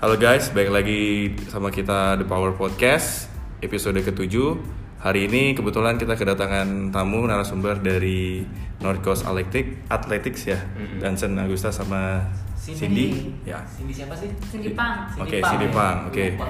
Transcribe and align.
Halo 0.00 0.16
guys, 0.16 0.48
balik 0.56 0.72
lagi 0.72 1.28
sama 1.52 1.68
kita 1.68 2.16
The 2.16 2.24
Power 2.24 2.56
Podcast 2.56 3.28
episode 3.60 4.00
ke-7 4.00 4.32
Hari 4.96 5.28
ini 5.28 5.52
kebetulan 5.52 6.00
kita 6.00 6.16
kedatangan 6.16 6.88
tamu 6.88 7.28
narasumber 7.28 7.84
dari 7.84 8.40
North 8.80 9.04
Coast 9.04 9.28
Athletic, 9.28 9.84
Athletics 9.92 10.48
ya 10.48 10.56
Dansen 11.04 11.36
Agusta 11.36 11.68
sama 11.68 12.16
Cindy, 12.56 13.28
Ya, 13.44 13.60
Cindy 13.68 13.92
siapa 13.92 14.16
sih? 14.16 14.32
Cindy 14.48 14.72
Pang. 14.72 15.04
Oke, 15.20 15.44
Pang 15.44 15.52
Cindy 15.52 15.68
ya? 15.68 15.76
Pang. 15.76 15.98
Oke. 16.08 16.26
Lupa. 16.32 16.48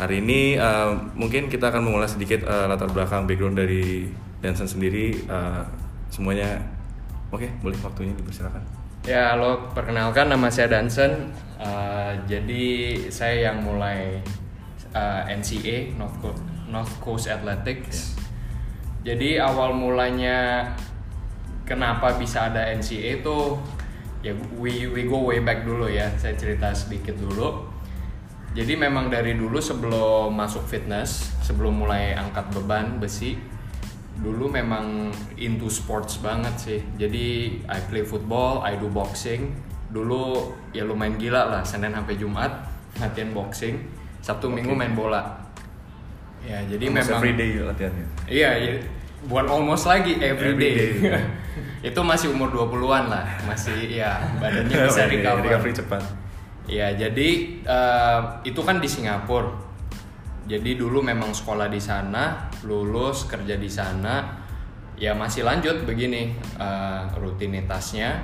Hari 0.00 0.24
ini 0.24 0.56
eh, 0.56 0.90
mungkin 1.12 1.52
kita 1.52 1.68
akan 1.68 1.84
mengulas 1.84 2.16
sedikit 2.16 2.40
eh, 2.48 2.64
latar 2.72 2.88
belakang 2.88 3.28
background 3.28 3.60
dari 3.60 4.08
Dansen 4.40 4.64
sendiri 4.64 5.12
eh, 5.12 5.62
semuanya. 6.08 6.56
Oke, 7.28 7.52
boleh 7.60 7.76
waktunya 7.84 8.16
dipersilakan. 8.16 8.77
Ya, 9.06 9.30
halo, 9.30 9.70
perkenalkan 9.70 10.26
nama 10.26 10.50
saya 10.50 10.74
Dansen. 10.74 11.30
Uh, 11.62 12.18
jadi 12.26 12.98
saya 13.14 13.50
yang 13.50 13.62
mulai 13.62 14.18
uh, 14.90 15.22
NCA 15.30 15.94
North 15.94 16.18
Coast, 16.18 16.42
North 16.66 16.94
Coast 16.98 17.26
Athletics. 17.30 18.18
Jadi 19.06 19.38
awal 19.38 19.78
mulanya 19.78 20.66
kenapa 21.62 22.18
bisa 22.18 22.50
ada 22.50 22.66
NCA 22.74 23.22
itu 23.22 23.54
ya 24.18 24.34
we 24.58 24.90
we 24.90 25.06
go 25.06 25.30
way 25.30 25.38
back 25.38 25.62
dulu 25.62 25.86
ya. 25.86 26.10
Saya 26.18 26.34
cerita 26.34 26.74
sedikit 26.74 27.14
dulu. 27.22 27.70
Jadi 28.50 28.74
memang 28.74 29.14
dari 29.14 29.38
dulu 29.38 29.62
sebelum 29.62 30.34
masuk 30.34 30.66
fitness, 30.66 31.30
sebelum 31.46 31.86
mulai 31.86 32.18
angkat 32.18 32.50
beban 32.50 32.98
besi, 32.98 33.38
dulu 34.18 34.50
memang 34.50 35.14
into 35.38 35.70
sports 35.70 36.18
banget 36.18 36.54
sih. 36.58 36.80
Jadi 36.98 37.58
I 37.64 37.78
play 37.86 38.02
football, 38.02 38.66
I 38.66 38.74
do 38.76 38.90
boxing. 38.90 39.54
Dulu 39.88 40.52
ya 40.74 40.84
lumayan 40.84 41.16
gila 41.16 41.48
lah, 41.48 41.62
Senin 41.62 41.94
sampai 41.94 42.18
Jumat 42.18 42.50
latihan 42.98 43.30
boxing, 43.30 43.78
Sabtu 44.20 44.50
Minggu 44.50 44.74
main 44.74 44.92
bola. 44.92 45.38
Ya, 46.42 46.62
jadi 46.66 46.90
Almost 46.90 47.08
memang 47.08 47.20
every 47.20 47.34
day 47.34 47.50
latihannya. 47.58 48.06
Iya, 48.26 48.50
iya. 48.58 48.72
bukan 49.26 49.46
almost 49.50 49.90
lagi 49.90 50.14
every 50.22 50.54
Every 50.54 50.62
day. 50.62 50.74
day. 51.02 51.22
Itu 51.90 52.02
masih 52.02 52.30
umur 52.30 52.50
20-an 52.50 53.10
lah, 53.10 53.26
masih 53.46 53.86
ya 53.90 54.18
badannya 54.38 54.76
bisa 54.86 55.02
Oke, 55.06 55.14
recover. 55.18 55.42
recovery 55.46 55.72
cepat. 55.74 56.02
Ya, 56.68 56.92
jadi 56.92 57.28
eh, 57.64 58.18
itu 58.44 58.60
kan 58.60 58.76
di 58.76 58.86
Singapura. 58.86 59.67
Jadi 60.48 60.80
dulu 60.80 61.04
memang 61.04 61.36
sekolah 61.36 61.68
di 61.68 61.76
sana, 61.76 62.48
lulus 62.64 63.28
kerja 63.28 63.60
di 63.60 63.68
sana. 63.68 64.48
Ya 64.96 65.12
masih 65.12 65.44
lanjut 65.44 65.84
begini 65.84 66.32
eh, 66.56 67.02
rutinitasnya. 67.20 68.16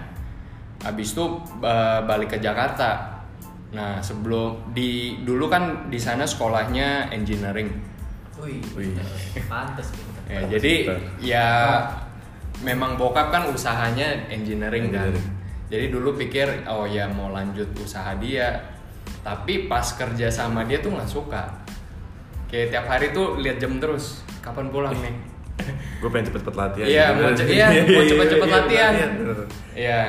Habis 0.81 1.13
itu 1.13 1.45
eh, 1.61 2.01
balik 2.09 2.33
ke 2.33 2.39
Jakarta. 2.41 3.21
Nah, 3.77 4.01
sebelum 4.01 4.73
di 4.73 5.21
dulu 5.21 5.53
kan 5.53 5.93
di 5.93 6.01
sana 6.01 6.25
sekolahnya 6.25 7.13
engineering. 7.13 7.69
Wih, 8.41 8.65
Wih. 8.73 8.97
pantes 9.51 9.93
gitu. 9.93 10.11
Ya, 10.25 10.41
jadi 10.57 10.75
ya 11.21 11.49
memang 12.65 12.97
bokap 12.97 13.29
kan 13.29 13.53
usahanya 13.53 14.31
engineering, 14.33 14.89
kan. 14.89 15.13
Engineering. 15.13 15.29
Jadi 15.69 15.87
dulu 15.93 16.17
pikir 16.17 16.65
oh 16.71 16.89
ya 16.89 17.05
mau 17.11 17.29
lanjut 17.29 17.69
usaha 17.77 18.17
dia. 18.17 18.73
Tapi 19.21 19.69
pas 19.69 19.85
kerja 19.85 20.33
sama 20.33 20.65
dia 20.65 20.81
tuh 20.81 20.95
nggak 20.97 21.11
suka. 21.11 21.64
Kayak 22.51 22.67
tiap 22.71 22.87
hari 22.87 23.07
tuh 23.11 23.41
lihat 23.41 23.57
jam 23.59 23.77
terus. 23.79 24.23
Kapan 24.45 24.69
pulang 24.69 24.95
nih? 24.99 25.15
Gue 26.01 26.11
pengen 26.13 26.31
cepet-cepet 26.31 26.55
latihan. 26.55 26.87
Iya, 26.87 27.07
gitu. 27.07 27.21
mau 27.21 27.31
iya, 27.49 27.67
mau 27.97 28.03
cepet-cepet 28.05 28.49
iya, 28.49 28.57
latihan. 28.57 28.93
Iya. 29.75 30.01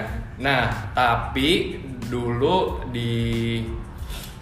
Nah, 0.41 0.61
tapi 0.91 1.79
dulu 2.11 2.85
di 2.91 3.63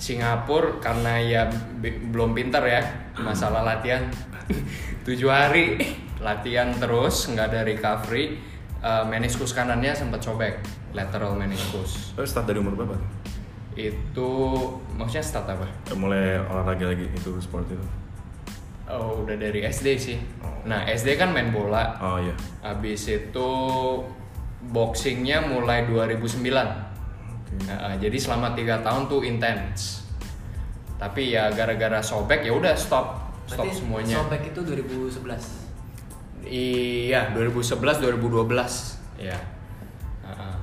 Singapura 0.02 0.84
karena 0.84 1.16
ya 1.22 1.42
belum 1.82 2.36
pinter 2.36 2.64
ya 2.66 2.82
masalah 3.22 3.64
latihan. 3.64 4.04
Tujuh 5.06 5.32
hari 5.32 5.80
latihan 6.20 6.72
terus, 6.76 7.32
nggak 7.32 7.46
ada 7.54 7.62
recovery. 7.64 8.54
Eh, 8.84 9.04
meniskus 9.08 9.56
kanannya 9.56 9.96
sempat 9.96 10.20
sobek, 10.20 10.60
lateral 10.92 11.40
meniskus. 11.40 12.12
Lo 12.20 12.28
start 12.28 12.52
dari 12.52 12.60
umur 12.60 12.76
berapa? 12.76 13.00
Itu 13.74 14.30
maksudnya 14.94 15.26
start 15.26 15.48
apa? 15.50 15.66
Mulai 15.98 16.42
olahraga 16.46 16.94
lagi 16.94 17.10
itu 17.10 17.30
sport 17.42 17.66
itu. 17.70 17.86
Oh, 18.84 19.24
udah 19.24 19.40
dari 19.40 19.64
SD 19.64 19.88
sih. 19.96 20.18
Oh. 20.44 20.68
Nah, 20.68 20.84
SD 20.86 21.16
kan 21.16 21.32
main 21.32 21.50
bola. 21.50 21.98
Oh 22.04 22.20
iya. 22.20 22.36
Habis 22.62 23.10
itu 23.10 23.50
boxingnya 24.70 25.44
mulai 25.48 25.88
2009. 25.88 26.44
Nah, 27.70 27.96
jadi 27.98 28.18
selama 28.18 28.54
tiga 28.54 28.82
tahun 28.84 29.08
tuh 29.08 29.24
intens. 29.24 30.04
Tapi 30.98 31.36
ya 31.36 31.52
gara-gara 31.52 32.00
sobek 32.00 32.48
ya 32.48 32.54
udah 32.56 32.74
stop, 32.80 33.36
stop 33.50 33.66
Berarti 33.66 33.70
semuanya. 33.76 34.16
Sobek 34.24 34.56
itu 34.56 34.60
2011. 34.62 35.64
Iya, 36.44 37.32
2011 37.32 38.04
2012. 38.04 39.00
Ya. 39.20 39.40
Heeh. 40.28 40.56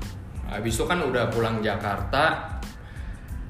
Habis 0.50 0.74
itu 0.76 0.84
kan 0.84 0.98
udah 0.98 1.30
pulang 1.30 1.62
Jakarta 1.62 2.49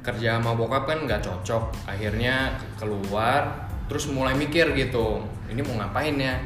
kerja 0.01 0.41
sama 0.41 0.57
bokap 0.57 0.89
kan 0.89 1.05
nggak 1.05 1.21
cocok. 1.21 1.89
Akhirnya 1.89 2.57
keluar 2.81 3.69
terus 3.87 4.09
mulai 4.09 4.33
mikir 4.35 4.73
gitu. 4.75 5.25
Ini 5.51 5.61
mau 5.67 5.81
ngapain 5.83 6.17
ya? 6.17 6.41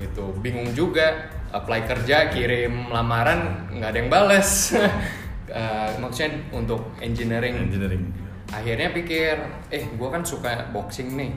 Gitu. 0.00 0.32
Bingung 0.40 0.72
juga 0.72 1.28
apply 1.50 1.84
kerja, 1.84 2.30
kirim 2.30 2.88
lamaran 2.88 3.68
nggak 3.74 3.88
ada 3.90 3.98
yang 3.98 4.10
bales. 4.10 4.50
Eh, 5.50 5.90
maksudnya 5.98 6.46
untuk 6.54 6.94
engineering 7.02 7.66
Engineering. 7.66 8.06
akhirnya 8.54 8.94
pikir 8.94 9.34
eh 9.74 9.82
gue 9.82 10.08
kan 10.14 10.22
suka 10.22 10.70
boxing 10.70 11.18
nih 11.18 11.34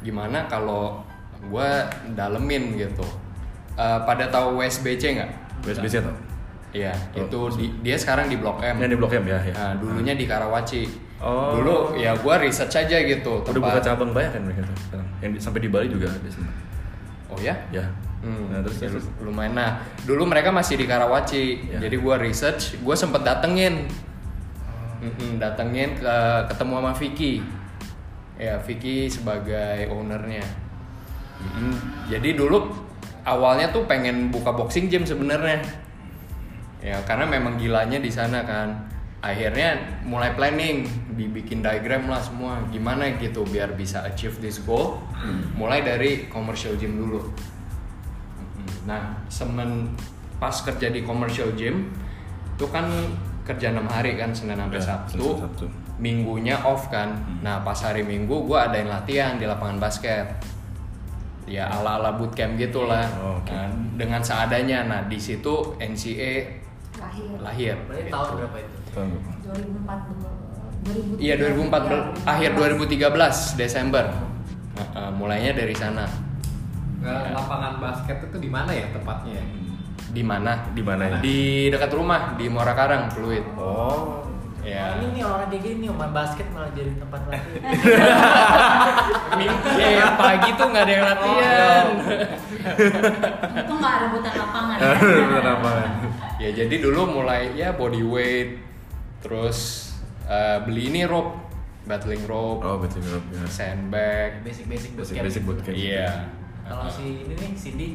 gimana 0.00 0.48
kalau 0.48 1.04
gue 1.36 1.68
dalemin 2.16 2.80
gitu 2.80 3.04
Eh, 3.76 4.00
pada 4.08 4.32
tahu 4.32 4.56
WSBC 4.56 5.20
nggak 5.20 5.30
WSBC 5.68 6.00
tau? 6.00 6.16
Iya 6.72 6.92
Oh, 7.12 7.20
itu 7.22 7.40
di- 7.54 7.72
dia 7.82 7.94
sekarang 7.94 8.26
di 8.26 8.36
Blok 8.36 8.58
M 8.58 8.80
Yang 8.80 8.90
di 8.90 8.98
Blok 8.98 9.12
M 9.12 9.24
ya, 9.24 9.38
ya. 9.38 9.52
Nah, 9.52 9.72
dulunya 9.76 10.14
di 10.14 10.24
Karawaci 10.24 10.82
Oh. 11.18 11.54
dulu 11.54 11.94
ya 11.94 12.10
gue 12.12 12.34
research 12.40 12.74
aja 12.78 12.96
gitu 12.98 13.44
Udah 13.44 13.60
buka 13.62 13.78
cabang 13.78 14.10
banyak 14.10 14.32
kan 14.32 14.42
mereka 14.42 14.64
sekarang. 14.82 15.06
Yang 15.20 15.30
di- 15.30 15.40
sampai 15.40 15.60
di 15.60 15.68
Bali 15.68 15.86
juga 15.86 16.08
ada 16.08 16.28
oh 17.28 17.38
ya 17.38 17.54
Ya. 17.70 17.84
Hmm, 18.18 18.48
Nah, 18.48 18.62
terus, 18.62 18.78
ya, 18.78 18.86
terus. 18.86 19.06
lumayan 19.18 19.52
nah 19.52 19.70
dulu 20.02 20.24
mereka 20.24 20.48
masih 20.48 20.74
di 20.74 20.86
Karawaci 20.86 21.44
Ya. 21.68 21.78
jadi 21.78 21.94
gue 21.94 22.14
research 22.22 22.78
gue 22.78 22.96
sempet 22.96 23.20
datengin 23.20 23.86
Mm-mm, 24.98 25.36
datengin 25.36 25.98
ke 25.98 26.14
ketemu 26.46 26.72
sama 26.78 26.92
Vicky 26.92 27.42
ya 28.34 28.54
Vicky 28.56 29.06
sebagai 29.06 29.86
ownernya 29.88 30.46
Mm-mm, 31.38 31.74
jadi 32.06 32.28
dulu 32.32 32.70
awalnya 33.22 33.66
tuh 33.68 33.82
pengen 33.84 34.30
buka 34.30 34.50
boxing 34.50 34.86
gym 34.86 35.02
sebenarnya 35.02 35.58
ya 36.82 36.98
karena 37.06 37.30
memang 37.30 37.56
gilanya 37.56 38.02
di 38.02 38.10
sana 38.10 38.42
kan 38.42 38.90
akhirnya 39.22 40.02
mulai 40.02 40.34
planning 40.34 40.82
dibikin 41.14 41.62
diagram 41.62 42.10
lah 42.10 42.18
semua 42.18 42.58
gimana 42.74 43.06
gitu 43.22 43.46
biar 43.46 43.78
bisa 43.78 44.02
achieve 44.02 44.34
this 44.42 44.58
goal 44.66 44.98
mulai 45.54 45.80
dari 45.86 46.26
commercial 46.26 46.74
gym 46.74 46.98
dulu. 46.98 47.30
Nah, 48.82 49.14
semen 49.30 49.94
pas 50.42 50.58
kerja 50.66 50.90
di 50.90 51.06
commercial 51.06 51.54
gym 51.54 51.94
itu 52.58 52.66
kan 52.66 52.90
kerja 53.46 53.70
enam 53.70 53.86
hari 53.86 54.18
kan 54.18 54.34
Senin 54.34 54.58
sampai 54.58 54.78
Ya, 54.78 54.86
Sabtu. 54.86 55.22
Sampai 55.22 55.42
Sabtu. 55.46 55.64
Minggunya 56.02 56.58
off 56.66 56.90
kan. 56.90 57.14
Nah, 57.46 57.62
pas 57.62 57.78
hari 57.78 58.02
Minggu 58.02 58.42
gua 58.42 58.66
adain 58.70 58.90
latihan 58.90 59.38
di 59.38 59.46
lapangan 59.46 59.78
basket. 59.78 60.26
Ya 61.46 61.70
ala-ala 61.70 62.18
bootcamp 62.18 62.58
gitulah. 62.58 63.06
Oh, 63.22 63.38
oke. 63.38 63.50
Nah, 63.50 63.70
dengan 63.98 64.22
seadanya. 64.22 64.86
Nah, 64.86 65.00
di 65.06 65.18
situ 65.18 65.78
NCA 65.78 66.61
Lahir. 67.12 67.36
lahir. 67.44 67.76
Berarti 67.84 68.02
gitu. 68.08 68.14
tahun 68.16 68.28
berapa 68.40 68.56
itu? 68.56 68.76
Tahun 68.96 69.06
berapa? 69.12 69.30
2014. 69.52 70.42
2013. 70.82 71.22
Iya 71.22 71.34
2014 71.38 72.26
akhir 72.26 72.50
2013 72.56 73.60
Desember. 73.60 74.04
Nah, 74.72 74.86
eh, 74.96 75.10
mulainya 75.12 75.52
dari 75.52 75.74
sana. 75.76 76.08
Nggak, 77.02 77.22
lapangan 77.34 77.72
basket 77.82 78.18
itu 78.30 78.36
di 78.40 78.50
mana 78.50 78.70
ya 78.72 78.86
tempatnya 78.94 79.32
ya? 79.36 79.44
Di 80.12 80.22
mana? 80.22 80.52
Di 80.72 80.82
mana 80.82 81.02
ya? 81.04 81.18
Di 81.20 81.68
dekat 81.68 81.90
rumah 81.92 82.34
di 82.38 82.46
Muara 82.48 82.72
Karang, 82.72 83.10
Pluit. 83.12 83.44
Oh. 83.58 84.22
Ya. 84.62 84.94
Oh, 84.94 85.02
ini 85.02 85.18
nih 85.18 85.22
orang 85.26 85.50
kayak 85.50 85.62
gini 85.66 85.90
main 85.90 86.14
basket 86.14 86.46
malah 86.54 86.70
jadi 86.70 86.94
tempat 86.94 87.20
latihan. 87.26 87.66
Minggu 89.42 89.70
ya, 89.74 90.14
pagi 90.14 90.50
tuh 90.54 90.66
nggak 90.70 90.84
ada 90.86 90.92
yang 90.94 91.06
latihan. 91.10 91.86
Itu 93.58 93.72
nggak 93.74 93.90
ada 93.90 94.06
rebutan 94.06 94.32
lapangan. 94.38 94.78
Ya 96.42 96.50
jadi 96.52 96.74
dulu 96.82 97.22
mulai 97.22 97.54
ya 97.54 97.70
body 97.70 98.02
weight, 98.02 98.58
terus 99.22 99.90
eh, 100.26 100.58
beli 100.66 100.90
ini 100.90 101.06
rope, 101.06 101.38
battling 101.86 102.26
rope, 102.26 102.66
Oh, 102.66 102.82
betul 102.82 102.98
betul. 102.98 103.22
ya. 103.38 103.46
sandbag. 103.46 104.42
Basic-basic 104.42 104.98
Basic 104.98 105.14
bootcamp. 105.14 105.22
basic 105.22 105.42
bootcamp. 105.46 105.76
Iya. 105.78 106.26
Kalau 106.62 106.90
si 106.90 107.22
ini 107.22 107.34
nih 107.34 107.50
Cindy, 107.54 107.88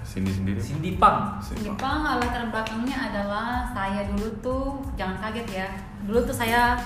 Cindy 0.00 0.32
sendiri. 0.32 0.58
Cindy 0.60 0.90
Pang. 0.96 1.36
Jepang 1.44 2.00
latar 2.16 2.48
belakangnya 2.48 3.12
adalah 3.12 3.68
saya 3.68 4.08
dulu 4.08 4.28
tuh 4.40 4.64
jangan 4.96 5.20
kaget 5.20 5.48
ya. 5.54 5.68
Dulu 6.08 6.24
tuh 6.24 6.32
saya 6.32 6.80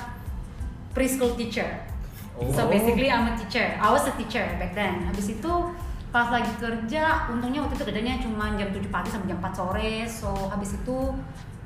preschool 0.90 1.38
teacher. 1.38 1.66
So 2.50 2.66
Oh. 2.66 2.66
basically 2.66 3.06
I'm 3.06 3.30
a 3.30 3.38
teacher. 3.38 3.78
I 3.78 3.86
was 3.86 4.02
a 4.10 4.14
teacher 4.18 4.42
back 4.58 4.74
then. 4.74 5.06
Habis 5.06 5.38
itu 5.38 5.52
pas 6.14 6.30
lagi 6.30 6.54
kerja, 6.62 7.26
untungnya 7.26 7.66
waktu 7.66 7.74
itu 7.74 7.84
kerjanya 7.90 8.22
cuma 8.22 8.54
jam 8.54 8.70
7 8.70 8.86
pagi 8.86 9.10
sampai 9.10 9.34
jam 9.34 9.38
4 9.42 9.50
sore. 9.50 9.94
So 10.06 10.30
habis 10.46 10.78
itu 10.78 11.10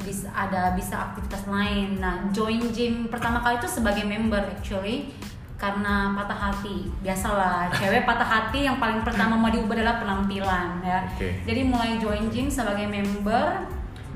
bisa 0.00 0.32
ada 0.32 0.72
bisa 0.72 1.12
aktivitas 1.12 1.44
lain. 1.44 2.00
Nah, 2.00 2.32
join 2.32 2.64
gym 2.72 3.12
pertama 3.12 3.44
kali 3.44 3.60
itu 3.60 3.68
sebagai 3.68 4.08
member 4.08 4.40
actually 4.40 5.12
karena 5.58 6.14
patah 6.14 6.38
hati 6.38 6.86
biasalah 7.02 7.66
cewek 7.82 8.06
patah 8.06 8.24
hati 8.24 8.70
yang 8.70 8.78
paling 8.78 9.02
pertama 9.02 9.34
mau 9.34 9.50
diubah 9.50 9.74
adalah 9.74 9.98
penampilan 9.98 10.78
ya 10.86 11.02
Oke. 11.02 11.42
jadi 11.42 11.66
mulai 11.66 11.98
join 11.98 12.30
gym 12.30 12.46
sebagai 12.46 12.86
member 12.86 13.66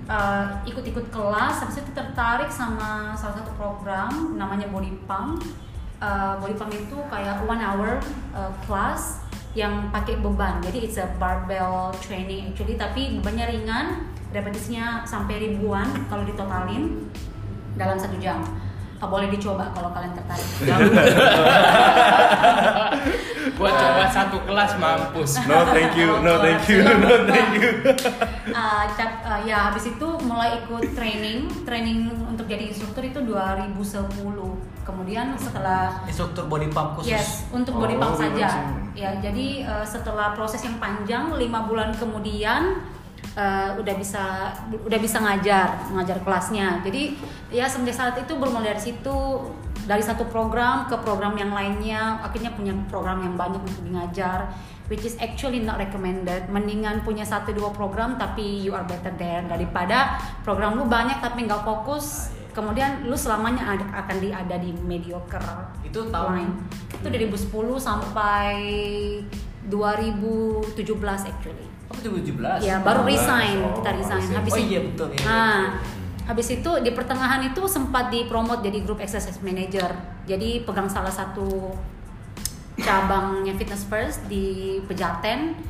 uh, 0.07 0.47
ikut-ikut 0.63 1.11
kelas 1.11 1.67
habis 1.67 1.83
itu 1.83 1.91
tertarik 1.91 2.47
sama 2.47 3.11
salah 3.19 3.43
satu 3.43 3.51
program 3.59 4.39
namanya 4.39 4.71
body 4.71 4.95
pump 5.05 5.43
Uh, 6.03 6.35
body 6.43 6.59
pump 6.59 6.75
itu 6.75 6.99
kayak 7.15 7.47
one 7.47 7.63
hour 7.63 8.03
uh, 8.35 8.51
class 8.67 9.23
yang 9.53 9.93
pakai 9.93 10.21
beban. 10.21 10.61
Jadi 10.65 10.89
it's 10.89 10.97
a 10.97 11.07
barbell 11.21 11.93
training 12.01 12.53
actually. 12.53 12.77
Tapi 12.81 13.21
bebannya 13.21 13.47
ringan 13.53 13.87
repetisinya 14.33 15.05
sampai 15.05 15.45
ribuan 15.45 15.87
kalau 16.09 16.25
ditotalin 16.25 17.05
dalam 17.77 17.97
satu 18.01 18.17
jam 18.21 18.41
boleh 19.05 19.27
dicoba 19.29 19.67
kalau 19.71 19.91
kalian 19.91 20.13
tertarik 20.13 20.47
Buat 23.53 23.75
coba 23.75 24.05
satu 24.09 24.39
kelas 24.43 24.73
mampus. 24.77 25.39
No 25.45 25.67
thank 25.69 25.95
you, 25.95 26.19
no 26.19 26.41
thank 26.41 26.65
you, 26.67 26.83
no 26.83 27.27
thank 27.27 27.53
you. 27.55 27.71
Uh, 28.51 28.85
cap- 28.97 29.23
uh, 29.23 29.41
ya 29.43 29.71
habis 29.71 29.87
itu 29.89 30.07
mulai 30.21 30.59
ikut 30.59 30.95
training 30.95 31.47
training 31.63 31.99
untuk 32.25 32.47
jadi 32.47 32.67
instruktur 32.67 33.03
itu 33.03 33.19
2010 33.21 33.79
kemudian 34.83 35.27
setelah 35.37 36.03
Instruktur 36.05 36.47
body 36.47 36.67
pump 36.69 36.99
khusus. 36.99 37.13
yes 37.13 37.47
untuk 37.51 37.77
body 37.77 37.95
Oh, 37.95 38.01
pump 38.01 38.15
body 38.17 38.23
saja 38.35 38.49
pump. 38.51 38.95
ya 38.95 39.11
jadi 39.21 39.47
uh, 39.63 39.87
setelah 39.87 40.33
proses 40.33 40.59
yang 40.61 40.75
panjang 40.77 41.31
lima 41.33 41.63
bulan 41.63 41.95
kemudian 41.95 42.83
uh, 43.37 43.71
udah 43.81 43.95
bisa 43.97 44.53
udah 44.69 44.99
bisa 45.01 45.19
ngajar 45.21 45.89
ngajar 45.93 46.19
kelasnya. 46.25 46.81
Jadi 46.85 47.17
ya 47.53 47.69
semenjak 47.69 47.97
saat 47.97 48.15
itu 48.21 48.33
bermula 48.37 48.73
dari 48.73 48.83
situ. 48.83 49.19
Dari 49.83 49.99
satu 49.99 50.31
program 50.31 50.87
ke 50.87 50.95
program 51.03 51.35
yang 51.35 51.51
lainnya 51.51 52.23
akhirnya 52.23 52.55
punya 52.55 52.71
program 52.87 53.19
yang 53.19 53.35
banyak 53.35 53.59
untuk 53.59 53.83
ngajar 53.91 54.55
which 54.87 55.03
is 55.03 55.19
actually 55.19 55.59
not 55.59 55.75
recommended. 55.75 56.47
Mendingan 56.55 57.03
punya 57.03 57.27
satu 57.27 57.51
dua 57.51 57.75
program 57.75 58.15
tapi 58.15 58.63
you 58.63 58.79
are 58.79 58.87
better 58.87 59.11
there 59.19 59.43
daripada 59.43 60.23
program 60.47 60.79
lu 60.79 60.87
banyak 60.87 61.19
tapi 61.19 61.51
nggak 61.51 61.67
fokus 61.67 62.31
kemudian 62.55 63.11
lu 63.11 63.19
selamanya 63.19 63.75
ada, 63.75 64.07
akan 64.07 64.17
di 64.23 64.29
ada 64.31 64.55
di 64.61 64.71
mediocre 64.87 65.43
Itu 65.83 66.15
tahun 66.15 66.31
line. 66.39 66.55
Itu 67.03 67.07
2010 67.11 67.83
sampai 67.83 68.55
2017 69.67 70.79
actually 71.27 71.72
apa 71.93 72.01
2017? 72.01 72.65
ya 72.65 72.77
baru 72.81 73.05
17. 73.05 73.11
resign 73.13 73.57
Oh, 73.61 73.73
kita 73.77 73.91
resign 74.01 74.23
resign. 74.25 74.37
habis 74.41 74.53
Oh 74.53 74.59
itu 74.59 74.69
iya, 74.73 74.81
betul, 74.81 75.07
nah 75.29 75.61
habis 76.23 76.49
itu 76.49 76.71
di 76.81 76.91
pertengahan 76.97 77.43
itu 77.45 77.63
sempat 77.69 78.09
dipromot 78.09 78.65
jadi 78.65 78.81
grup 78.81 79.05
exercise 79.05 79.39
manager 79.45 79.93
jadi 80.25 80.65
pegang 80.65 80.89
salah 80.89 81.13
satu 81.13 81.77
cabangnya 82.81 83.53
fitness 83.55 83.85
first 83.85 84.25
di 84.33 84.81
Pejaten 84.89 85.61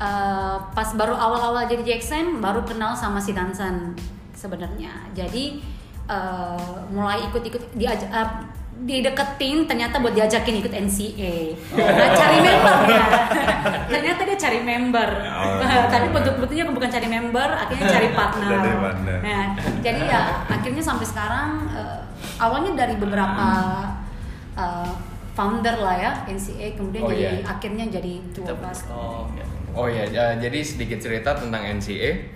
Eh, 0.00 0.56
pas 0.72 0.88
baru 0.96 1.12
awal-awal 1.12 1.68
jadi 1.68 1.84
JXM 1.84 2.40
baru 2.40 2.64
kenal 2.64 2.96
sama 2.96 3.20
si 3.20 3.36
Dansan 3.36 3.92
sebenarnya 4.32 4.88
jadi 5.12 5.60
eh, 6.08 6.72
mulai 6.88 7.20
ikut-ikut 7.28 7.76
diajak 7.76 8.08
eh, 8.08 8.30
dideketin 8.80 9.68
ternyata 9.68 10.00
buat 10.00 10.16
diajakin 10.16 10.64
ikut 10.64 10.72
NCA 10.72 11.36
nah, 11.76 12.10
cari 12.16 12.38
member 12.40 12.76
ya 12.88 13.04
ternyata 13.92 14.20
dia 14.24 14.36
cari 14.40 14.60
member 14.64 15.10
Oh. 15.40 15.86
tapi 15.88 16.12
bentuk-bentuknya 16.12 16.64
bukan 16.72 16.90
cari 16.90 17.08
member 17.08 17.48
akhirnya 17.48 17.86
cari 17.96 18.08
partner 18.12 18.60
nah 19.20 19.44
jadi 19.80 20.00
ya 20.08 20.20
akhirnya 20.48 20.82
sampai 20.82 21.06
sekarang 21.06 21.68
eh, 21.72 22.00
awalnya 22.40 22.72
dari 22.74 22.96
beberapa 22.96 23.46
eh, 24.56 24.92
founder 25.36 25.76
lah 25.80 25.96
ya 25.96 26.12
NCA 26.28 26.76
kemudian 26.76 27.02
Oh, 27.06 27.12
jadi 27.14 27.40
iya. 27.40 27.48
akhirnya 27.48 27.84
jadi 27.88 28.12
of 28.44 28.60
us. 28.60 28.84
oh, 28.92 29.24
ya. 29.32 29.44
Oh 29.70 29.86
ya, 29.86 30.34
jadi 30.34 30.58
sedikit 30.66 30.98
cerita 30.98 31.38
tentang 31.38 31.62
NCA. 31.78 32.26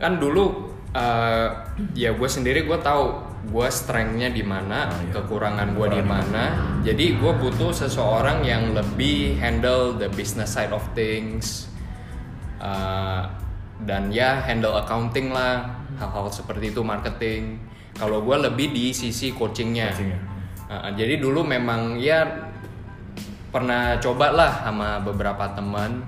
Kan 0.00 0.16
dulu 0.18 0.72
eh, 0.96 1.48
ya 1.92 2.10
gue 2.16 2.28
sendiri 2.28 2.64
gue 2.64 2.78
tahu 2.80 3.31
gue 3.42 3.68
strengthnya 3.74 4.30
di 4.30 4.46
mana, 4.46 4.86
Oh, 4.86 5.02
iya. 5.02 5.10
kekurangan 5.18 5.68
gue 5.74 5.88
di 5.98 6.02
mana. 6.06 6.44
Jadi 6.86 7.18
gue 7.18 7.32
butuh 7.42 7.74
seseorang 7.74 8.46
yang 8.46 8.70
lebih 8.70 9.34
handle 9.42 9.98
the 9.98 10.06
business 10.14 10.54
side 10.54 10.70
of 10.70 10.82
things 10.94 11.72
Eh, 12.62 13.22
dan 13.82 14.14
ya 14.14 14.38
handle 14.46 14.78
accounting 14.78 15.34
lah, 15.34 15.66
hal-hal 15.98 16.30
seperti 16.30 16.70
itu 16.70 16.78
marketing. 16.86 17.58
Kalau 17.98 18.22
gue 18.22 18.38
lebih 18.38 18.70
di 18.70 18.94
sisi 18.94 19.34
coachingnya. 19.34 19.90
Coachingnya. 19.90 20.20
Eh, 20.70 20.90
jadi 20.94 21.18
dulu 21.18 21.42
memang 21.42 21.98
ya 21.98 22.22
pernah 23.50 23.98
coba 23.98 24.30
lah 24.32 24.52
sama 24.62 25.02
beberapa 25.02 25.44
teman 25.58 26.06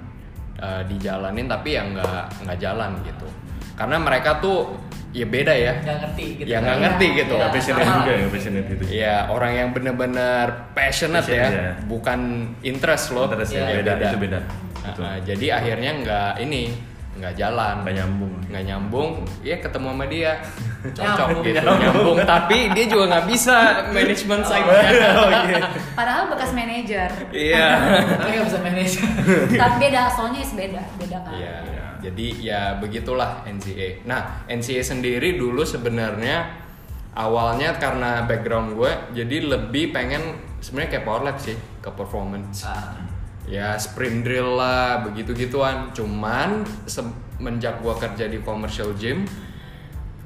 eh, 0.56 0.86
dijalanin 0.86 1.50
tapi 1.50 1.74
ya 1.76 1.82
nggak 1.84 2.46
nggak 2.46 2.58
jalan 2.62 2.96
gitu 3.04 3.28
karena 3.74 3.96
mereka 3.98 4.38
tuh 4.38 4.74
ya 5.10 5.22
beda 5.24 5.50
ya 5.50 5.72
Nggak 5.78 5.98
ngerti 6.00 6.26
gitu. 6.36 6.46
ya 6.46 6.56
nggak 6.58 6.74
Iya. 6.74 6.82
ngerti 6.82 7.06
gitu 7.14 7.34
Gak 7.36 7.50
passionate 7.50 7.84
sama. 7.84 7.96
juga 7.96 8.12
ya, 8.12 8.26
passionate 8.28 8.66
gitu. 8.68 8.82
ya 8.88 9.14
orang 9.28 9.52
yang 9.52 9.68
bener-bener 9.70 10.46
passionate 10.72 11.22
ya 11.24 11.44
Passionate, 11.44 11.54
ya. 11.56 11.72
bukan 11.84 12.20
interest 12.62 13.04
loh 13.10 13.26
Interest 13.26 13.50
ya, 13.50 13.62
Iya, 13.64 13.74
beda, 13.80 13.92
itu 14.00 14.16
beda. 14.20 14.38
Nah, 14.40 14.50
Betul. 14.84 15.02
nah, 15.02 15.16
jadi 15.20 15.46
akhirnya 15.54 15.90
nggak 15.96 16.32
ini 16.40 16.62
nggak 17.14 17.34
jalan 17.36 17.74
Nggak 17.80 17.94
nyambung. 17.96 18.32
nggak 18.44 18.64
nyambung 18.64 19.10
ya 19.40 19.56
ketemu 19.56 19.86
sama 19.88 20.04
dia 20.04 20.32
cocok 20.98 21.26
Nyambung. 21.30 21.42
gitu 21.46 21.60
nyambung 21.62 22.18
tapi 22.26 22.58
dia 22.70 22.84
juga 22.84 23.04
nggak 23.08 23.26
bisa 23.26 23.56
manajemen 23.88 24.40
side 24.42 24.66
Oh 25.14 25.30
iya. 25.46 25.62
Padahal 25.94 26.22
bekas 26.26 26.50
manajer. 26.50 27.08
iya 27.30 27.68
Tapi 28.18 28.30
nggak 28.34 28.46
bisa 28.50 28.58
manage. 28.60 28.94
Tapi 29.54 29.74
beda, 29.80 30.02
soalnya 30.10 30.40
is 30.40 30.52
beda, 30.52 30.82
beda 30.96 31.18
kan. 31.22 31.32
Iya, 31.32 31.54
jadi 32.04 32.26
ya 32.36 32.60
begitulah 32.76 33.48
NCA. 33.48 34.04
Nah, 34.04 34.44
NCA 34.44 34.84
sendiri 34.84 35.40
dulu 35.40 35.64
sebenarnya 35.64 36.52
awalnya 37.16 37.80
karena 37.80 38.28
background 38.28 38.76
gue, 38.76 38.92
jadi 39.16 39.36
lebih 39.40 39.96
pengen 39.96 40.36
sebenarnya 40.60 41.00
kayak 41.00 41.06
power 41.08 41.22
lab 41.24 41.36
sih 41.40 41.56
ke 41.80 41.88
performance. 41.96 42.68
Ah. 42.68 42.92
Ya 43.48 43.76
sprint 43.80 44.24
drill 44.24 44.56
lah, 44.60 45.04
begitu 45.04 45.32
gituan. 45.32 45.92
Cuman 45.96 46.64
semenjak 46.84 47.80
gue 47.80 47.94
kerja 47.96 48.24
di 48.28 48.40
commercial 48.44 48.92
gym, 48.96 49.24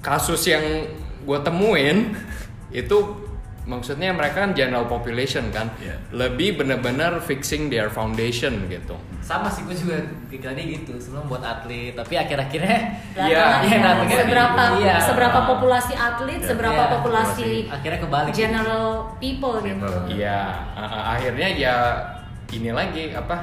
kasus 0.02 0.42
yang 0.50 0.86
gue 1.22 1.38
temuin 1.46 2.18
itu 2.74 3.27
maksudnya 3.68 4.16
mereka 4.16 4.48
kan 4.48 4.56
general 4.56 4.88
population 4.88 5.52
kan, 5.52 5.68
Iya. 5.76 6.00
lebih 6.16 6.56
bener-bener 6.56 7.20
fixing 7.20 7.68
their 7.68 7.92
foundation 7.92 8.64
gitu. 8.72 8.96
Sama 9.20 9.52
sih 9.52 9.68
gue 9.68 9.76
juga 9.76 10.00
pikirannya 10.32 10.64
gitu 10.72 10.96
sebelum 10.96 11.28
buat 11.28 11.44
atlet 11.44 11.92
tapi 11.92 12.16
akhir-akhirnya 12.16 12.78
Iya. 13.12 13.28
Belakangan 13.28 13.60
Iya, 13.68 13.76
ya, 13.76 13.80
datangnya 13.84 14.16
seberapa 14.24 14.62
iya. 14.80 14.96
seberapa 15.04 15.38
populasi 15.44 15.92
atlet, 15.92 16.40
Iya, 16.40 16.48
seberapa 16.48 16.82
iya, 16.82 16.92
populasi 16.96 17.50
akhirnya 17.68 17.98
kebalik 18.00 18.32
general 18.32 18.86
people 19.20 19.60
gitu. 19.60 19.84
People. 19.84 20.08
Iya, 20.08 20.40
uh, 20.72 21.02
akhirnya 21.12 21.48
ya 21.52 21.76
ini 22.56 22.72
lagi 22.72 23.12
apa 23.12 23.36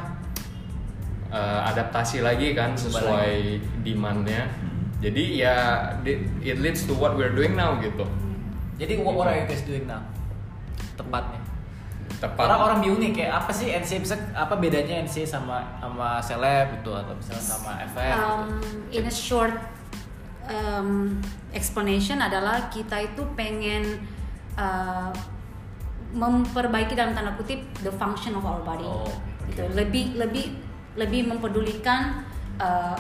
uh, 1.30 1.70
adaptasi 1.70 2.26
lagi 2.26 2.58
kan 2.58 2.74
sesuai 2.74 3.62
demandnya. 3.86 4.50
Jadi 5.06 5.38
ya 5.38 5.56
it 6.42 6.58
leads 6.58 6.90
to 6.90 6.98
what 6.98 7.14
we're 7.14 7.36
doing 7.38 7.54
now 7.54 7.78
gitu. 7.78 8.10
jadi 8.76 9.00
what, 9.00 9.16
what 9.16 9.28
are 9.32 9.40
you 9.40 9.48
guys 9.48 9.64
doing 9.64 9.88
now 9.88 10.04
tepatnya 10.96 11.42
Tepat. 12.16 12.48
orang 12.48 12.60
orang 12.62 12.78
bingung 12.80 13.02
nih 13.02 13.12
kayak 13.12 13.44
apa 13.44 13.52
sih 13.52 13.76
NC 13.76 14.08
bisa 14.08 14.16
apa 14.32 14.56
bedanya 14.56 15.04
NC 15.04 15.28
sama 15.28 15.78
sama 15.84 16.22
seleb 16.24 16.80
gitu 16.80 16.96
atau 16.96 17.12
misalnya 17.12 17.44
sama 17.44 17.72
FF 17.92 18.16
gitu. 18.16 18.24
Um, 18.24 18.50
in 18.94 19.04
a 19.04 19.14
short 19.14 19.58
um, 20.48 21.20
explanation 21.52 22.24
adalah 22.24 22.72
kita 22.72 23.04
itu 23.04 23.26
pengen 23.36 24.00
uh, 24.56 25.12
memperbaiki 26.16 26.96
dalam 26.96 27.12
tanda 27.12 27.36
kutip 27.36 27.60
the 27.84 27.92
function 27.92 28.38
of 28.40 28.48
our 28.48 28.64
body. 28.64 28.88
Oh, 28.88 29.12
Gitu. 29.50 29.62
Lebih 29.78 30.06
lebih 30.18 30.46
lebih 30.96 31.22
mempedulikan 31.28 32.26
uh, 32.58 32.98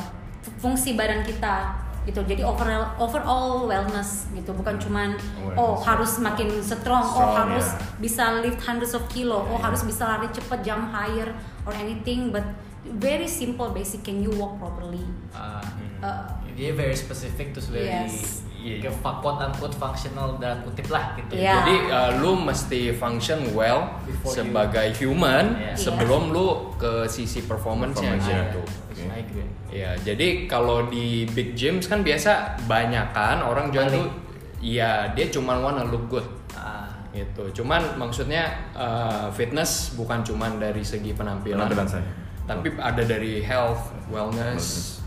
fungsi 0.62 0.94
badan 0.94 1.25
kita 1.25 1.74
gitu. 2.05 2.21
Jadi 2.21 2.45
overall 2.45 2.93
overall 2.97 3.65
wellness 3.65 4.29
gitu, 4.31 4.53
bukan 4.53 4.77
cuman 4.77 5.17
Awareness. 5.17 5.57
oh 5.57 5.74
harus 5.81 6.12
makin 6.21 6.50
strong, 6.62 7.01
oh 7.01 7.17
Strong, 7.17 7.33
harus 7.35 7.67
ya. 7.67 7.81
bisa 7.97 8.24
lift 8.39 8.62
hundreds 8.62 8.93
of 8.93 9.01
kilo, 9.09 9.41
oh 9.41 9.57
harus 9.57 9.81
bisa 9.81 10.05
lari 10.05 10.29
cepat, 10.29 10.62
jump 10.62 10.93
higher 10.93 11.33
or 11.65 11.74
anything, 11.74 12.29
but 12.29 12.45
very 13.01 13.25
simple 13.25 13.74
basic 13.74 14.05
can 14.05 14.21
you 14.21 14.29
walk 14.38 14.62
properly. 14.62 15.01
Ah, 15.33 15.59
Uh, 16.05 16.21
dia 16.53 16.69
very 16.69 16.93
specific 16.93 17.50
terus 17.50 17.65
very 17.67 17.89
Yes. 17.89 18.45
Iya. 18.65 18.77
kayak 18.81 18.98
fa- 18.98 19.22
quote 19.22 19.38
unquote 19.39 19.72
functional 19.74 20.27
dalam 20.36 20.57
kutip 20.62 20.89
lah 20.89 21.13
gitu. 21.13 21.38
Iya. 21.38 21.53
Jadi 21.62 21.75
uh, 21.88 22.12
lu 22.17 22.34
mesti 22.36 22.89
function 22.91 23.53
well 23.53 23.93
Before 24.01 24.25
you- 24.25 24.36
sebagai 24.41 24.88
human 24.95 25.45
Iya. 25.55 25.77
sebelum 25.77 26.29
lu 26.29 26.74
ke 26.74 27.05
sisi 27.05 27.43
performance-nya 27.43 28.17
Performance, 28.17 28.50
gitu. 28.50 28.62
Oke. 28.89 29.03
I 29.05 29.19
agree. 29.22 29.48
Ya, 29.69 29.91
jadi 29.98 30.27
kalau 30.45 30.88
di 30.88 31.05
big 31.27 31.53
gyms 31.53 31.86
kan 31.86 32.00
biasa 32.00 32.31
banyak 32.65 33.12
kan 33.12 33.39
orang 33.39 33.69
jual 33.69 33.86
tuh 33.86 34.07
Iya, 34.57 35.13
dia 35.13 35.29
cuma 35.29 35.53
wanna 35.55 35.86
look 35.86 36.10
good 36.10 36.25
Ah, 36.51 36.89
gitu. 37.12 37.53
Cuman 37.53 37.95
maksudnya 37.95 38.50
uh, 38.72 39.29
fitness 39.29 39.93
bukan 39.93 40.19
cuman 40.19 40.57
dari 40.57 40.81
segi 40.81 41.13
penampilan, 41.13 41.62
Penampilan 41.62 41.86
saya. 41.86 42.07
tapi 42.43 42.74
ada 42.74 43.03
dari 43.03 43.39
health, 43.39 43.93
wellness, 44.07 44.98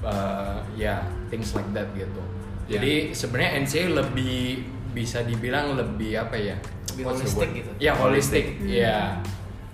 uh, 0.00 0.58
ya 0.74 0.98
things 1.28 1.52
like 1.52 1.68
that 1.70 1.86
gitu. 1.92 2.18
Jadi 2.66 2.92
sebenarnya 3.10 3.50
NCA 3.60 3.84
lebih 3.94 4.64
bisa 4.90 5.20
dibilang 5.20 5.74
lebih 5.74 6.16
apa 6.18 6.34
ya? 6.34 6.56
Lebih 6.90 7.02
What's 7.02 7.20
the 7.20 7.26
holistic 7.26 7.38
word? 7.44 7.58
gitu. 7.58 7.70
Ya 7.78 7.92
holistic, 7.94 8.44
ya. 8.62 8.98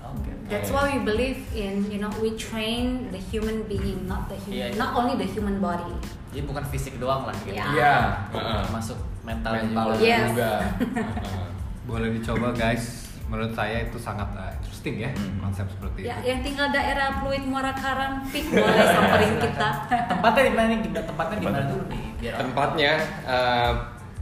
oke. 0.03 0.31
That's 0.49 0.69
why 0.69 0.91
we 0.91 0.99
believe 1.01 1.39
in, 1.53 1.87
you 1.87 1.99
know, 1.99 2.11
we 2.19 2.35
train 2.35 3.07
the 3.09 3.21
human 3.21 3.63
being, 3.65 4.05
not 4.05 4.27
the 4.27 4.35
human, 4.41 4.57
Iya, 4.57 4.67
iya. 4.69 4.77
not 4.77 4.91
only 4.95 5.15
the 5.15 5.29
human 5.29 5.59
body. 5.59 5.95
Jadi 6.31 6.43
bukan 6.43 6.65
fisik 6.67 6.99
doang 6.99 7.23
lah 7.23 7.37
gitu. 7.41 7.55
Iya. 7.55 7.67
Iya. 7.71 7.95
uh-uh. 8.33 8.63
Masuk 8.71 8.99
mental, 9.23 9.53
mental 9.57 9.87
juga. 9.95 10.03
Yes. 10.03 10.27
juga. 10.29 10.51
Uh-uh. 11.21 11.47
Boleh 11.85 12.09
dicoba 12.13 12.51
guys. 12.53 13.07
Menurut 13.25 13.55
saya 13.55 13.87
itu 13.87 13.95
sangat 13.95 14.27
uh, 14.35 14.51
interesting 14.53 14.99
ya 14.99 15.11
Hmm. 15.15 15.39
konsep 15.41 15.63
seperti 15.71 16.03
Ya, 16.03 16.19
itu. 16.19 16.35
yang 16.35 16.41
tinggal 16.43 16.67
daerah 16.69 17.23
Pluit 17.23 17.47
Muara 17.47 17.71
Karang, 17.71 18.27
pik 18.27 18.51
boleh 18.51 18.87
samperin 18.91 19.35
kita. 19.47 19.69
Tempatnya 19.87 20.43
di 20.43 20.53
mana 20.53 20.67
nih? 20.69 20.79
Tempatnya 20.91 21.37
di 21.37 21.47
mana 21.47 21.63
dulu 21.63 21.85
nih? 21.87 22.03
Biar 22.21 22.37
Tempatnya 22.37 22.93
uh, 23.25 23.73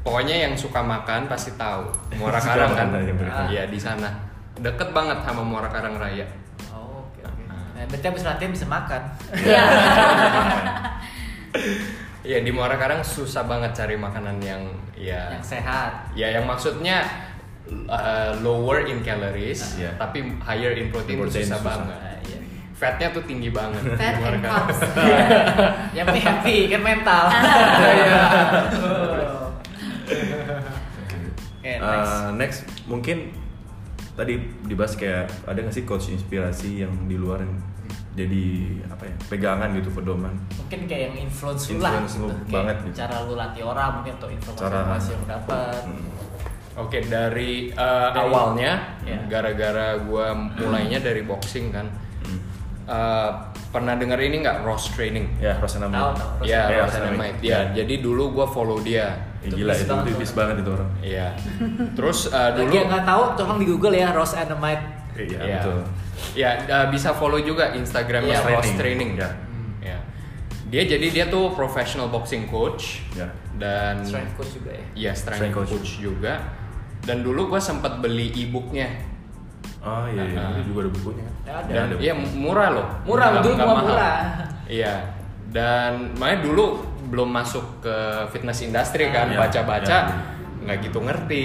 pokoknya 0.01 0.47
yang 0.47 0.55
suka 0.55 0.79
makan 0.79 1.27
pasti 1.27 1.53
tahu. 1.55 1.91
Muara 2.15 2.39
Karang 2.47 2.73
kan. 2.73 2.89
ya. 2.95 3.43
Iya, 3.49 3.63
di 3.67 3.77
sana. 3.77 4.07
Deket 4.55 4.91
banget 4.91 5.19
sama 5.21 5.43
Muara 5.43 5.67
Karang 5.67 5.95
Raya. 5.95 6.25
Oh, 6.71 7.03
oke 7.05 7.21
oke. 7.21 7.43
Nah, 7.45 7.85
berarti 7.85 8.07
habis 8.07 8.23
latihan 8.23 8.51
bisa 8.51 8.67
makan. 8.67 9.03
Iya. 9.35 9.63
Iya, 12.21 12.45
di 12.45 12.53
Muara 12.53 12.77
Karang 12.77 13.01
susah 13.01 13.49
banget 13.49 13.73
cari 13.73 13.97
makanan 13.97 14.37
yang 14.39 14.61
ya 14.93 15.33
Yang 15.33 15.57
sehat. 15.57 16.13
ya 16.13 16.29
yang 16.29 16.45
maksudnya 16.45 17.01
uh, 17.89 18.37
lower 18.45 18.85
in 18.85 19.01
calories 19.01 19.81
Iya. 19.81 19.97
tapi 19.97 20.37
higher 20.39 20.77
in 20.77 20.93
protein, 20.93 21.17
Protein 21.17 21.47
susah, 21.49 21.57
susah. 21.57 21.65
banget. 21.65 21.99
Iya. 22.79 22.87
Fatnya 22.87 23.09
tuh 23.11 23.23
tinggi 23.25 23.51
banget. 23.51 23.83
Fat 23.93 24.23
and 24.23 24.39
carbs. 24.41 24.79
Yang 25.97 26.05
penting 26.09 26.25
happy 26.25 26.57
kan 26.69 26.81
mental. 26.81 27.25
Iya. 27.91 28.23
Oke, 31.59 31.69
Eh, 31.69 31.77
nice. 31.77 32.15
next 32.35 32.59
mungkin 32.87 33.35
tadi 34.15 34.39
dibahas 34.65 34.95
kayak 34.95 35.27
ada 35.45 35.59
nggak 35.59 35.75
sih 35.75 35.85
coach 35.85 36.09
inspirasi 36.09 36.81
yang 36.81 36.95
di 37.05 37.15
luar 37.15 37.39
yang 37.41 37.55
jadi 38.15 38.47
apa 38.89 39.05
ya 39.05 39.15
pegangan 39.29 39.69
gitu 39.73 39.91
pedoman 39.93 40.35
mungkin 40.57 40.87
kayak 40.87 41.03
yang 41.09 41.17
influence 41.21 41.69
lu 41.69 41.79
lah 41.79 41.99
Influence 42.01 42.15
gitu. 42.17 42.27
banget 42.49 42.77
gitu. 42.81 42.95
cara 42.97 43.17
lu 43.23 43.35
latih 43.35 43.63
orang 43.63 43.91
mungkin 43.97 44.13
atau 44.17 44.29
informasi 44.29 44.59
Cara- 44.61 44.75
informasi 44.81 45.09
yang 45.13 45.25
dapat 45.29 45.83
Hmm. 45.85 46.07
Oke, 46.79 47.03
dari, 47.03 47.75
uh, 47.75 47.83
Dari- 48.09 48.23
awalnya 48.23 48.73
Iya. 49.03 49.19
gara-gara 49.29 49.99
gua 49.99 50.31
mulainya 50.31 51.03
dari 51.03 51.23
boxing 51.23 51.75
kan. 51.75 51.91
Uh, 52.89 53.31
pernah 53.69 53.95
denger 53.95 54.17
ini 54.19 54.41
nggak 54.41 54.65
Ross 54.65 54.89
Training? 54.91 55.29
ya 55.37 55.61
Rosanna 55.61 55.87
Tahu, 55.87 56.09
tahu. 56.11 56.31
Ross 56.41 56.49
Ya, 56.49 56.61
Ya, 56.65 56.81
Ross 56.81 56.89
Ross 56.89 56.95
Dynamite. 56.97 57.37
Dynamite. 57.37 57.39
Ya, 57.45 57.59
jadi 57.77 57.95
dulu 58.01 58.33
gua 58.33 58.47
follow 58.49 58.81
dia. 58.81 59.29
Itu 59.39 59.55
gila 59.55 59.71
bis 59.71 59.85
itu 59.85 59.93
banget 59.93 60.05
tipis 60.11 60.31
banget 60.33 60.57
itu 60.59 60.71
orang 60.73 60.91
Iya. 60.99 61.29
Terus 61.93 62.19
uh, 62.27 62.51
Bagi 62.51 62.59
dulu 62.59 62.73
yang 62.75 62.89
nggak 62.89 63.05
tahu 63.05 63.23
tolong 63.37 63.59
di 63.59 63.67
Google 63.67 63.95
ya 63.95 64.09
Rose 64.11 64.35
Dynamite 64.35 64.85
iya 65.15 65.39
ya, 65.39 65.55
betul 65.59 65.79
ya 66.35 66.51
uh, 66.65 66.87
bisa 66.89 67.11
follow 67.13 67.39
juga 67.39 67.71
Instagramnya 67.73 68.35
Iya, 68.35 68.51
Ross 68.51 68.71
Training. 68.75 69.11
Ya. 69.15 69.31
Ya. 69.85 69.99
Dia 70.67 70.83
jadi 70.89 71.07
dia 71.09 71.25
tuh 71.29 71.53
professional 71.53 72.09
boxing 72.09 72.47
coach 72.47 73.05
ya 73.13 73.29
dan 73.55 74.01
strength 74.03 74.35
coach 74.35 74.51
juga 74.55 74.71
ya 74.73 74.85
Iya, 74.97 75.13
strength, 75.13 75.39
Strength 75.45 75.57
coach. 75.57 75.71
coach. 75.77 75.91
juga. 76.01 76.35
Dan 76.99 77.21
dulu 77.21 77.47
gua 77.49 77.61
sempat 77.61 78.01
beli 78.01 78.33
e-booknya. 78.35 78.91
Oh 79.81 80.05
iya 80.07 80.23
iya 80.25 80.41
Ah. 80.41 80.51
itu 80.53 80.63
juga 80.67 80.79
ada 80.81 80.91
bukunya 80.93 81.25
kan 81.25 81.35
Ya, 81.45 81.55
ada. 81.57 81.71
Ya, 81.73 81.83
iya 81.99 82.13
murah 82.15 82.69
loh. 82.71 82.87
Murah, 83.03 83.27
gua 83.35 83.57
mahal. 83.57 83.85
murah. 83.89 84.17
Iya. 84.65 84.95
Dan 85.49 86.13
makanya 86.15 86.45
dulu 86.45 86.65
belum 87.09 87.31
masuk 87.31 87.81
ke 87.81 87.97
fitness 88.29 88.61
industry 88.61 89.09
kan, 89.09 89.33
Iya, 89.33 89.41
baca-baca 89.41 89.97
iya. 90.05 90.13
nggak 90.61 90.79
gitu 90.85 90.99
ngerti. 91.01 91.43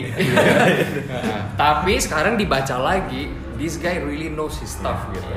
Nah, 1.07 1.55
Tapi 1.55 1.95
sekarang 1.97 2.35
dibaca 2.35 2.75
lagi, 2.77 3.31
this 3.55 3.77
guy 3.77 3.95
really 3.97 4.27
knows 4.27 4.59
his 4.59 4.73
stuff 4.73 5.07
Iya. 5.07 5.15
gitu. 5.15 5.33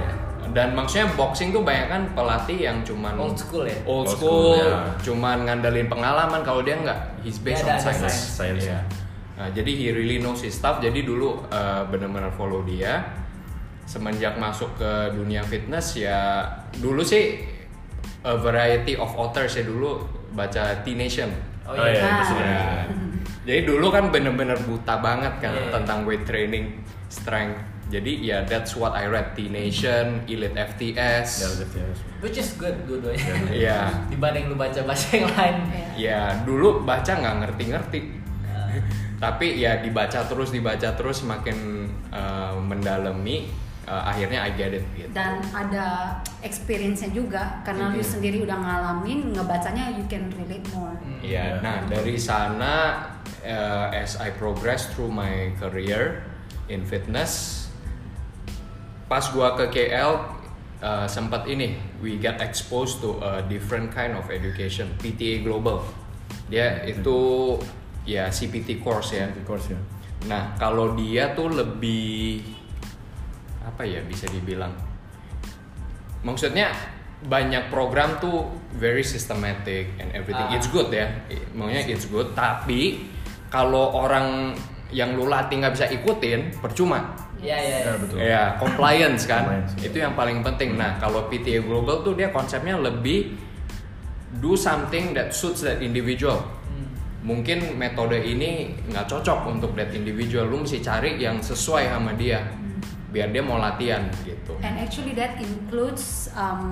Dan 0.49 0.73
maksudnya 0.73 1.13
boxing 1.13 1.53
tuh 1.53 1.61
banyak 1.61 1.87
kan 1.87 2.03
pelatih 2.11 2.59
yang 2.59 2.81
cuman 2.81 3.15
Old 3.15 3.37
school 3.37 3.63
ya? 3.63 3.77
Old 3.83 4.03
Old 4.03 4.07
school, 4.09 4.57
school, 4.57 4.67
ya. 4.67 4.83
cuman 4.99 5.37
ngandelin 5.45 5.87
pengalaman 5.87 6.41
kalau 6.41 6.59
dia 6.61 6.75
nggak 6.75 6.99
he's 7.21 7.39
based 7.39 7.61
Dia 7.61 7.71
on 7.71 7.79
ada- 7.79 7.87
ada 7.87 7.93
science. 8.03 8.19
science. 8.35 8.65
Iya. 8.65 8.81
Nah, 9.37 9.53
jadi 9.53 9.69
he 9.69 9.87
really 9.93 10.17
knows 10.17 10.41
his 10.41 10.53
stuff. 10.53 10.81
Jadi 10.81 11.05
dulu 11.05 11.45
uh, 11.47 11.85
bener-bener 11.87 12.33
follow 12.33 12.65
dia. 12.65 13.05
Semenjak 13.85 14.35
masuk 14.37 14.75
ke 14.75 14.91
dunia 15.13 15.41
fitness 15.41 15.95
ya 15.95 16.43
dulu 16.75 17.07
sih 17.07 17.39
a 18.27 18.35
variety 18.35 18.99
of 18.99 19.07
authors 19.15 19.55
ya 19.55 19.63
dulu 19.63 20.03
baca 20.33 20.83
T 20.83 20.93
Nation. 20.93 21.31
oh 21.63 21.71
Oh, 21.71 21.87
iya 21.87 21.95
iya. 21.95 22.03
Ah. 22.03 22.35
Ya. 22.35 22.71
Jadi 23.47 23.61
dulu 23.63 23.87
kan 23.89 24.11
bener-bener 24.11 24.59
buta 24.59 24.99
banget 24.99 25.39
kan 25.39 25.55
Iya. 25.55 25.71
tentang 25.71 26.03
weight 26.03 26.27
training, 26.27 26.83
strength. 27.07 27.63
Jadi 27.87 28.27
ya 28.27 28.43
that's 28.43 28.75
what 28.75 28.91
I 28.91 29.07
read 29.07 29.39
T 29.39 29.47
Nation, 29.47 30.27
Elite 30.27 30.59
FTS. 30.59 31.47
udah 31.47 31.69
ya 31.71 31.87
which 32.19 32.35
is 32.35 32.59
good 32.59 32.75
dua-duanya 32.91 33.55
Iya. 33.55 33.81
dibanding 34.11 34.51
lu 34.51 34.59
baca 34.59 34.83
baca 34.83 35.07
yang 35.15 35.31
lain 35.31 35.57
Iya. 35.71 35.87
Ya 35.95 36.21
dulu 36.43 36.83
baca 36.83 37.13
nggak 37.15 37.37
ngerti-ngerti. 37.47 38.01
Tapi 39.17 39.57
ya 39.57 39.81
dibaca 39.81 40.29
terus 40.29 40.53
dibaca 40.53 40.93
terus 40.93 41.25
makin 41.25 41.89
uh, 42.13 42.53
mendalami 42.61 43.49
uh, 43.89 44.13
akhirnya 44.13 44.45
I 44.45 44.51
get 44.53 44.77
it 44.77 44.85
gitu. 44.93 45.09
Dan 45.15 45.41
ada 45.57 46.21
experience-nya 46.45 47.11
juga 47.17 47.65
karena 47.65 47.97
lu 47.97 48.03
Mhm. 48.03 48.13
sendiri 48.13 48.39
udah 48.45 48.59
ngalamin, 48.61 49.33
ngebacanya 49.33 49.97
you 49.97 50.05
can 50.05 50.29
relate 50.37 50.67
more. 50.77 50.93
Iya. 51.25 51.65
Nah 51.65 51.89
dari 51.89 52.21
sana 52.21 52.73
uh, 53.41 53.89
as 53.89 54.21
I 54.21 54.35
progress 54.37 54.91
through 54.93 55.09
my 55.09 55.55
career 55.57 56.27
in 56.69 56.85
fitness, 56.85 57.65
pas 59.07 59.23
gua 59.33 59.55
ke 59.57 59.71
KL 59.71 60.13
uh, 60.83 61.07
sempat 61.09 61.47
ini 61.49 61.79
we 62.03 62.19
get 62.21 62.43
exposed 62.43 63.01
to 63.01 63.17
a 63.23 63.41
different 63.47 63.95
kind 63.95 64.13
of 64.13 64.29
education 64.29 64.93
PTA 65.01 65.41
Global. 65.41 65.81
Dia 66.51 66.85
itu 66.85 67.55
ya 68.07 68.31
CPT 68.31 68.81
course 68.81 69.19
ya. 69.19 69.27
of 69.29 69.43
course 69.45 69.69
ya 69.75 69.79
Nah, 70.25 70.57
kalau 70.59 70.97
dia 70.97 71.37
tuh 71.37 71.53
lebih 71.53 72.41
apa 73.63 73.85
ya 73.85 74.01
bisa 74.01 74.25
dibilang? 74.33 74.73
Maksudnya 76.25 76.73
banyak 77.29 77.69
program 77.69 78.17
tuh 78.19 78.49
very 78.75 79.05
systematic 79.05 79.95
and 80.01 80.11
everything. 80.17 80.49
Ah. 80.49 80.57
It's 80.57 80.73
good 80.73 80.89
ya. 80.89 81.07
Maunya 81.53 81.85
it's 81.85 82.09
good, 82.09 82.33
tapi 82.33 83.07
kalau 83.53 83.95
orang 83.95 84.57
yang 84.91 85.15
lu 85.15 85.29
latih 85.29 85.61
nggak 85.63 85.75
bisa 85.77 85.87
ikutin, 85.93 86.57
percuma. 86.59 87.15
Iya 87.37 87.53
iya. 87.61 87.69
ya 87.69 87.79
iya. 87.85 87.95
betul 88.01 88.17
Ya, 88.17 88.43
compliance 88.57 89.23
kan. 89.29 89.45
Compliance. 89.45 89.73
Itu 89.85 89.97
yang 90.01 90.17
paling 90.17 90.41
penting. 90.41 90.75
Nah, 90.75 90.97
kalau 90.97 91.29
PTA 91.29 91.61
Global 91.63 92.01
tuh 92.01 92.17
dia 92.17 92.33
konsepnya 92.33 92.81
lebih 92.81 93.37
do 94.41 94.57
something 94.57 95.13
that 95.15 95.37
suits 95.37 95.63
that 95.63 95.85
individual. 95.85 96.56
Mungkin 97.25 97.79
metode 97.81 98.19
ini 98.21 98.75
nggak 98.93 99.07
cocok 99.09 99.49
untuk 99.49 99.73
that 99.79 99.91
individual 99.95 100.47
lu 100.47 100.63
mesti 100.63 100.83
cari 100.85 101.17
yang 101.21 101.41
sesuai 101.41 101.89
sama 101.91 102.13
dia 102.15 102.45
biar 103.11 103.33
dia 103.33 103.43
mau 103.43 103.57
latihan 103.57 104.05
gitu 104.27 104.53
And 104.61 104.77
actually 104.77 105.17
that 105.17 105.41
includes 105.41 106.29
um, 106.37 106.71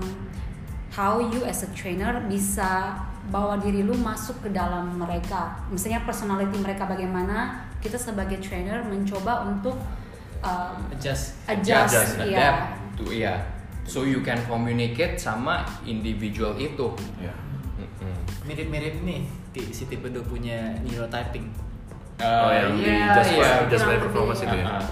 how 0.93 1.19
you 1.19 1.43
as 1.47 1.65
a 1.65 1.71
trainer 1.73 2.21
bisa 2.29 3.01
bawa 3.33 3.57
diri 3.57 3.81
lu 3.81 3.97
masuk 3.97 4.45
ke 4.45 4.53
dalam 4.53 5.01
mereka. 5.01 5.57
Misalnya 5.73 6.05
personality 6.05 6.61
mereka 6.61 6.85
bagaimana, 6.85 7.65
kita 7.81 7.97
sebagai 7.97 8.37
trainer 8.45 8.85
mencoba 8.85 9.49
untuk 9.49 9.81
um, 10.45 10.77
adjust 10.93 11.41
adjust, 11.49 11.93
Adjust, 11.93 12.15
ya. 12.21 12.25
adapt 12.25 12.63
to 13.01 13.05
iya 13.11 13.35
so 13.85 14.05
you 14.05 14.21
can 14.21 14.41
communicate 14.49 15.17
sama 15.21 15.65
individual 15.85 16.57
itu 16.57 16.93
ya 17.21 17.33
Mm-mm. 17.81 18.17
mirip-mirip 18.49 19.03
nih 19.03 19.29
si 19.71 19.87
tipe 19.87 20.07
2 20.07 20.19
punya 20.25 20.75
neurotyping. 20.83 21.47
Oh 22.17 22.47
Uh, 22.47 22.51
yang 22.55 22.79
di 22.79 22.87
iya, 22.87 23.11
just 23.13 23.35
iya. 23.35 23.43
by 23.43 23.67
just 23.67 23.85
by 23.85 23.99
kurang 23.99 24.03
performance 24.07 24.41
itu 24.41 24.57
ya? 24.57 24.67
Ah, 24.71 24.87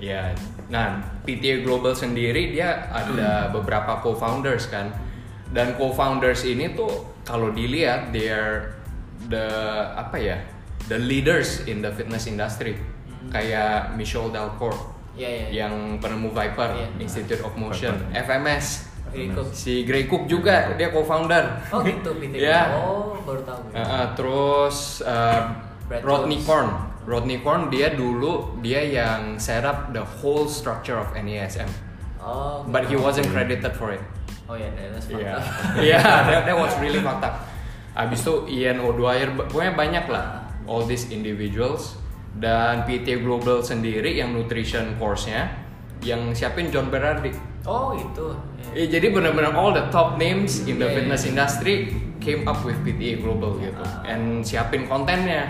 Ya, 0.00 0.22
nah 0.66 0.96
PTA 1.22 1.60
Global 1.60 1.92
sendiri 1.92 2.56
dia 2.56 2.88
ada 2.88 3.52
beberapa 3.52 4.00
co-founders 4.00 4.72
kan, 4.72 4.88
dan 5.52 5.76
co-founders 5.76 6.48
ini 6.48 6.72
tuh 6.72 6.88
kalau 7.20 7.52
dilihat 7.52 8.08
they 8.08 8.32
are 8.32 8.72
the 9.28 9.44
apa 9.92 10.16
ya 10.16 10.36
the 10.88 10.96
leaders 10.96 11.68
in 11.68 11.84
the 11.84 11.92
fitness 11.92 12.24
industry. 12.24 12.80
Kayak 13.28 13.92
Michelle 13.94 14.32
Delcourt 14.32 14.80
Iya, 15.12 15.28
iya, 15.28 15.44
iya. 15.44 15.68
yang 15.68 16.00
penemu 16.00 16.32
Viper 16.32 16.72
Iya. 16.72 16.88
Institute 16.96 17.44
of 17.44 17.52
Motion 17.54 17.92
Viper. 18.08 18.24
FMS 18.24 18.88
Gray 19.10 19.28
Cook. 19.28 19.48
si 19.50 19.82
Gray 19.82 20.04
Cook 20.06 20.24
juga 20.24 20.74
dia 20.74 20.88
co-founder 20.88 21.44
Oh 21.70 21.82
gitu, 21.82 22.14
PT. 22.16 22.40
Iya. 22.40 22.60
Oh, 22.78 23.18
baru 23.20 23.42
tahu. 23.42 23.60
Uh, 23.70 23.78
uh, 23.78 24.06
terus 24.14 25.02
uh, 25.02 25.50
Rodney. 26.00 26.38
Korn 26.40 26.70
Rodney 27.02 27.38
Korn 27.40 27.66
dia 27.68 27.90
dulu 27.90 28.60
dia 28.60 28.78
yang 28.80 29.34
set 29.36 29.62
up 29.62 29.90
the 29.90 30.04
whole 30.20 30.46
structure 30.46 30.94
of 30.94 31.10
NESM 31.12 31.66
Oh. 32.20 32.60
but 32.68 32.84
he 32.84 32.94
wasn't 32.94 33.24
credited 33.32 33.72
for 33.72 33.90
it 33.90 34.04
Oh 34.44 34.52
ya, 34.52 34.66
that's 34.74 35.06
fucked 35.06 35.22
Iya, 35.22 35.32
up. 35.32 35.42
iya, 35.86 36.00
that, 36.02 36.42
that 36.44 36.52
was 36.52 36.74
really 36.78 36.98
fucked 36.98 37.22
up. 37.22 37.46
Abis 37.94 38.20
itu 38.20 38.34
Ian 38.50 38.82
O'Dwyer, 38.82 39.30
pokoknya 39.46 39.72
banyak 39.72 40.04
lah 40.10 40.42
all 40.66 40.82
these 40.82 41.06
individuals 41.08 41.94
dan 42.34 42.82
PT 42.82 43.22
Global 43.22 43.62
sendiri 43.62 44.10
yang 44.14 44.30
nutrition 44.30 44.98
course-nya 44.98 45.54
yang 46.02 46.34
siapin 46.34 46.66
John 46.68 46.90
Berardi. 46.90 47.30
Oh 47.64 47.92
gitu. 47.92 48.32
Eh, 48.72 48.86
jadi 48.88 49.10
benar-benar 49.12 49.52
all 49.52 49.74
the 49.74 49.84
top 49.92 50.16
names 50.16 50.64
in 50.64 50.78
the 50.78 50.88
Iya, 50.88 50.96
fitness 50.96 51.22
iya. 51.26 51.30
industry 51.34 51.74
came 52.22 52.46
up 52.46 52.60
with 52.64 52.78
PTA 52.86 53.20
Global 53.20 53.58
gitu, 53.58 53.80
Ah. 53.80 54.04
and 54.06 54.40
siapin 54.44 54.86
kontennya. 54.86 55.48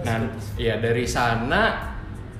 Nah, 0.00 0.32
ya 0.56 0.80
dari 0.80 1.04
sana 1.04 1.92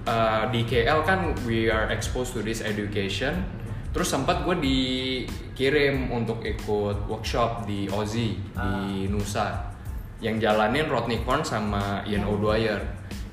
uh, 0.08 0.48
di 0.48 0.64
KL 0.64 1.04
kan 1.04 1.36
we 1.44 1.68
are 1.68 1.92
exposed 1.92 2.32
to 2.32 2.40
this 2.40 2.64
education. 2.64 3.44
Terus 3.90 4.06
sempat 4.06 4.46
gue 4.46 4.54
dikirim 4.54 6.14
untuk 6.14 6.46
ikut 6.46 7.10
workshop 7.10 7.66
di 7.66 7.90
Aussie 7.90 8.38
di 8.38 9.10
Nusa 9.10 9.74
yang 10.22 10.38
jalanin 10.38 10.86
Rodney 10.86 11.20
Korn 11.26 11.42
sama 11.42 12.06
Ian 12.06 12.22
O'Dwyer. 12.22 12.80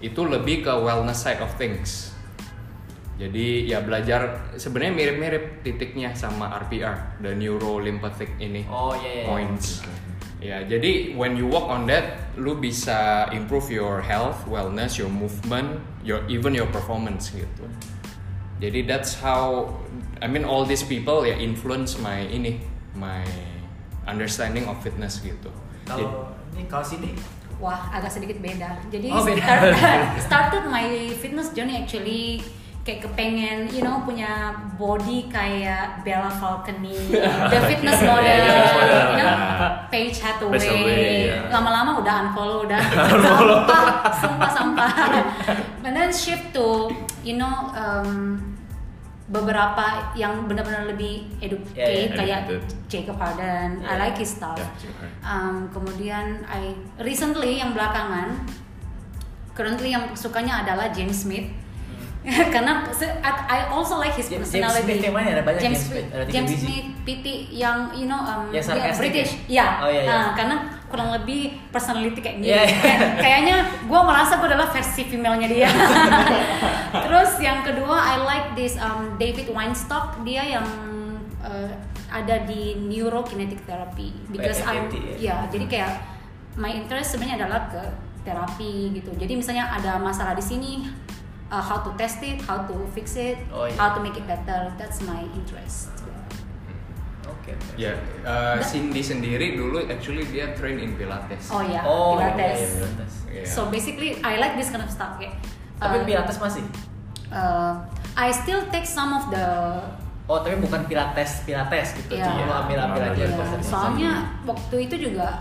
Itu 0.01 0.25
lebih 0.25 0.65
ke 0.65 0.73
wellness 0.73 1.21
side 1.23 1.39
of 1.39 1.53
things. 1.61 2.09
Jadi 3.17 3.65
ya 3.65 3.81
belajar 3.81 4.53
sebenarnya 4.53 4.93
mirip-mirip 4.93 5.43
titiknya 5.65 6.13
sama 6.13 6.53
RPR, 6.61 7.17
the 7.17 7.33
neuro 7.33 7.81
lymphatic 7.81 8.29
ini 8.37 8.61
Oh 8.69 8.93
iya 8.93 9.11
iya. 9.11 9.25
points. 9.25 9.81
Ya, 10.37 10.61
jadi 10.61 11.17
when 11.17 11.33
you 11.33 11.49
work 11.49 11.65
on 11.65 11.89
that, 11.89 12.29
lu 12.37 12.53
bisa 12.53 13.25
improve 13.33 13.73
your 13.73 14.05
health, 14.05 14.45
wellness, 14.45 15.01
your 15.01 15.09
movement, 15.09 15.81
your 16.05 16.21
even 16.29 16.53
your 16.53 16.69
performance 16.69 17.33
gitu. 17.33 17.65
Jadi 18.61 18.85
that's 18.85 19.17
how 19.17 19.73
I 20.21 20.29
mean 20.29 20.45
all 20.45 20.61
these 20.61 20.85
people 20.85 21.25
ya 21.25 21.33
influence 21.33 21.97
my 21.97 22.21
ini, 22.21 22.61
my 22.93 23.25
understanding 24.05 24.65
of 24.65 24.77
fitness 24.79 25.17
gitu. 25.19 25.49
Jadi- 25.89 26.05
Kalau 26.05 26.29
ini 26.53 26.63
kalau 26.69 26.85
sini 26.85 27.17
Wah, 27.57 27.89
agak 27.89 28.13
sedikit 28.13 28.37
beda. 28.37 28.77
Jadi 28.93 29.09
Oh, 29.09 29.25
beda. 29.25 29.41
start- 29.41 29.73
started 30.29 30.63
my 30.69 30.85
fitness 31.17 31.49
journey 31.49 31.73
actually 31.73 32.37
kayak 32.87 33.03
kepengen, 33.03 33.67
you 33.67 33.83
know, 33.83 33.99
punya 33.99 34.55
body 34.79 35.27
kayak 35.27 35.99
Bella 36.07 36.31
Falconi, 36.31 36.95
the 37.51 37.59
fitness 37.67 37.99
model, 37.99 38.47
you 39.11 39.19
know. 39.19 39.31
Paige 39.91 40.23
Hathaway. 40.23 41.27
Lama-lama 41.51 41.99
udah 41.99 42.15
unfollow, 42.31 42.63
udah 42.63 42.79
sampah, 43.27 43.83
sumpah 44.15 44.49
sampah. 44.55 44.91
And 45.83 45.91
then 45.91 46.15
shift 46.15 46.55
to, 46.55 46.87
you 47.27 47.35
know, 47.35 47.67
um, 47.75 48.39
beberapa 49.27 50.15
yang 50.15 50.47
benar-benar 50.47 50.87
lebih 50.87 51.27
educate 51.43 51.75
Yeah, 51.75 51.91
yeah, 51.91 52.15
kayak 52.15 52.39
educated. 52.47 52.87
Jacob 52.87 53.19
Harden. 53.19 53.83
I 53.83 53.99
Yeah. 53.99 53.99
like 53.99 54.15
his 54.15 54.31
stuff. 54.31 54.55
Yeah. 54.55 55.11
Um, 55.27 55.67
kemudian 55.75 56.47
I 56.47 56.71
recently 57.03 57.59
yang 57.59 57.75
belakangan 57.75 58.47
currently 59.51 59.91
yang 59.91 60.15
sukanya 60.15 60.63
adalah 60.63 60.87
James 60.95 61.27
Smith 61.27 61.51
karena 62.55 62.83
I 63.47 63.71
also 63.71 63.97
like 63.97 64.11
his 64.13 64.27
James- 64.27 64.43
James 64.45 64.59
personality. 64.67 64.83
Smith 64.83 65.03
yang 65.03 65.15
mana? 65.15 65.27
Ada 65.31 65.43
banyak 65.43 65.61
James 65.63 65.79
James 65.79 65.87
Smith. 65.87 66.07
Ada 66.11 66.23
James. 66.27 66.49
Smith 66.51 66.87
PT 67.01 67.25
yang 67.55 67.77
you 67.95 68.05
know 68.05 68.19
um, 68.19 68.51
dia 68.51 68.59
sarcastic 68.59 68.99
British. 68.99 69.31
ya? 69.47 69.55
Ya. 69.57 69.67
Oh, 69.79 69.89
iya, 69.89 70.01
iya. 70.03 70.09
Nah, 70.11 70.25
karena 70.35 70.55
kurang 70.87 71.09
lebih 71.11 71.41
personality 71.69 72.19
kayak 72.19 72.35
gini. 72.37 72.47
Iya, 72.47 72.61
iya. 72.61 72.75
Kayak- 72.77 73.11
Kayaknya 73.19 73.55
gue 73.83 73.99
merasa 74.03 74.33
gue 74.35 74.47
adalah 74.47 74.67
versi 74.67 75.01
female-nya 75.03 75.47
dia. 75.47 75.69
Terus 77.07 77.31
yang 77.39 77.63
kedua 77.63 77.95
I 77.95 78.15
like 78.19 78.47
this 78.53 78.75
um, 78.75 79.15
David 79.15 79.47
Weinstock 79.47 80.19
dia 80.23 80.43
yang 80.43 80.65
uh, 81.39 81.71
ada 82.07 82.43
di 82.43 82.75
neurokinetic 82.77 83.63
therapy 83.63 84.15
because 84.27 84.63
I'm 84.63 84.87
ya? 84.87 85.15
ya 85.19 85.35
jadi 85.51 85.65
kayak 85.67 85.91
my 86.55 86.71
interest 86.71 87.13
sebenarnya 87.13 87.43
adalah 87.43 87.67
ke 87.67 87.83
terapi 88.23 88.95
gitu. 88.95 89.11
Jadi 89.15 89.33
misalnya 89.35 89.67
ada 89.69 89.95
masalah 89.95 90.31
di 90.31 90.43
sini 90.43 90.83
uh, 91.49 91.61
how 91.61 91.79
to 91.81 91.91
test 91.95 92.19
it, 92.23 92.41
how 92.43 92.63
to 92.63 92.75
fix 92.91 93.15
it, 93.15 93.37
Oh, 93.49 93.65
iya. 93.65 93.75
how 93.75 93.95
to 93.95 93.99
make 93.99 94.15
it 94.15 94.25
better. 94.25 94.71
That's 94.75 95.03
my 95.03 95.23
interest. 95.33 95.91
Oke. 97.27 97.51
oke. 97.51 97.51
Ya, 97.75 97.95
uh, 98.23 98.59
Cindy 98.59 98.99
sendiri 98.99 99.55
dulu 99.55 99.83
actually 99.83 100.23
dia 100.27 100.51
train 100.55 100.79
in 100.79 100.95
Pilates. 100.95 101.51
Oh 101.51 101.63
ya, 101.63 101.83
Oh, 101.83 102.19
iya, 102.19 102.31
Pilates. 102.35 102.61
Pilates. 102.79 103.13
Iya. 103.27 103.45
So 103.47 103.67
basically 103.67 104.19
I 104.23 104.39
like 104.39 104.55
this 104.55 104.71
kind 104.71 104.83
of 104.83 104.91
stuff 104.91 105.19
kayak. 105.19 105.35
Tapi 105.77 105.95
uh, 106.01 106.03
Pilates 106.03 106.37
masih? 106.39 106.63
uh, 107.31 107.73
I 108.17 108.31
still 108.33 108.65
take 108.71 108.87
some 108.87 109.13
of 109.13 109.29
the 109.29 109.45
Oh, 110.27 110.43
tapi 110.43 110.59
bukan 110.59 110.83
Pilates, 110.91 111.47
Pilates 111.47 111.95
gitu. 111.95 112.19
Iya. 112.19 112.27
Cuma 112.27 112.43
lu 112.43 112.53
ambil-ambil 112.67 113.01
aja 113.15 113.25
konsepnya. 113.31 113.63
soalnya 113.63 114.11
waktu 114.43 114.75
itu 114.91 114.95
juga 115.07 115.39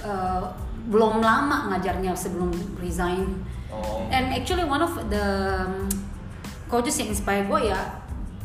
uh, 0.00 0.40
belum 0.88 1.20
lama 1.20 1.68
ngajarnya 1.68 2.16
sebelum 2.16 2.48
resign. 2.80 3.44
Oh. 3.72 4.04
And 4.12 4.36
actually 4.36 4.62
one 4.62 4.84
of 4.84 4.92
the 5.08 5.24
um, 5.64 5.88
coaches 6.68 7.00
yang 7.00 7.08
inspire 7.08 7.48
gue 7.48 7.72
ya 7.72 7.80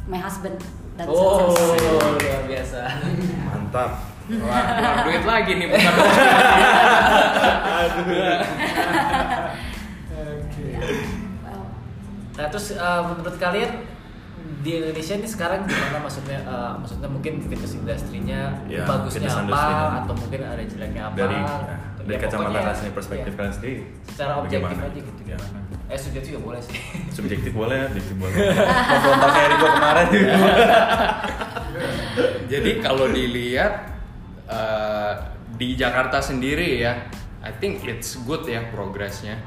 my 0.07 0.17
husband 0.17 0.55
dan 0.95 1.05
Oh, 1.11 1.51
luar 1.51 2.41
biasa. 2.47 2.79
Mantap. 3.43 3.91
Wah, 4.27 4.63
keluar 4.75 4.99
duit 5.07 5.23
lagi 5.23 5.51
nih 5.55 5.67
bukan. 5.67 5.87
Well, 11.43 11.63
Nah, 12.37 12.47
terus 12.53 12.67
uh, 12.73 13.01
menurut 13.07 13.37
kalian 13.37 13.71
di 14.57 14.71
Indonesia 14.75 15.13
ini 15.13 15.25
sekarang 15.25 15.59
gimana 15.63 15.97
maksudnya 15.99 16.39
uh, 16.43 16.73
maksudnya 16.75 17.05
mungkin 17.05 17.39
fitness 17.41 17.73
industrinya 17.73 18.57
Ya, 18.65 18.83
bagusnya 18.83 19.21
fitness 19.21 19.35
apa 19.35 19.43
industry-nya. 19.43 19.87
atau 19.95 20.13
mungkin 20.15 20.39
ada 20.41 20.63
jeleknya 20.63 21.01
apa 21.03 21.15
Dari 21.15 21.35
gitu. 21.35 21.45
ya, 21.45 21.77
dari 21.97 22.07
Ya, 22.07 22.17
kacamata 22.17 22.49
kalian 22.57 22.91
perspektif 22.91 23.27
iya. 23.27 23.37
kalian 23.37 23.53
sendiri. 23.53 23.75
secara 24.07 24.33
objektif 24.37 24.65
bagaimana? 24.71 24.89
aja 24.89 24.99
gitu 24.99 25.21
Ya. 25.23 25.37
gimana 25.37 25.59
eh 25.87 25.95
subjektif 25.95 26.29
juga 26.29 26.41
boleh 26.43 26.61
sih 26.61 26.75
Subjektif 27.15 27.51
boleh, 27.51 27.77
objektif 27.85 28.15
boleh. 28.15 28.35
Konfrontal 28.83 29.29
kayak 29.29 29.49
Rico 29.49 29.67
kemarin 29.69 30.05
juga. 30.07 30.33
Jadi 32.47 32.71
kalau 32.79 33.05
dilihat 33.07 33.73
uh, 34.45 35.13
di 35.53 35.73
Jakarta 35.73 36.19
sendiri 36.19 36.77
ya, 36.77 37.07
I 37.39 37.51
think 37.53 37.83
it's 37.83 38.19
good 38.19 38.45
ya 38.45 38.67
progresnya. 38.67 39.39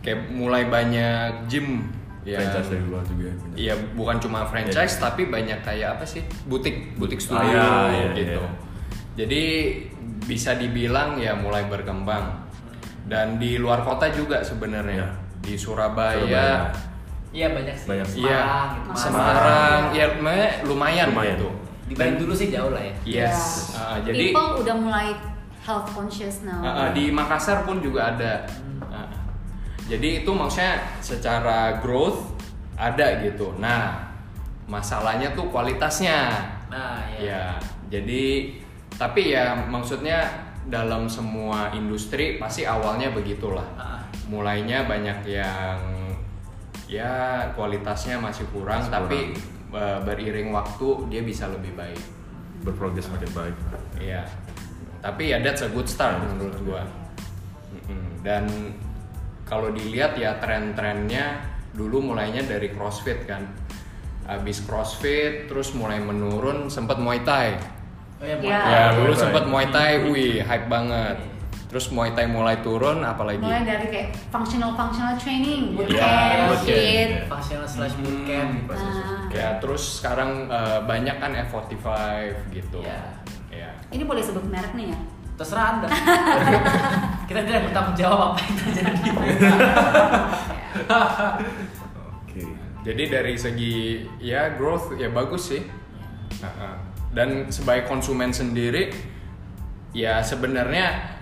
Kayak 0.00 0.30
mulai 0.30 0.66
banyak 0.66 1.46
gym 1.46 1.92
ya. 2.22 2.38
Franchise 2.38 2.68
dari 2.70 2.84
luar 2.84 3.02
juga. 3.02 3.30
Iya, 3.52 3.74
bukan 3.92 4.16
cuma 4.18 4.44
franchise 4.44 4.94
tapi 4.96 5.26
banyak 5.26 5.60
kayak 5.60 5.98
apa 5.98 6.04
sih? 6.04 6.22
Butik, 6.44 6.94
butik 6.94 7.18
Ah, 7.18 7.24
studio 7.24 7.48
iya, 7.48 7.68
iya, 7.90 8.08
gitu. 8.12 8.38
iya. 8.38 8.50
Jadi 9.14 9.42
bisa 10.22 10.54
dibilang 10.54 11.16
ya 11.16 11.34
mulai 11.34 11.66
berkembang. 11.66 12.40
Dan 13.02 13.36
di 13.36 13.58
luar 13.58 13.82
kota 13.82 14.08
juga 14.08 14.40
sebenarnya. 14.40 15.04
Iya. 15.04 15.20
Di 15.42 15.54
Surabaya, 15.58 16.70
iya 17.34 17.50
banyak 17.50 17.74
sih 17.74 17.88
Banyak. 17.90 18.06
Iya, 18.14 18.38
Semarang 18.38 18.68
gitu. 18.78 18.90
Semarang, 18.94 19.80
ya 19.90 20.04
lumayan, 20.14 20.52
lumayan, 20.62 21.06
Lumayan. 21.10 21.36
gitu. 21.36 21.50
dibanding 21.82 22.24
dulu 22.24 22.32
sih 22.32 22.48
jauh 22.48 22.70
lah 22.70 22.80
ya 22.80 22.94
Yes. 23.04 23.36
yeah. 23.74 23.84
Ah, 23.84 23.98
jadi 24.00 24.30
people 24.30 24.64
udah 24.64 24.76
mulai 24.78 25.12
health 25.60 25.92
conscious 25.92 26.40
now. 26.40 26.62
Ah, 26.62 26.70
ah, 26.78 26.88
di 26.90 27.10
Makassar 27.10 27.62
pun 27.62 27.78
juga 27.78 28.16
ada. 28.16 28.46
Ah, 28.80 28.81
jadi 29.90 30.22
itu 30.22 30.30
maksudnya 30.30 30.78
secara 31.02 31.82
growth 31.82 32.32
ada 32.78 33.22
gitu. 33.22 33.54
Nah, 33.58 34.10
masalahnya 34.70 35.34
tuh 35.34 35.50
kualitasnya. 35.50 36.48
nah 36.72 37.04
ya, 37.18 37.20
Ya, 37.20 37.44
jadi 37.92 38.56
tapi 38.96 39.34
ya 39.34 39.52
maksudnya 39.68 40.24
dalam 40.70 41.10
semua 41.10 41.74
industri 41.74 42.38
pasti 42.38 42.62
awalnya 42.62 43.10
begitulah. 43.10 43.66
Ah. 43.74 44.00
Mulainya 44.30 44.88
banyak 44.88 45.28
yang 45.28 45.78
ya 46.88 47.44
kualitasnya 47.52 48.16
masih 48.16 48.48
kurang, 48.54 48.86
Masih 48.86 48.94
tapi 48.94 49.20
eh, 49.74 49.98
beriring 50.06 50.54
waktu 50.54 51.12
dia 51.12 51.20
bisa 51.26 51.50
lebih 51.50 51.74
baik. 51.76 52.00
Berprogres 52.62 53.10
makin 53.10 53.30
baik. 53.34 53.56
Iya. 53.98 54.22
Tapi 55.02 55.34
ya 55.34 55.42
that's 55.42 55.66
a 55.66 55.68
good 55.68 55.90
start 55.90 56.22
menurut 56.22 56.56
gua. 56.62 56.82
Dan 58.22 58.46
kalau 59.52 59.68
dilihat 59.68 60.16
ya 60.16 60.40
tren-trennya 60.40 61.44
dulu 61.76 62.00
mulainya 62.00 62.40
dari 62.40 62.72
CrossFit 62.72 63.28
kan. 63.28 63.44
Habis 64.24 64.64
CrossFit 64.64 65.44
terus 65.44 65.76
mulai 65.76 66.00
menurun 66.00 66.72
sempat 66.72 66.96
Muay 66.96 67.20
Thai. 67.20 67.60
oh 68.16 68.24
ya, 68.24 68.36
Ya. 68.40 68.60
Ya, 68.64 68.82
dulu 68.96 69.12
sempat 69.12 69.44
Muay 69.44 69.68
Thai, 69.68 70.08
wih 70.08 70.40
hype 70.40 70.72
banget. 70.72 71.20
Terus 71.68 71.92
Muay 71.92 72.16
Thai 72.16 72.28
mulai 72.28 72.60
turun, 72.60 73.04
apalagi? 73.04 73.40
mulai 73.40 73.64
dari 73.64 73.88
kayak 73.88 74.08
functional 74.28 74.72
functional 74.72 75.16
training 75.20 75.72
Iya, 75.72 75.76
bootcamp 75.76 76.48
bootcamp. 76.48 76.64
shit 76.64 77.10
functional 77.28 77.68
slash 77.68 77.94
bootcamp 78.00 78.50
gitu. 78.56 78.72
Nah, 78.72 79.28
Ya, 79.32 79.48
terus 79.58 80.00
sekarang 80.00 80.48
eh, 80.48 80.80
banyak 80.84 81.16
kan 81.16 81.32
F45 81.32 81.86
gitu. 82.52 82.80
Iya. 82.80 83.20
Ya. 83.52 83.68
ini 83.92 84.04
boleh 84.04 84.24
sebut 84.24 84.44
merek 84.48 84.72
nih 84.72 84.96
ya 84.96 84.98
terserah 85.42 85.66
anda 85.74 85.88
kita 87.28 87.40
tidak 87.42 87.60
bertanggung 87.66 87.98
jawab 87.98 88.18
apa 88.30 88.38
yang 88.46 88.54
terjadi 88.62 89.08
Oke. 92.22 92.42
Jadi 92.86 93.02
dari 93.10 93.34
segi 93.36 93.76
ya 94.22 94.54
growth 94.56 94.96
ya 94.96 95.12
bagus 95.12 95.52
sih. 95.52 95.62
Nah, 96.40 96.80
Dan 97.12 97.52
sebagai 97.52 97.92
konsumen 97.92 98.32
sendiri 98.32 98.88
ya 99.92 100.24
sebenarnya 100.24 101.12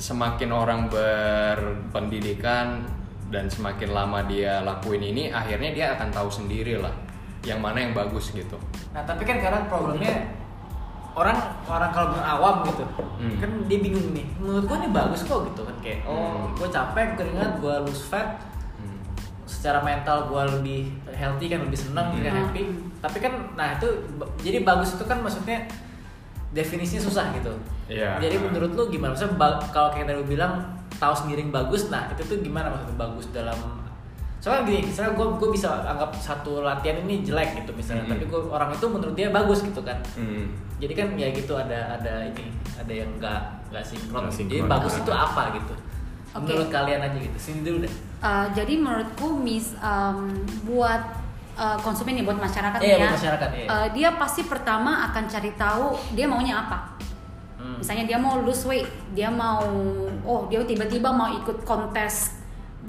semakin 0.00 0.48
orang 0.48 0.88
berpendidikan 0.88 2.88
dan 3.28 3.52
semakin 3.52 3.92
lama 3.92 4.24
dia 4.24 4.64
lakuin 4.64 5.04
ini 5.04 5.28
akhirnya 5.28 5.76
dia 5.76 5.86
akan 5.92 6.08
tahu 6.08 6.32
sendiri 6.32 6.80
lah 6.80 6.96
yang 7.44 7.60
mana 7.60 7.84
yang 7.84 7.92
bagus 7.92 8.32
gitu. 8.32 8.56
nah 8.96 9.04
tapi 9.04 9.28
kan 9.28 9.44
kadang 9.44 9.68
problemnya 9.68 10.39
orang 11.12 11.36
orang 11.64 11.90
kalau 11.90 12.14
awam 12.16 12.62
gitu 12.64 12.84
Hmm. 13.20 13.36
kan 13.36 13.50
dia 13.66 13.78
bingung 13.78 14.10
nih 14.10 14.24
menurut 14.36 14.64
gua 14.64 14.76
ini 14.78 14.88
bagus 14.90 15.22
kok 15.22 15.44
gitu 15.44 15.60
kan 15.60 15.76
kayak 15.78 16.04
oh 16.04 16.16
Hmm. 16.46 16.54
gue 16.54 16.68
capek 16.68 17.06
keringat 17.14 17.52
gue 17.58 17.74
lose 17.82 18.04
fat 18.04 18.38
Hmm. 18.76 18.98
secara 19.44 19.80
mental 19.80 20.24
gue 20.26 20.42
lebih 20.54 20.80
healthy 21.10 21.46
kan 21.46 21.60
lebih 21.60 21.76
senang 21.76 22.10
Hmm. 22.10 22.22
kan 22.22 22.34
happy 22.38 22.62
tapi 22.96 23.18
kan 23.18 23.32
nah 23.54 23.74
itu 23.74 23.88
jadi 24.38 24.62
bagus 24.62 24.94
itu 24.94 25.04
kan 25.04 25.18
maksudnya 25.18 25.66
definisinya 26.50 27.00
susah 27.00 27.30
gitu 27.32 27.52
Iya. 27.86 28.18
jadi 28.18 28.38
menurut 28.38 28.70
lu 28.72 28.86
gimana 28.88 29.12
maksudnya 29.12 29.34
kalau 29.70 29.90
kayak 29.90 30.06
tadi 30.06 30.18
lu 30.18 30.26
bilang 30.26 30.62
tahu 30.92 31.14
sendiri 31.16 31.40
yang 31.40 31.50
bagus 31.50 31.88
nah 31.88 32.06
itu 32.08 32.22
tuh 32.22 32.38
gimana 32.38 32.68
maksudnya 32.68 32.96
bagus 32.98 33.26
dalam 33.30 33.58
soalnya 34.40 34.64
gini 34.64 34.80
misalnya 34.86 35.12
gue 35.12 35.26
gue 35.36 35.48
bisa 35.50 35.68
anggap 35.84 36.10
satu 36.14 36.60
latihan 36.60 36.96
ini 36.98 37.20
jelek 37.20 37.60
gitu 37.60 37.70
misalnya 37.72 38.02
Mhm. 38.02 38.10
tapi 38.10 38.24
gue 38.26 38.40
orang 38.42 38.70
itu 38.70 38.86
menurut 38.86 39.12
dia 39.12 39.28
bagus 39.28 39.60
gitu 39.60 39.80
kan 39.80 40.00
Hmm. 40.12 40.48
jadi 40.76 40.92
kan 40.94 41.08
ya 41.14 41.28
gitu 41.30 41.52
ada 41.54 41.94
ada 41.94 42.24
ini 42.24 42.48
ada 42.74 42.88
yang 42.90 43.10
nggak 43.14 43.40
nggak 43.68 43.84
sinkron 43.84 44.24
Nggak 44.24 44.32
jadi 44.34 44.48
sinkron. 44.56 44.70
bagus 44.70 44.92
itu 44.96 45.12
apa 45.12 45.42
gitu 45.52 45.74
Oke. 46.30 46.40
menurut 46.42 46.68
kalian 46.68 47.00
aja 47.02 47.18
gitu 47.18 47.38
sini 47.38 47.60
dulu 47.62 47.78
deh 47.82 47.94
Uh, 48.20 48.44
jadi 48.50 48.76
menurutku 48.76 49.32
mis 49.34 49.72
um, 49.78 50.28
buat 50.62 51.00
uh, 51.54 51.80
konsumen 51.80 52.12
nih 52.12 52.20
buat 52.22 52.36
masyarakat 52.38 52.76
Iya, 52.76 52.84
nih 52.86 52.92
ya 52.92 53.00
buat 53.02 53.16
masyarakat, 53.16 53.48
iya. 53.54 53.66
uh, 53.66 53.88
dia 53.90 54.08
pasti 54.14 54.44
pertama 54.44 54.92
akan 55.06 55.24
cari 55.26 55.52
tahu 55.54 55.84
dia 56.12 56.24
maunya 56.24 56.56
apa 56.58 57.00
Hmm. 57.56 57.76
misalnya 57.76 58.04
dia 58.06 58.16
mau 58.16 58.40
lose 58.40 58.64
weight 58.64 58.88
dia 59.12 59.28
mau 59.28 59.60
oh 60.22 60.48
dia 60.48 60.60
tiba-tiba 60.62 61.08
mau 61.08 61.28
ikut 61.30 61.60
kontes 61.62 62.39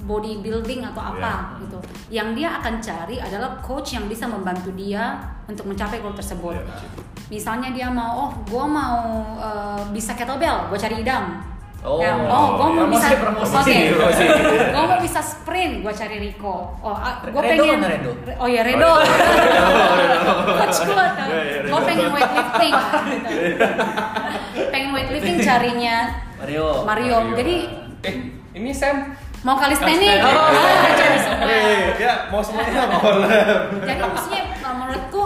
bodybuilding 0.02 0.82
atau 0.84 1.02
apa 1.04 1.22
Iya. 1.54 1.60
gitu 1.60 1.78
yang 2.10 2.28
dia 2.32 2.58
akan 2.58 2.74
cari 2.78 3.16
adalah 3.16 3.56
coach 3.58 3.92
yang 3.92 4.04
bisa 4.04 4.26
membantu 4.26 4.70
dia 4.72 5.14
untuk 5.44 5.64
mencapai 5.64 5.98
goal 5.98 6.12
tersebut 6.12 6.54
Iya. 6.54 6.76
misalnya 7.28 7.70
dia 7.70 7.86
mau 7.86 8.12
oh 8.20 8.30
gue 8.42 8.64
mau 8.64 8.98
uh, 9.36 9.82
bisa 9.90 10.12
kettlebell 10.12 10.68
gue 10.68 10.76
cari 10.76 11.00
idam 11.00 11.50
Oh. 11.82 11.98
Ya, 11.98 12.14
oh, 12.14 12.54
gue 12.54 12.68
mau 12.70 12.86
Promosi, 12.86 12.94
bisa 12.94 13.18
promosi. 13.18 13.54
Oke. 13.58 13.74
Promosi. 13.90 14.22
gue 14.70 14.84
mau 14.86 14.98
bisa 15.02 15.18
sprint, 15.18 15.82
gue 15.82 15.90
cari 15.90 16.16
Rico. 16.22 16.78
Oh, 16.78 16.94
gue 16.94 17.42
Redo 17.42 17.58
pengen. 17.58 17.82
mana 17.82 17.90
Redo? 17.90 18.10
Oh 18.38 18.46
ya 18.46 18.62
Redo. 18.62 19.02
Coach 20.62 20.78
gue 20.80 20.94
tuh. 20.94 21.26
Iya, 21.26 21.66
Gue 21.66 21.80
pengen 21.82 22.08
weightlifting. 22.08 22.74
gitu. 22.78 23.66
pengen 24.70 24.90
weightlifting 24.92 25.36
carinya 25.42 25.96
Mario 26.38 26.66
Mario. 26.86 27.16
Jadi 27.34 27.54
Eh, 28.02 28.14
ini 28.52 28.70
Sam. 28.70 29.18
Mau. 30.22 30.42
Ah, 30.54 30.92
cari 30.94 31.18
semua. 31.18 31.46
Eh, 31.50 31.82
ya 31.98 32.12
mau 32.30 32.40
semuanya 32.42 32.86
mau. 32.86 33.10
Jadi 33.82 34.00
maksudnya 34.00 34.42
menurutku 34.62 35.24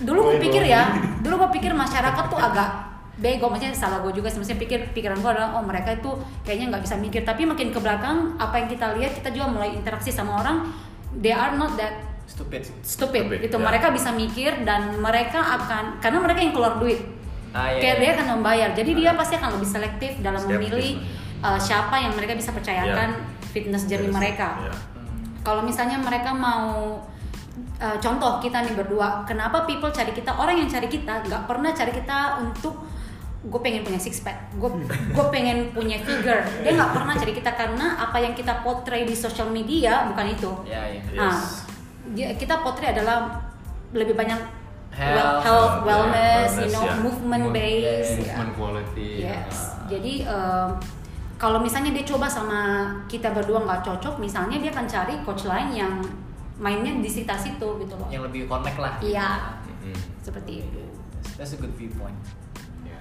dulu 0.00 0.18
gue 0.32 0.36
pikir 0.48 0.64
ya, 0.64 0.96
dulu 1.20 1.44
gue 1.44 1.50
pikir 1.60 1.76
masyarakat 1.76 2.24
tuh 2.32 2.40
agak 2.40 2.88
bego, 3.20 3.52
maksudnya 3.52 3.76
salah 3.76 4.00
gue 4.00 4.16
juga 4.16 4.32
sih, 4.32 4.40
maksudnya 4.40 4.60
pikir 4.64 4.78
pikiran 4.96 5.20
gue 5.20 5.28
adalah 5.28 5.52
oh 5.60 5.60
mereka 5.60 5.92
itu 5.92 6.08
kayaknya 6.40 6.72
nggak 6.72 6.82
bisa 6.88 6.96
mikir, 6.96 7.20
tapi 7.20 7.44
makin 7.44 7.68
ke 7.68 7.76
belakang 7.76 8.32
apa 8.40 8.64
yang 8.64 8.68
kita 8.72 8.96
lihat 8.96 9.12
kita 9.12 9.28
juga 9.28 9.52
mulai 9.52 9.76
interaksi 9.76 10.08
sama 10.08 10.40
orang, 10.40 10.72
they 11.20 11.36
are 11.36 11.52
not 11.52 11.76
that 11.76 12.00
stupid. 12.24 12.64
stupid, 12.80 13.28
Stupid, 13.28 13.44
gitu, 13.44 13.60
ya. 13.60 13.64
mereka 13.68 13.92
bisa 13.92 14.08
mikir 14.08 14.64
dan 14.64 14.96
mereka 14.96 15.36
akan 15.36 16.00
karena 16.00 16.18
mereka 16.24 16.40
yang 16.40 16.54
keluar 16.56 16.80
duit, 16.80 17.04
ah, 17.52 17.68
iya, 17.68 17.84
kayak 17.84 17.96
iya. 18.00 18.00
dia 18.00 18.10
akan 18.16 18.26
membayar, 18.40 18.68
jadi 18.72 18.90
dia 18.96 19.12
pasti 19.12 19.34
akan 19.36 19.50
lebih 19.60 19.68
selektif 19.68 20.12
dalam 20.24 20.40
memilih 20.48 21.04
uh, 21.44 21.60
siapa 21.60 22.00
yang 22.00 22.16
mereka 22.16 22.32
bisa 22.32 22.56
percayakan 22.56 23.20
fitness 23.50 23.84
journey 23.84 24.06
Yes. 24.06 24.14
mereka 24.14 24.48
Iya. 24.60 24.72
Hmm. 24.72 25.18
kalau 25.42 25.62
misalnya 25.62 25.98
mereka 25.98 26.30
mau 26.30 27.02
uh, 27.76 27.96
contoh 27.96 28.38
kita 28.38 28.62
nih 28.62 28.74
berdua 28.74 29.24
kenapa 29.24 29.62
people 29.64 29.90
cari 29.90 30.10
kita 30.10 30.30
orang 30.32 30.56
yang 30.56 30.68
cari 30.68 30.86
kita 30.86 31.22
nggak 31.22 31.42
pernah 31.44 31.70
cari 31.70 31.92
kita 31.92 32.18
untuk 32.38 32.74
gue 33.40 33.56
pengen 33.58 33.80
punya 33.80 33.96
six 33.96 34.20
pack 34.20 34.52
gue 34.54 34.68
gue 35.16 35.26
pengen 35.28 35.70
punya 35.70 35.96
figure 35.98 36.44
dia 36.60 36.70
nggak 36.70 36.92
pernah 36.92 37.14
cari 37.14 37.32
kita 37.32 37.50
karena 37.50 37.96
apa 37.98 38.16
yang 38.16 38.32
kita 38.32 38.60
portray 38.60 39.02
di 39.02 39.14
social 39.14 39.48
media 39.48 40.04
bukan 40.06 40.26
itu 40.28 40.50
ya 40.64 40.84
iya 40.86 41.00
nah 41.14 41.32
Yes. 41.32 41.64
dia- 42.10 42.34
kita 42.34 42.60
portray 42.60 42.92
adalah 42.92 43.40
lebih 43.90 44.12
banyak 44.12 44.38
Health. 44.90 45.16
well- 45.16 45.40
health 45.40 45.74
Yeah, 45.76 45.86
wellness, 45.86 46.50
you 46.50 46.58
wellness, 46.60 46.72
know 46.72 46.84
ya. 46.84 46.94
movement 46.98 47.44
Mo- 47.44 47.54
based 47.54 48.10
ya. 48.12 48.34
Movement 48.34 48.52
quality. 48.52 49.10
Yes. 49.22 49.54
Ah. 49.54 49.86
Jadi 49.86 50.12
um, 50.26 50.68
kalau 51.40 51.56
misalnya 51.56 51.88
dia 51.90 52.04
coba 52.04 52.28
sama 52.28 52.60
kita 53.08 53.32
berdua 53.32 53.64
nggak 53.64 53.80
cocok, 53.80 54.20
misalnya 54.20 54.60
dia 54.60 54.68
akan 54.68 54.84
cari 54.84 55.14
coach 55.24 55.48
lain 55.48 55.72
yang 55.72 55.92
mainnya 56.60 56.92
di 56.92 57.08
sekitar 57.08 57.40
situ 57.40 57.64
gitu 57.80 57.96
loh. 57.96 58.04
yang 58.12 58.20
lebih 58.20 58.44
connect 58.44 58.76
lah 58.76 59.00
Iya, 59.00 59.56
Mm-mm. 59.64 59.96
seperti 60.20 60.60
itu. 60.60 60.84
that's 61.34 61.52
a 61.52 61.58
good 61.58 61.72
viewpoint 61.72 62.12
Ya. 62.84 63.00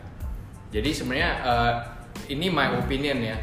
Jadi 0.71 0.89
sebenarnya 0.89 1.31
eh, 1.43 1.73
ini 2.29 2.47
my 2.47 2.79
opinion 2.79 3.19
ya. 3.19 3.35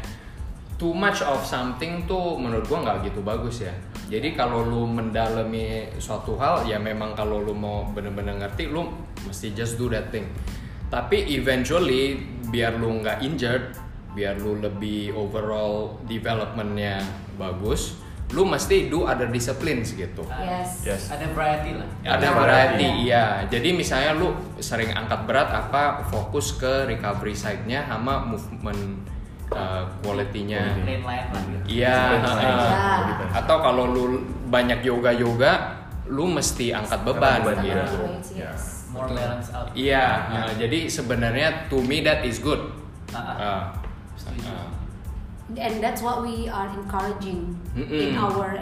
Too 0.77 0.93
much 0.93 1.21
of 1.21 1.41
something 1.41 2.05
tuh 2.05 2.37
menurut 2.37 2.65
gua 2.65 2.81
nggak 2.81 3.09
gitu 3.09 3.21
bagus 3.21 3.61
ya. 3.61 3.73
Jadi 4.07 4.33
kalau 4.33 4.61
lu 4.61 4.85
mendalami 4.85 5.89
suatu 5.97 6.37
hal 6.37 6.65
ya 6.65 6.77
memang 6.77 7.13
kalau 7.13 7.41
lu 7.41 7.53
mau 7.53 7.85
bener-bener 7.89 8.37
ngerti 8.37 8.69
lu 8.69 8.85
mesti 9.21 9.53
just 9.53 9.77
do 9.77 9.89
that 9.89 10.09
thing. 10.09 10.25
Tapi 10.87 11.29
eventually 11.33 12.21
biar 12.47 12.77
lu 12.77 13.01
nggak 13.01 13.19
injured, 13.19 13.73
biar 14.17 14.41
lu 14.41 14.57
lebih 14.57 15.13
overall 15.13 16.01
developmentnya 16.09 17.05
bagus, 17.37 18.01
lu 18.33 18.43
mesti 18.43 18.89
do 18.89 19.05
other 19.05 19.29
disciplines 19.29 19.93
gitu. 19.93 20.25
Yes. 20.25 20.81
Yes. 20.83 21.01
ada 21.07 21.29
variety 21.31 21.77
lah 21.77 21.87
Ada 22.01 22.17
Ada 22.17 22.29
variety, 22.33 22.87
iya. 23.05 23.25
Jadi 23.45 23.69
misalnya 23.71 24.17
lu 24.17 24.33
sering 24.57 24.89
angkat 24.91 25.23
berat 25.23 25.53
apa 25.53 26.01
fokus 26.09 26.57
ke 26.57 26.89
recovery 26.89 27.37
side-nya 27.37 27.85
sama 27.85 28.25
movement 28.25 29.05
uh, 29.53 29.85
quality-nya. 30.01 30.75
gitu 30.75 31.77
Iya, 31.79 31.95
Discipline 31.95 32.25
uh, 32.25 32.35
side. 32.35 32.57
Ya. 32.57 33.27
atau 33.37 33.57
kalau 33.61 33.85
lu 33.87 34.03
banyak 34.49 34.83
yoga-yoga, 34.83 35.53
lu 36.09 36.27
mesti 36.27 36.73
angkat 36.73 36.99
beban 37.05 37.45
gitu. 37.47 37.63
iya. 37.63 37.85
Yes, 37.85 38.27
Ya. 38.35 38.51
more 38.91 39.07
balance 39.07 39.47
out 39.53 39.67
Iya, 39.71 40.05
uh, 40.33 40.51
jadi 40.57 40.89
sebenarnya 40.89 41.69
to 41.69 41.79
me 41.79 42.03
that 42.03 42.27
is 42.27 42.43
good. 42.43 42.59
Ah, 43.11 43.19
ah. 43.19 43.31
Uh, 43.39 43.63
Uh, 44.43 44.69
And 45.47 45.79
that's 45.79 46.03
what 46.03 46.27
we 46.27 46.51
are 46.51 46.67
encouraging 46.67 47.55
in 47.71 47.87
Mm-mm. 47.87 48.19
our 48.19 48.59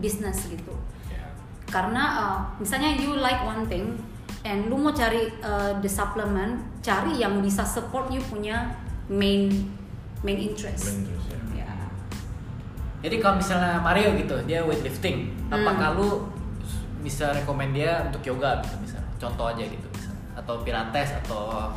business 0.00 0.48
gitu. 0.48 0.72
ya. 1.06 1.20
Karena 1.68 2.02
uh, 2.16 2.38
misalnya 2.56 2.96
you 2.96 3.12
like 3.20 3.44
one 3.44 3.68
thing 3.68 3.92
and 4.40 4.72
lu 4.72 4.80
mau 4.80 4.88
cari 4.88 5.28
uh, 5.44 5.76
the 5.78 5.90
supplement, 5.90 6.64
cari 6.80 7.20
yang 7.20 7.44
bisa 7.44 7.60
support 7.60 8.08
you 8.08 8.24
punya 8.24 8.72
main 9.04 9.52
main 10.24 10.40
interest. 10.40 10.96
Main 10.96 11.12
interest, 11.12 11.28
ya. 11.52 11.60
Ya. 11.60 11.72
jadi 13.04 13.20
kalau 13.20 13.36
misalnya 13.36 13.76
Mario 13.84 14.16
gitu 14.16 14.36
dia 14.48 14.64
weightlifting 14.64 15.28
Hmm. 15.52 15.60
apakah 15.60 15.92
lu 15.92 16.08
bisa 17.04 17.36
rekomend 17.36 17.76
dia 17.76 18.00
untuk 18.08 18.24
yoga 18.24 18.64
gitu 18.64 18.80
misalnya 18.80 19.12
contoh 19.20 19.52
aja 19.52 19.60
gitu 19.60 19.86
misalnya 19.92 20.24
atau 20.40 20.64
pilates 20.64 21.12
atau 21.20 21.68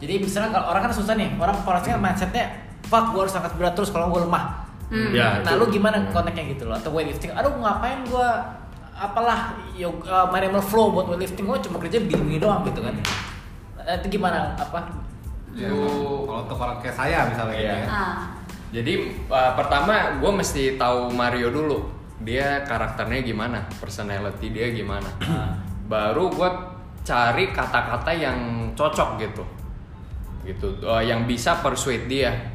jadi 0.00 0.16
misalnya 0.16 0.48
kalau 0.48 0.72
orang 0.72 0.88
kan 0.88 0.92
susah 0.96 1.12
nih 1.12 1.28
orang 1.36 1.60
orangnya 1.60 2.00
mindsetnya 2.00 2.48
fuck 2.92 3.10
gue 3.10 3.20
harus 3.24 3.32
angkat 3.32 3.56
berat 3.56 3.72
terus 3.72 3.88
kalau 3.88 4.12
gue 4.12 4.20
lemah 4.20 4.60
Hmm. 4.92 5.08
Ya, 5.08 5.40
nah 5.40 5.56
itu. 5.56 5.64
lu 5.64 5.72
gimana 5.72 6.04
kontaknya 6.12 6.52
gitu 6.52 6.68
loh 6.68 6.76
atau 6.76 6.92
weightlifting 6.92 7.32
aduh 7.32 7.48
ngapain 7.56 8.04
gue 8.04 8.28
apalah 8.92 9.56
yoga 9.72 10.28
manual 10.28 10.60
flow 10.60 10.92
buat 10.92 11.08
weightlifting 11.08 11.48
gue 11.48 11.58
cuma 11.64 11.80
kerja 11.80 11.96
begini 11.96 12.36
doang 12.36 12.60
gitu 12.68 12.84
kan 12.84 12.92
Nah, 13.80 13.96
itu 13.96 14.06
gimana 14.12 14.52
apa 14.54 14.84
Ya, 15.52 15.72
kalau 15.72 16.44
untuk 16.44 16.60
orang 16.60 16.76
kayak 16.78 16.92
saya 16.92 17.24
misalnya 17.24 17.56
gitu 17.56 17.64
Iya. 17.64 17.76
ya. 17.76 17.88
Ah. 17.88 18.16
Jadi 18.68 18.92
uh, 19.28 19.52
pertama 19.52 19.92
gue 20.16 20.32
mesti 20.32 20.76
tahu 20.76 21.08
Mario 21.08 21.48
dulu. 21.48 21.88
Dia 22.20 22.60
karakternya 22.62 23.20
gimana, 23.20 23.64
personality 23.76 24.48
dia 24.48 24.68
gimana. 24.70 25.08
Baru 25.84 26.28
gue 26.28 26.48
cari 27.00 27.48
kata-kata 27.48 28.12
yang 28.12 28.38
cocok 28.72 29.08
gitu, 29.18 29.44
gitu, 30.44 30.68
uh, 30.84 31.00
yang 31.00 31.24
bisa 31.24 31.58
persuade 31.58 32.06
dia. 32.06 32.51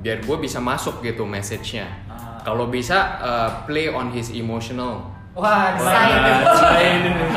Biar 0.00 0.18
gue 0.18 0.36
bisa 0.38 0.56
masuk 0.58 1.00
gitu 1.00 1.22
message-nya 1.22 1.84
Ah. 2.06 2.40
kalau 2.40 2.66
bisa 2.66 2.96
uh, 3.18 3.50
play 3.64 3.86
on 3.86 4.08
his 4.08 4.32
emotional 4.32 5.04
Wah, 5.30 5.76
Saya- 5.76 6.42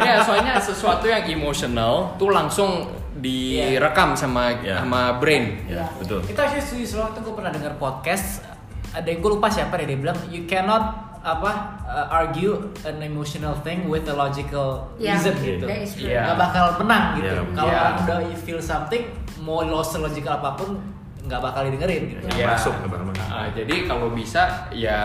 ya 0.00 0.22
soalnya 0.22 0.56
sesuatu 0.56 1.04
yang 1.04 1.26
emotional 1.28 2.14
tuh 2.16 2.30
langsung 2.30 2.88
direkam 3.16 4.12
sama 4.12 4.52
Iya. 4.56 4.80
sama 4.80 5.18
brain 5.18 5.58
Ya, 5.66 5.84
betul. 5.96 6.20
Itu 6.22 6.36
actually 6.36 6.62
setuju 6.62 6.84
soalnya 6.86 7.06
waktu 7.10 7.18
gue 7.20 7.34
pernah 7.34 7.52
dengar 7.52 7.72
podcast 7.76 8.44
ada 8.90 9.04
yang 9.04 9.20
gue 9.20 9.30
lupa 9.30 9.48
siapa 9.48 9.76
deh 9.76 9.86
dia 9.86 9.98
bilang 9.98 10.16
you 10.26 10.46
cannot 10.46 10.84
apa 11.20 11.52
uh, 11.84 12.06
argue 12.08 12.54
an 12.82 13.02
emotional 13.02 13.50
thing 13.60 13.84
with 13.84 14.06
a 14.06 14.14
logical 14.14 14.86
Yeah, 14.96 15.18
reason 15.18 15.34
gitu. 15.36 15.66
that 15.66 15.80
is 15.80 15.92
true. 15.92 16.06
Iya. 16.06 16.22
Nggak 16.24 16.38
bakal 16.40 16.64
menang 16.78 17.04
gitu. 17.18 17.26
Iya, 17.34 17.42
Kalau 17.52 17.66
iya. 17.68 17.80
orang 17.82 17.96
udah 18.00 18.18
you 18.24 18.38
feel 18.38 18.60
something 18.62 19.02
mau 19.42 19.60
lo 19.60 19.82
selogical 19.82 20.38
apa 20.38 20.54
pun 20.54 20.78
nggak 21.26 21.40
bakal 21.40 21.66
didengerin 21.66 22.02
gitu. 22.08 22.26
Iya. 22.32 22.54
masuk. 22.54 22.74
Uh, 23.18 23.46
jadi 23.52 23.76
kalau 23.84 24.08
bisa 24.10 24.42
ya 24.70 25.00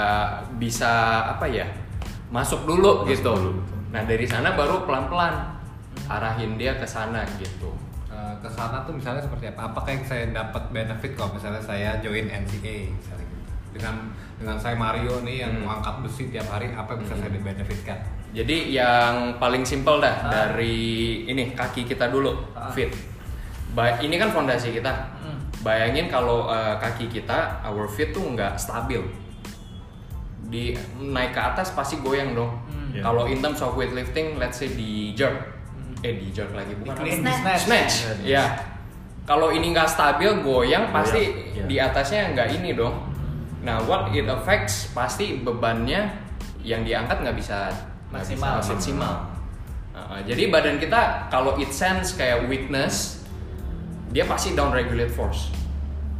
bisa 0.55 0.91
apa 1.27 1.45
ya 1.45 1.65
masuk 2.29 2.63
dulu 2.63 3.03
Masuk 3.03 3.11
gitu 3.11 3.33
dulu. 3.33 3.51
nah 3.89 4.01
dari 4.01 4.23
sana 4.23 4.53
baru 4.53 4.85
pelan-pelan 4.85 5.57
arahin 6.07 6.55
dia 6.55 6.75
ke 6.75 6.85
sana 6.85 7.25
gitu 7.35 7.73
Eh, 8.11 8.35
ke 8.37 8.47
sana 8.47 8.83
tuh 8.83 8.91
misalnya 8.91 9.17
seperti 9.17 9.47
apa? 9.47 9.71
Apakah 9.71 9.87
yang 9.89 10.03
saya 10.03 10.27
dapat 10.29 10.67
benefit 10.69 11.15
kalau 11.15 11.31
misalnya 11.31 11.57
saya 11.57 11.95
join 11.99 12.27
NCA 12.27 12.91
misalnya 12.91 13.23
gitu? 13.25 13.47
Dengan 13.71 13.95
dengan 14.35 14.57
saya 14.59 14.75
Mario 14.75 15.19
nih 15.21 15.41
yang 15.41 15.53
Hmm. 15.53 15.63
mengangkat 15.63 15.95
besi 16.03 16.27
tiap 16.27 16.43
hari, 16.47 16.69
apa 16.69 16.91
yang 16.91 17.01
bisa 17.01 17.15
saya 17.15 17.31
benefitkan? 17.31 17.97
Jadi 18.29 18.57
yang 18.69 19.13
paling 19.35 19.63
simpel 19.63 19.97
dah 19.97 20.11
Ah. 20.17 20.27
dari 20.27 20.75
ini 21.25 21.55
kaki 21.55 21.87
kita 21.87 22.07
dulu 22.07 22.35
Ah. 22.51 22.67
fit. 22.69 22.91
Ba- 23.71 23.97
ini 23.97 24.15
kan 24.15 24.27
fondasi 24.29 24.69
kita. 24.71 24.91
Hmm. 25.61 25.65
Bayangin 25.69 26.09
kalau 26.09 26.49
uh, 26.49 26.81
kaki 26.81 27.05
kita 27.05 27.61
our 27.61 27.85
feet 27.85 28.09
tuh 28.09 28.25
nggak 28.33 28.57
stabil. 28.57 29.05
Di 30.49 30.73
naik 30.97 31.37
ke 31.37 31.41
atas 31.41 31.71
pasti 31.77 32.01
goyang 32.01 32.33
dong. 32.33 32.49
Hmm. 32.67 32.97
Ya. 32.97 33.05
Kalau 33.05 33.29
in 33.29 33.39
terms 33.39 33.61
of 33.61 33.77
weightlifting, 33.77 34.41
let's 34.41 34.57
say 34.57 34.73
di 34.73 35.13
jerk, 35.13 35.37
eh 36.01 36.17
di 36.17 36.33
jerk 36.33 36.51
lagi 36.51 36.73
bukan 36.75 36.97
Di 36.97 37.21
clean, 37.21 37.21
snatch. 37.23 37.61
snatch. 37.69 37.93
Ya. 38.25 38.57
Kalau 39.23 39.53
ini 39.53 39.69
nggak 39.69 39.85
stabil 39.85 40.41
goyang 40.41 40.89
pasti 40.89 41.53
ya. 41.55 41.63
di 41.69 41.77
atasnya 41.77 42.33
nggak 42.33 42.57
ini 42.57 42.73
dong. 42.73 42.97
Nah, 43.61 43.77
what 43.85 44.09
it 44.09 44.25
affects 44.25 44.89
pasti 44.91 45.37
bebannya 45.45 46.09
yang 46.65 46.81
diangkat 46.81 47.21
nggak 47.21 47.37
bisa 47.37 47.69
nggak 48.09 48.25
bisa 48.25 48.33
Maksimal. 48.35 48.53
maksimal. 48.59 49.13
Uh, 49.91 50.19
jadi 50.25 50.49
badan 50.49 50.81
kita 50.81 51.29
kalau 51.29 51.55
it 51.61 51.69
sense 51.69 52.17
kayak 52.17 52.49
weakness, 52.49 53.20
dia 54.11 54.27
pasti 54.27 54.53
down 54.53 54.71
regulate 54.71 55.11
force. 55.11 55.49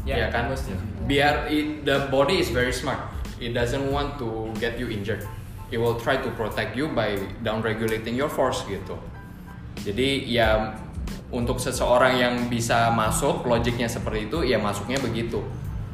Ya, 0.01 0.17
Ya, 0.17 0.27
kan? 0.34 0.49
bagus. 0.49 0.65
Biar 1.06 1.45
it, 1.47 1.86
the 1.86 2.10
body 2.10 2.41
is 2.41 2.49
very 2.49 2.73
smart. 2.73 2.97
It 3.38 3.54
doesn't 3.54 3.91
want 3.91 4.17
to 4.17 4.49
get 4.58 4.82
you 4.82 4.89
injured. 4.89 5.21
It 5.69 5.77
will 5.77 5.95
try 5.95 6.17
to 6.19 6.30
protect 6.34 6.73
you 6.73 6.89
by 6.89 7.15
down 7.45 7.62
regulating 7.62 8.17
your 8.17 8.27
force 8.27 8.65
gitu. 8.65 8.97
Jadi 9.82 10.27
ya 10.27 10.75
untuk 11.32 11.58
seseorang 11.58 12.19
yang 12.19 12.36
bisa 12.51 12.91
masuk 12.91 13.47
logiknya 13.47 13.88
seperti 13.88 14.27
itu 14.27 14.43
ya 14.43 14.60
masuknya 14.60 14.99
begitu. 14.99 15.39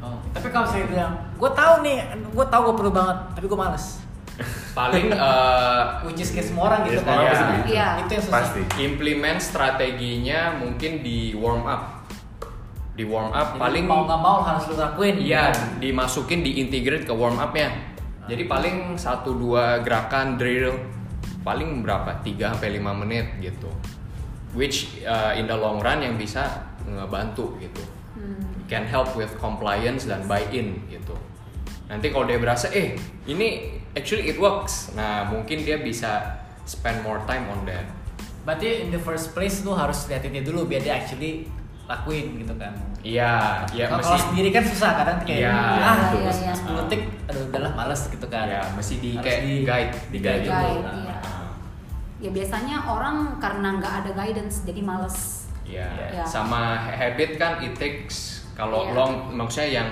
Oh, 0.02 0.18
Tapi 0.34 0.50
kalau 0.50 0.66
saya 0.66 0.82
bilang, 0.86 1.14
gue 1.38 1.50
tahu 1.52 1.74
nih, 1.82 1.98
gue 2.26 2.46
tahu 2.50 2.60
gue 2.70 2.74
perlu 2.74 2.92
banget, 2.94 3.18
tapi 3.34 3.46
gue 3.46 3.58
males. 3.58 4.02
Paling 4.72 5.10
eh, 5.28 5.82
Which 6.06 6.22
is 6.22 6.30
kayak 6.30 6.46
semua 6.46 6.70
orang 6.70 6.86
gitu 6.86 7.02
Ya, 7.02 7.06
kan. 7.06 7.16
begitu. 7.18 7.68
Iya. 7.74 7.86
Itu 8.06 8.10
yang 8.14 8.24
susah. 8.24 8.34
Pasti. 8.38 8.60
implement 8.78 9.38
strateginya 9.42 10.40
mungkin 10.56 11.02
di 11.02 11.34
warm 11.34 11.66
up. 11.66 12.06
Di 12.94 13.06
warm 13.06 13.30
up 13.30 13.54
Jadi 13.54 13.62
paling 13.62 13.84
mau 13.86 14.06
nggak 14.06 14.20
mau 14.22 14.38
harus 14.42 14.66
lu 14.70 14.74
lakuin. 14.78 15.18
Iya, 15.18 15.50
gitu. 15.50 15.62
dimasukin 15.82 16.40
diintegrate 16.42 17.04
ke 17.06 17.14
warm 17.14 17.38
up-nya. 17.38 17.70
Jadi 18.28 18.44
paling 18.44 18.76
satu 19.00 19.32
dua 19.32 19.80
gerakan 19.80 20.36
drill 20.36 20.76
paling 21.40 21.80
berapa? 21.80 22.20
3 22.20 22.36
sampai 22.60 22.76
5 22.76 23.00
menit 23.00 23.26
gitu. 23.40 23.72
Which 24.52 25.00
uh, 25.00 25.32
in 25.32 25.48
the 25.48 25.56
long 25.56 25.80
run 25.80 26.04
yang 26.04 26.20
bisa 26.20 26.66
ngebantu 26.84 27.56
gitu. 27.56 27.80
Hmm. 28.12 28.68
Can 28.68 28.84
help 28.84 29.16
with 29.16 29.32
compliance 29.40 30.04
dan 30.04 30.28
buy-in 30.28 30.76
gitu. 30.92 31.16
Nanti 31.88 32.06
kalau 32.08 32.24
dia 32.24 32.36
berasa 32.36 32.68
eh 32.68 32.94
ini 33.24 33.48
actually 33.92 34.28
it 34.28 34.36
works. 34.36 34.92
Nah, 34.92 35.24
mungkin 35.24 35.60
dia 35.60 35.80
bisa 35.80 36.38
spend 36.62 37.00
more 37.00 37.24
time 37.24 37.48
on 37.48 37.64
that. 37.64 37.88
Berarti 38.44 38.84
in 38.84 38.88
the 38.88 38.98
first 38.98 39.32
place 39.32 39.60
lu 39.60 39.72
harus 39.72 40.04
liatin 40.04 40.30
dia 40.30 40.40
dulu 40.40 40.64
biar 40.64 40.80
dia 40.80 40.94
actually 40.94 41.48
lakuin 41.84 42.36
gitu 42.36 42.52
kan. 42.54 42.76
Iya, 43.00 43.64
ya 43.72 43.88
kalau 43.88 44.04
mesti 44.04 44.18
sendiri 44.22 44.48
kan 44.50 44.60
susah 44.60 44.92
kadang 44.94 45.18
kayak 45.22 45.40
Iya. 45.40 45.56
ah 45.78 45.96
Iya, 46.12 46.32
iya. 46.34 46.52
10 46.52 46.76
detik 46.84 47.02
aduh 47.24 47.42
udahlah 47.46 47.72
males 47.74 48.02
gitu 48.06 48.26
kan. 48.26 48.44
ya 48.44 48.60
mesti 48.70 48.94
di 48.98 49.10
Harus 49.14 49.24
kayak 49.24 49.40
di- 49.40 49.64
guide, 49.64 49.92
di 50.12 50.18
guide 50.18 50.42
dulu. 50.44 50.52
Guide, 50.52 50.82
Nah. 50.82 50.94
iya. 50.98 51.16
Ya 52.18 52.30
biasanya 52.30 52.76
orang 52.84 53.16
karena 53.38 53.68
nggak 53.78 53.92
ada 53.96 54.10
guidance 54.12 54.60
jadi 54.62 54.82
males. 54.82 55.48
Ya, 55.64 55.88
Ya. 56.10 56.24
sama 56.24 56.60
habit 56.90 57.36
kan 57.36 57.60
it 57.62 57.72
takes 57.74 58.44
kalau 58.52 58.84
Iya. 58.84 58.92
long 58.92 59.12
maksudnya 59.30 59.80
yang 59.80 59.90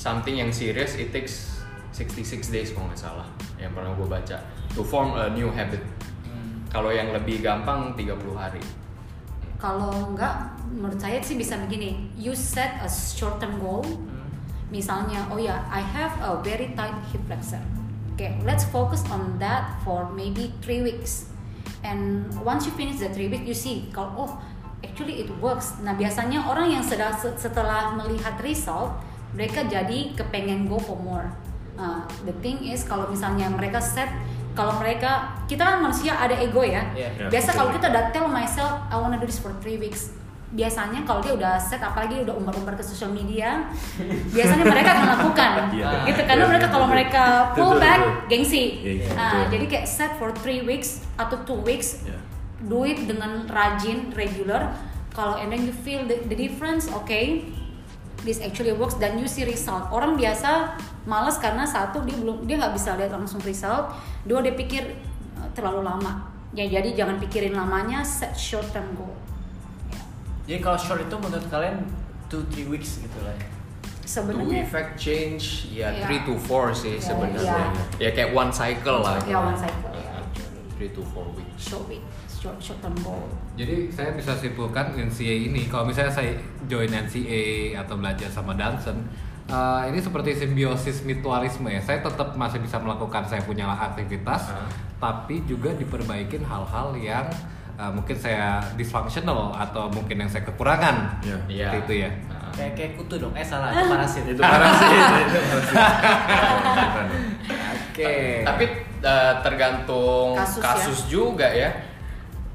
something 0.00 0.40
yang 0.40 0.48
serious 0.48 0.96
it 0.96 1.12
takes 1.12 1.60
66 1.92 2.48
days 2.48 2.72
kalau 2.72 2.88
nggak 2.88 2.96
salah 2.96 3.28
yang 3.60 3.76
pernah 3.76 3.92
gue 3.92 4.08
baca 4.08 4.40
to 4.72 4.80
form 4.80 5.12
a 5.20 5.28
new 5.36 5.52
habit. 5.52 5.84
Hmm. 6.24 6.64
Kalau 6.72 6.88
yang 6.88 7.12
lebih 7.12 7.44
gampang 7.44 7.92
30 7.92 8.16
hari. 8.32 8.62
Kalau 9.60 10.16
nggak, 10.16 10.56
menurut 10.72 10.96
saya 10.96 11.20
sih 11.20 11.36
bisa 11.36 11.60
begini. 11.60 12.08
You 12.16 12.32
set 12.32 12.80
a 12.80 12.88
short 12.88 13.36
term 13.42 13.60
goal. 13.60 13.84
Hmm. 13.84 14.24
Misalnya, 14.72 15.28
oh 15.28 15.36
ya, 15.36 15.60
I 15.68 15.84
have 15.84 16.16
a 16.24 16.40
very 16.40 16.72
tight 16.72 16.96
hip 17.12 17.20
flexor. 17.28 17.60
Okay, 18.16 18.38
let's 18.46 18.64
focus 18.64 19.04
on 19.12 19.36
that 19.42 19.82
for 19.84 20.08
maybe 20.16 20.54
three 20.64 20.80
weeks. 20.80 21.28
And 21.84 22.28
once 22.40 22.64
you 22.64 22.72
finish 22.72 23.00
the 23.00 23.12
three 23.12 23.28
weeks, 23.28 23.44
you 23.44 23.56
see 23.56 23.76
kalau 23.92 24.12
oh 24.16 24.30
actually 24.80 25.24
it 25.24 25.28
works. 25.40 25.80
Nah 25.80 25.96
biasanya 25.96 26.44
orang 26.44 26.72
yang 26.72 26.84
sedang 26.84 27.12
setelah 27.16 27.96
melihat 27.96 28.36
result, 28.44 28.92
mereka 29.32 29.62
jadi 29.64 30.12
kepengen 30.12 30.66
go 30.66 30.76
for 30.76 30.98
more. 30.98 31.30
Nah, 31.74 32.04
the 32.22 32.34
thing 32.38 32.60
is 32.60 32.84
kalau 32.84 33.08
misalnya 33.08 33.48
mereka 33.48 33.80
set 33.80 34.10
kalau 34.52 34.76
mereka 34.76 35.32
kita 35.46 35.62
kan 35.62 35.80
manusia 35.80 36.12
ada 36.12 36.34
ego 36.34 36.60
ya. 36.60 36.82
Iya. 36.92 37.08
Iya, 37.16 37.28
Biasa 37.30 37.54
kalau 37.54 37.70
kita 37.70 37.88
udah 37.88 38.04
tell 38.10 38.26
myself 38.26 38.82
I 38.90 38.98
wanna 38.98 39.16
do 39.16 39.24
this 39.24 39.38
for 39.38 39.54
three 39.62 39.78
weeks. 39.78 40.12
Biasanya 40.50 41.06
kalau 41.06 41.22
dia 41.22 41.30
udah 41.30 41.54
set 41.56 41.78
apalagi 41.78 42.26
udah 42.26 42.34
umbar-umbar 42.34 42.74
ke 42.74 42.82
sosial 42.82 43.14
media, 43.14 43.70
biasanya 44.34 44.66
mereka 44.66 44.98
akan 44.98 45.06
lakukan. 45.14 45.50
Iya. 45.70 45.90
Gitu 46.10 46.20
karena 46.26 46.42
Iya, 46.42 46.50
mereka 46.50 46.66
betul, 46.66 46.74
kalau 46.74 46.86
betul. 46.90 46.94
mereka 46.98 47.22
pull 47.54 47.72
back 47.78 48.00
gengsi. 48.26 48.64
Iya, 48.82 49.14
Nah, 49.14 49.46
jadi 49.46 49.64
kayak 49.70 49.86
set 49.86 50.12
for 50.18 50.34
three 50.42 50.66
weeks 50.66 51.06
atau 51.14 51.38
two 51.46 51.62
weeks, 51.62 52.02
do 52.66 52.82
it 52.82 52.98
dengan 53.06 53.46
rajin, 53.46 54.10
regular. 54.18 54.74
Kalau 55.14 55.38
and 55.38 55.54
then 55.54 55.62
you 55.62 55.74
feel 55.74 56.02
the, 56.10 56.18
the 56.26 56.34
difference, 56.34 56.90
okay, 56.90 57.46
this 58.22 58.40
actually 58.40 58.72
works 58.72 58.96
dan 58.96 59.16
you 59.16 59.26
see 59.26 59.44
result. 59.44 59.88
Orang 59.88 60.16
biasa 60.16 60.76
malas 61.04 61.40
karena 61.40 61.64
satu 61.64 62.04
dia 62.04 62.16
belum 62.16 62.44
dia 62.44 62.60
nggak 62.60 62.74
bisa 62.76 62.96
lihat 62.96 63.12
langsung 63.12 63.40
result, 63.42 63.92
dua 64.24 64.44
dia 64.44 64.52
pikir 64.52 64.96
uh, 65.36 65.48
terlalu 65.52 65.84
lama. 65.84 66.28
Ya 66.50 66.66
jadi 66.66 66.92
jangan 66.92 67.22
pikirin 67.22 67.54
lamanya, 67.54 68.02
set 68.02 68.34
short 68.34 68.66
term 68.74 68.90
goal. 68.98 69.14
Jadi 70.44 70.58
kalau 70.58 70.74
short 70.74 71.00
itu 71.06 71.14
menurut 71.14 71.46
kalian 71.46 71.86
2-3 72.26 72.66
weeks 72.66 72.98
gitu 72.98 73.18
lah 73.22 73.30
ya. 73.38 73.46
To 73.46 74.06
Sebenarnya 74.10 74.66
effect 74.66 74.98
change 74.98 75.70
ya 75.70 75.94
Iya. 75.94 76.26
3 76.26 76.26
to 76.26 76.34
4 76.34 76.74
sih 76.74 76.98
Iya, 76.98 77.06
sebenarnya. 77.06 77.54
iya. 78.02 78.10
Ya 78.10 78.10
kayak 78.10 78.30
one 78.34 78.50
cycle 78.50 78.98
lah. 79.06 79.22
Ya, 79.22 79.38
one 79.38 79.54
cycle, 79.54 79.94
ya. 79.94 80.18
3 80.74 80.90
to 80.90 81.02
4 81.06 81.38
weeks. 81.38 81.54
short 81.62 81.86
week, 81.86 82.02
short 82.26 82.58
short 82.58 82.82
term 82.82 82.98
goal. 83.06 83.22
Jadi 83.54 83.90
saya 83.90 84.10
bisa 84.12 84.32
simpulkan 84.32 84.94
NCA 84.94 85.50
ini 85.50 85.66
kalau 85.66 85.84
misalnya 85.84 86.08
saya 86.08 86.32
join 86.64 86.88
NCA 86.88 87.76
atau 87.76 87.98
belajar 87.98 88.26
sama 88.26 88.54
Danson 88.54 88.96
eh, 89.46 89.82
ini 89.90 89.98
seperti 89.98 90.32
simbiosis 90.34 91.02
mutualisme 91.02 91.66
ya. 91.66 91.82
Saya 91.82 91.98
tetap 92.00 92.32
masih 92.34 92.58
bisa 92.58 92.78
melakukan 92.78 93.26
saya 93.26 93.42
punya 93.42 93.66
aktivitas, 93.66 94.48
Ah. 94.48 94.64
tapi 94.96 95.42
juga 95.44 95.74
diperbaikin 95.74 96.40
hal-hal 96.40 96.94
yang 96.96 97.26
eh, 97.74 97.90
mungkin 97.90 98.14
saya 98.14 98.62
dysfunctional 98.76 99.50
atau 99.52 99.90
mungkin 99.90 100.20
yang 100.20 100.30
saya 100.30 100.46
kekurangan. 100.46 101.18
Iya. 101.20 101.36
Iya. 101.50 101.68
Seperti 101.68 101.78
itu 101.82 101.94
ya. 102.06 102.10
Nah. 102.30 102.38
Kayak 102.50 102.72
kayak 102.76 102.92
kutu 102.96 103.14
dong. 103.18 103.34
Eh 103.34 103.42
salah, 103.42 103.70
itu 103.70 103.86
parasit. 103.92 104.22
Itu 104.24 104.40
parasit, 104.40 104.88
itu 105.26 105.38
parasit. 105.42 105.76
Oke. 107.90 108.14
Tapi 108.46 108.64
uh, 109.02 109.34
tergantung 109.42 110.32
Kasus 110.38 110.62
kasus, 110.62 110.98
ya. 111.04 111.08
juga 111.10 111.48
ya. 111.50 111.70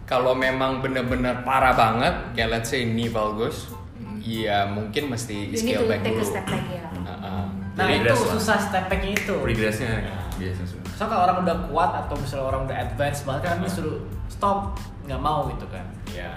Kalau 0.06 0.34
memang 0.34 0.80
bener-bener 0.80 1.42
parah 1.42 1.74
banget, 1.74 2.14
kayak 2.32 2.50
let's 2.52 2.70
say 2.70 2.86
knee 2.86 3.08
valgus, 3.08 3.74
ya 4.20 4.66
mungkin 4.68 5.10
mesti 5.10 5.34
You 5.34 5.52
need 5.52 5.60
scale 5.60 5.82
to 5.82 5.90
back 5.90 6.02
take 6.02 6.14
dulu. 6.14 6.22
a 6.22 6.28
step 6.28 6.46
back 6.46 6.66
ya. 6.68 6.86
Uh-uh. 6.96 7.46
Nah 7.74 7.84
Jadi 7.84 7.92
itu 7.92 8.02
regress 8.06 8.20
lah. 8.20 8.34
susah 8.34 8.58
step 8.62 8.86
back-nya 8.86 9.12
itu. 9.14 9.36
Regressnya 9.40 9.92
biasa 10.36 10.62
susah. 10.64 10.94
So 10.94 11.04
kalau 11.06 11.22
orang 11.24 11.38
udah 11.42 11.58
kuat 11.66 11.92
atau 11.98 12.16
misalnya 12.16 12.46
orang 12.46 12.62
udah 12.64 12.78
advance 12.80 13.20
banget 13.22 13.42
kan 13.44 13.58
disuruh 13.60 13.98
stop 14.28 14.78
nggak 15.04 15.20
mau 15.20 15.50
gitu 15.50 15.66
kan. 15.68 15.86
Ya. 16.08 16.32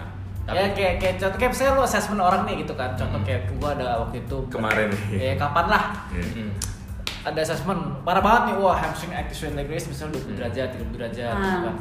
ya 0.49 0.65
kayak 0.73 0.95
kayak 0.97 1.15
contoh 1.19 1.37
kayak 1.37 1.53
misalnya 1.53 1.73
lu 1.75 1.83
assessment 1.83 2.21
orang 2.21 2.43
nih 2.43 2.65
gitu 2.65 2.73
kan 2.73 2.97
contoh 2.97 3.21
kayak 3.21 3.53
gua 3.55 3.77
ada 3.77 4.01
waktu 4.01 4.25
itu 4.25 4.37
Kemarin 4.49 4.89
ya 5.21 5.37
kapan 5.37 5.67
lah 5.69 5.85
Iya. 6.09 6.25
Mm. 6.41 6.51
ada 7.23 7.39
assessment 7.39 7.81
parah 8.01 8.25
banget 8.25 8.43
nih 8.49 8.55
wah 8.57 8.73
hamstring 8.75 9.13
active 9.13 9.37
swing 9.37 9.53
leg 9.53 9.69
raise 9.69 9.85
misalnya 9.85 10.17
20 10.17 10.41
derajat 10.41 10.69
30 10.73 10.97
derajat 10.97 11.35
gitu 11.37 11.53
Ah. 11.53 11.63
kan 11.69 11.77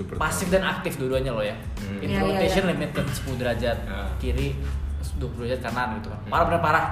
Super 0.00 0.16
pasif 0.16 0.48
dan 0.48 0.64
aktif 0.64 0.96
dua-duanya 0.96 1.30
loh 1.30 1.42
ya 1.42 1.52
Hmm. 1.76 2.00
Iya, 2.00 2.08
iya, 2.08 2.20
rotation 2.22 2.64
iya. 2.64 2.70
limited 2.72 3.04
10 3.04 3.36
derajat 3.36 3.76
Ah. 3.84 4.08
kiri 4.16 4.56
20 5.14 5.36
derajat 5.38 5.60
kanan 5.62 6.00
gitu 6.00 6.08
kan 6.08 6.20
parah 6.26 6.44
bener 6.46 6.60
parah 6.60 6.84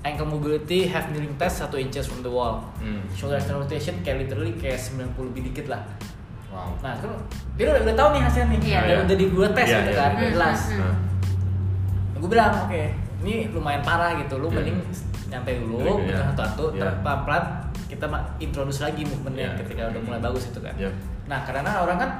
ankle 0.00 0.26
mobility 0.28 0.84
half 0.84 1.06
kneeling 1.06 1.36
test 1.36 1.62
1 1.62 1.78
inches 1.78 2.04
from 2.04 2.20
the 2.20 2.28
wall 2.28 2.66
Hmm. 2.76 3.06
shoulder 3.10 3.36
external 3.36 3.62
rotation 3.62 3.94
kayak 4.00 4.26
literally 4.26 4.50
kayak 4.54 4.76
90 4.76 5.06
lebih 5.24 5.46
dikit 5.46 5.68
lah 5.68 5.82
Wow. 6.48 6.74
nah 6.80 6.90
kan 6.96 7.14
dia 7.54 7.62
udah, 7.64 7.78
udah 7.80 7.94
tahu 7.94 8.08
nih 8.10 8.20
hasilnya 8.20 8.46
nih 8.48 8.58
Iya. 8.64 8.78
udah, 8.80 8.96
udah 9.04 9.16
di 9.16 9.26
gue 9.28 9.46
tes 9.52 9.66
Iya, 9.68 9.78
gitu 9.78 9.92
iya, 9.92 10.00
kan 10.00 10.10
iya. 10.12 10.28
jelas 10.32 10.60
Hmm, 10.68 10.94
Nah, 12.10 12.18
gue 12.18 12.28
bilang 12.28 12.52
oke 12.60 12.82
ini 13.20 13.34
lumayan 13.48 13.80
parah 13.80 14.10
gitu 14.16 14.34
lu 14.36 14.48
Iya. 14.48 14.56
mending 14.56 14.78
nyantai 15.28 15.54
dulu 15.58 15.78
gitu 15.78 16.10
iya. 16.10 16.26
satu-satu 16.26 16.64
ter- 16.74 16.98
pelan-pelan 17.00 17.44
kita 17.86 18.06
introduce 18.38 18.80
lagi 18.80 19.02
movementnya 19.04 19.48
Iya. 19.48 19.58
ketika 19.60 19.82
udah 19.88 20.00
mulai 20.02 20.20
bagus 20.20 20.42
itu 20.44 20.58
kan 20.58 20.74
Iya. 20.74 20.90
nah 21.24 21.38
karena 21.40 21.70
orang 21.78 21.98
kan 21.98 22.10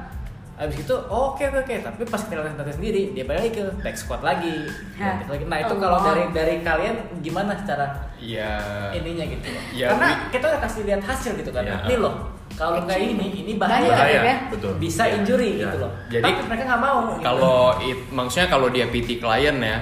abis 0.61 0.77
itu 0.79 0.93
oh, 1.09 1.33
oke 1.33 1.41
oke 1.41 1.59
oke 1.59 1.75
tapi 1.81 2.03
pas 2.05 2.21
kita 2.21 2.37
latihan 2.39 2.69
sendiri 2.69 3.17
dia 3.17 3.25
balik 3.25 3.41
lagi 3.43 3.53
ke 3.57 3.65
back 3.81 3.97
squat 3.97 4.21
lagi. 4.21 4.69
Gitu 4.93 5.33
nah 5.49 5.59
itu 5.59 5.73
Oh. 5.73 5.79
kalau 5.79 5.99
dari 6.05 6.23
dari 6.31 6.55
kalian 6.61 6.97
gimana 7.19 7.57
cara 7.65 7.89
Iya. 8.15 8.61
ininya 8.93 9.25
gitu 9.25 9.49
Ya, 9.73 9.89
karena 9.89 10.07
we- 10.07 10.21
kita 10.31 10.45
udah 10.47 10.61
kasih 10.61 10.83
lihat 10.85 11.01
hasil 11.01 11.33
gitu 11.35 11.49
kan 11.49 11.65
Iya. 11.65 11.81
ini 11.85 11.97
loh 11.97 12.15
kalau 12.53 12.77
kayak 12.85 13.01
ini 13.09 13.27
ini 13.41 13.53
bahaya, 13.57 13.89
Bahaya, 13.89 14.21
ya? 14.21 14.37
betul. 14.53 14.77
bisa 14.77 15.09
Iya. 15.09 15.17
injury 15.17 15.49
Iya. 15.57 15.65
gitu 15.65 15.77
loh 15.81 15.93
Jadi, 16.13 16.25
tapi 16.29 16.41
mereka 16.45 16.63
nggak 16.67 16.83
mau 16.83 16.97
gitu. 17.09 17.21
Kalau 17.23 17.59
it, 17.81 18.01
maksudnya 18.11 18.49
kalau 18.49 18.69
dia 18.69 18.85
PT 18.85 19.17
klien 19.17 19.57
ya, 19.57 19.77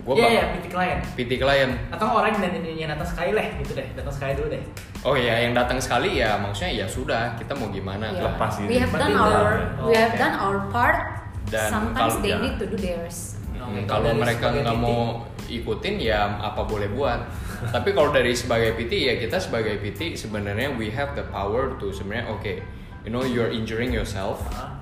gue 0.00 0.14
Iya 0.16 0.28
iya 0.28 0.44
PT 0.56 0.64
klien 0.68 0.98
PT 1.14 1.32
klien. 1.36 1.70
atau 1.92 2.06
orang 2.16 2.32
yang, 2.34 2.54
yang 2.64 2.88
datang 2.90 3.08
sekali 3.08 3.30
lah 3.36 3.44
gitu 3.56 3.72
deh 3.72 3.88
datang 3.92 4.14
sekali 4.14 4.32
dulu 4.34 4.48
deh 4.52 4.62
Oh 5.00 5.16
ya, 5.16 5.32
yang 5.40 5.56
datang 5.56 5.80
sekali 5.80 6.20
ya, 6.20 6.36
maksudnya 6.36 6.84
ya 6.84 6.84
sudah, 6.84 7.32
kita 7.40 7.56
mau 7.56 7.72
gimana? 7.72 8.12
Yeah. 8.12 8.20
Lepas 8.28 8.60
gitu. 8.60 8.68
We 8.68 8.76
have 8.76 8.92
done 8.92 9.16
Berarti 9.16 9.32
our 9.32 9.52
we 9.88 9.94
have 9.96 10.12
done 10.12 10.34
our 10.36 10.58
part. 10.68 11.24
Dan 11.48 11.72
Sometimes 11.72 11.96
kalau- 11.96 12.20
they 12.20 12.36
ya. 12.36 12.44
need 12.44 12.60
to 12.60 12.68
do 12.68 12.76
theirs. 12.76 13.40
Hmm, 13.56 13.64
Oke, 13.64 13.88
kalau 13.88 14.12
dari 14.12 14.20
mereka 14.20 14.46
nggak 14.52 14.76
mau 14.76 15.24
ikutin 15.48 15.94
ya 15.96 16.36
apa 16.36 16.68
boleh 16.68 16.92
buat. 16.92 17.16
Tapi 17.74 17.96
kalau 17.96 18.12
dari 18.12 18.36
sebagai 18.36 18.76
PT 18.76 18.92
ya 19.08 19.16
kita 19.16 19.40
sebagai 19.40 19.80
PT 19.80 20.20
sebenarnya 20.20 20.68
we 20.76 20.92
have 20.92 21.16
the 21.16 21.24
power 21.32 21.80
to 21.80 21.88
sebenarnya 21.96 22.28
oke, 22.28 22.52
you 23.00 23.08
know 23.08 23.24
you're 23.24 23.48
injuring 23.48 23.88
yourself. 23.88 24.44
Ah. 24.52 24.76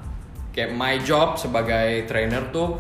Kayak 0.50 0.74
my 0.74 0.98
job 0.98 1.38
sebagai 1.38 2.10
trainer 2.10 2.42
tuh 2.50 2.74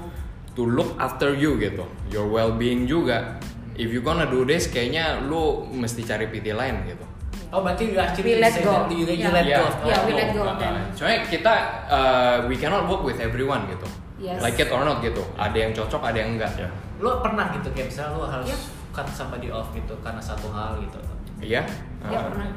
to 0.58 0.66
look 0.66 0.98
after 0.98 1.30
you 1.30 1.54
gitu, 1.54 1.86
your 2.08 2.26
well 2.26 2.52
being 2.52 2.84
juga. 2.84 3.36
If 3.78 3.94
you 3.94 4.02
gonna 4.02 4.26
do 4.26 4.42
this, 4.42 4.66
kayaknya 4.66 5.22
lu 5.22 5.62
mesti 5.70 6.02
cari 6.02 6.26
PT 6.26 6.50
lain 6.50 6.82
gitu. 6.84 7.04
Oh 7.48 7.64
berarti 7.64 7.88
you 7.88 7.96
actually 7.96 8.36
We 8.36 8.42
let 8.42 8.52
go. 8.60 8.84
that 8.84 8.92
you, 8.92 9.06
you 9.08 9.16
Yeah. 9.16 9.32
let 9.32 9.44
Yeah. 9.46 9.60
go. 9.62 9.88
Yeah, 9.88 10.00
we 10.04 10.12
Oh. 10.12 10.18
let 10.18 10.28
go. 10.34 10.42
Uh, 10.44 10.54
then. 10.58 10.74
soalnya 10.92 11.20
kita 11.24 11.54
uh, 11.88 12.36
we 12.44 12.58
cannot 12.58 12.84
work 12.84 13.00
with 13.02 13.16
everyone 13.18 13.64
gitu. 13.66 13.88
Yes. 14.18 14.42
Like 14.42 14.58
it 14.58 14.68
or 14.68 14.82
not 14.82 15.00
gitu. 15.00 15.22
Ada 15.38 15.56
yang 15.56 15.72
cocok, 15.72 16.02
ada 16.02 16.18
yang 16.18 16.36
enggak. 16.36 16.52
Ya. 16.58 16.68
Lo 16.98 17.22
pernah 17.22 17.48
gitu 17.54 17.70
kayak 17.70 17.88
misalnya 17.88 18.18
lo 18.18 18.26
harus 18.26 18.50
Iya. 18.50 18.58
cut 18.90 19.08
sama 19.08 19.38
di 19.38 19.48
off 19.48 19.70
gitu 19.72 19.94
karena 20.02 20.18
satu 20.18 20.50
hal 20.50 20.76
gitu. 20.82 20.98
Iya. 21.38 21.62
Ya 22.04 22.18
Uh, 22.18 22.28
pernah. 22.28 22.50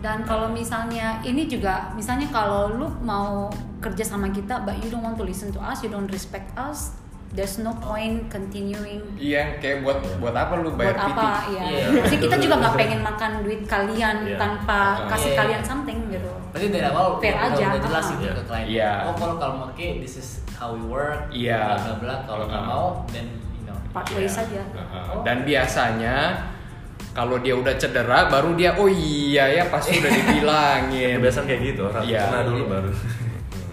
Dan 0.00 0.24
kalau 0.24 0.48
misalnya 0.48 1.20
ini 1.20 1.44
juga, 1.44 1.92
misalnya 1.92 2.32
kalau 2.32 2.72
lu 2.72 2.88
mau 3.04 3.52
kerja 3.78 4.00
sama 4.02 4.32
kita, 4.32 4.64
but 4.64 4.72
you 4.80 4.88
don't 4.88 5.04
want 5.04 5.14
to 5.14 5.28
listen 5.28 5.52
to 5.52 5.60
us, 5.60 5.84
you 5.84 5.92
don't 5.92 6.08
respect 6.08 6.48
us, 6.56 6.96
there's 7.30 7.56
no 7.56 7.70
point 7.76 8.26
continuing. 8.26 8.98
Iya, 9.14 9.58
kayak 9.58 9.82
buat 9.82 9.98
buat 10.18 10.34
apa 10.34 10.58
lu 10.58 10.74
Buat 10.74 10.76
bayar 10.76 10.96
PT? 10.96 11.06
apa 11.06 11.26
ya? 11.48 11.62
Iya. 11.62 11.84
Maksudnya 11.94 12.20
kita 12.20 12.36
juga 12.38 12.54
nggak 12.58 12.74
pengen 12.74 13.00
makan 13.00 13.30
duit 13.40 13.62
kalian 13.64 14.16
Iya. 14.24 14.36
tanpa 14.36 14.80
kasih 15.06 15.30
Iya. 15.30 15.38
kalian 15.38 15.62
something 15.62 15.98
gitu. 16.08 16.30
Berarti 16.50 16.66
dari 16.68 16.84
awal 16.84 17.06
Fair 17.18 17.34
udah, 17.34 17.46
aja, 17.48 17.64
udah 17.70 17.80
jelas 17.80 18.04
gitu 18.08 18.24
Iya. 18.24 18.32
ke 18.32 18.42
klien. 18.44 18.66
Iya. 18.66 18.92
Oh 19.04 19.14
kalau 19.14 19.34
kalau 19.36 19.52
mau 19.56 19.66
oke 19.68 19.88
this 20.00 20.14
is 20.16 20.28
how 20.52 20.70
we 20.70 20.82
work. 20.82 21.30
Iya. 21.30 21.78
Bla 21.78 21.78
bla 21.78 21.94
bla. 21.96 22.14
Kalau 22.26 22.44
nggak 22.44 22.62
Ah. 22.62 22.68
mau 22.68 22.86
then 23.08 23.26
you 23.54 23.64
know. 23.64 23.78
Part 23.90 24.06
Iya. 24.08 24.16
ways 24.18 24.34
saja. 24.34 24.62
Uh-uh. 24.66 25.22
Dan 25.22 25.36
biasanya 25.44 26.16
kalau 27.10 27.38
dia 27.38 27.54
udah 27.54 27.74
cedera 27.74 28.26
baru 28.26 28.54
dia 28.54 28.74
oh 28.74 28.86
iya 28.86 29.46
ya 29.46 29.64
pasti 29.66 29.98
udah 29.98 30.10
dibilangin. 30.18 31.18
Kebiasaan 31.18 31.46
kayak 31.46 31.62
gitu, 31.64 31.80
orang 31.84 32.02
Iya. 32.02 32.22
kena 32.26 32.40
dulu 32.44 32.62
baru. 32.66 32.90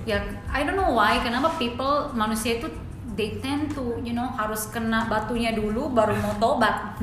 Ya, 0.06 0.18
I 0.48 0.62
don't 0.62 0.74
know 0.74 0.94
why. 0.94 1.18
Kenapa 1.20 1.52
people 1.58 2.14
manusia 2.14 2.58
itu 2.58 2.70
they 3.18 3.42
tend 3.42 3.74
to 3.74 3.98
you 4.00 4.14
know 4.14 4.30
harus 4.30 4.70
kena 4.70 5.10
batunya 5.10 5.52
dulu 5.52 5.90
baru 5.90 6.14
mau 6.22 6.38
tobat. 6.38 7.02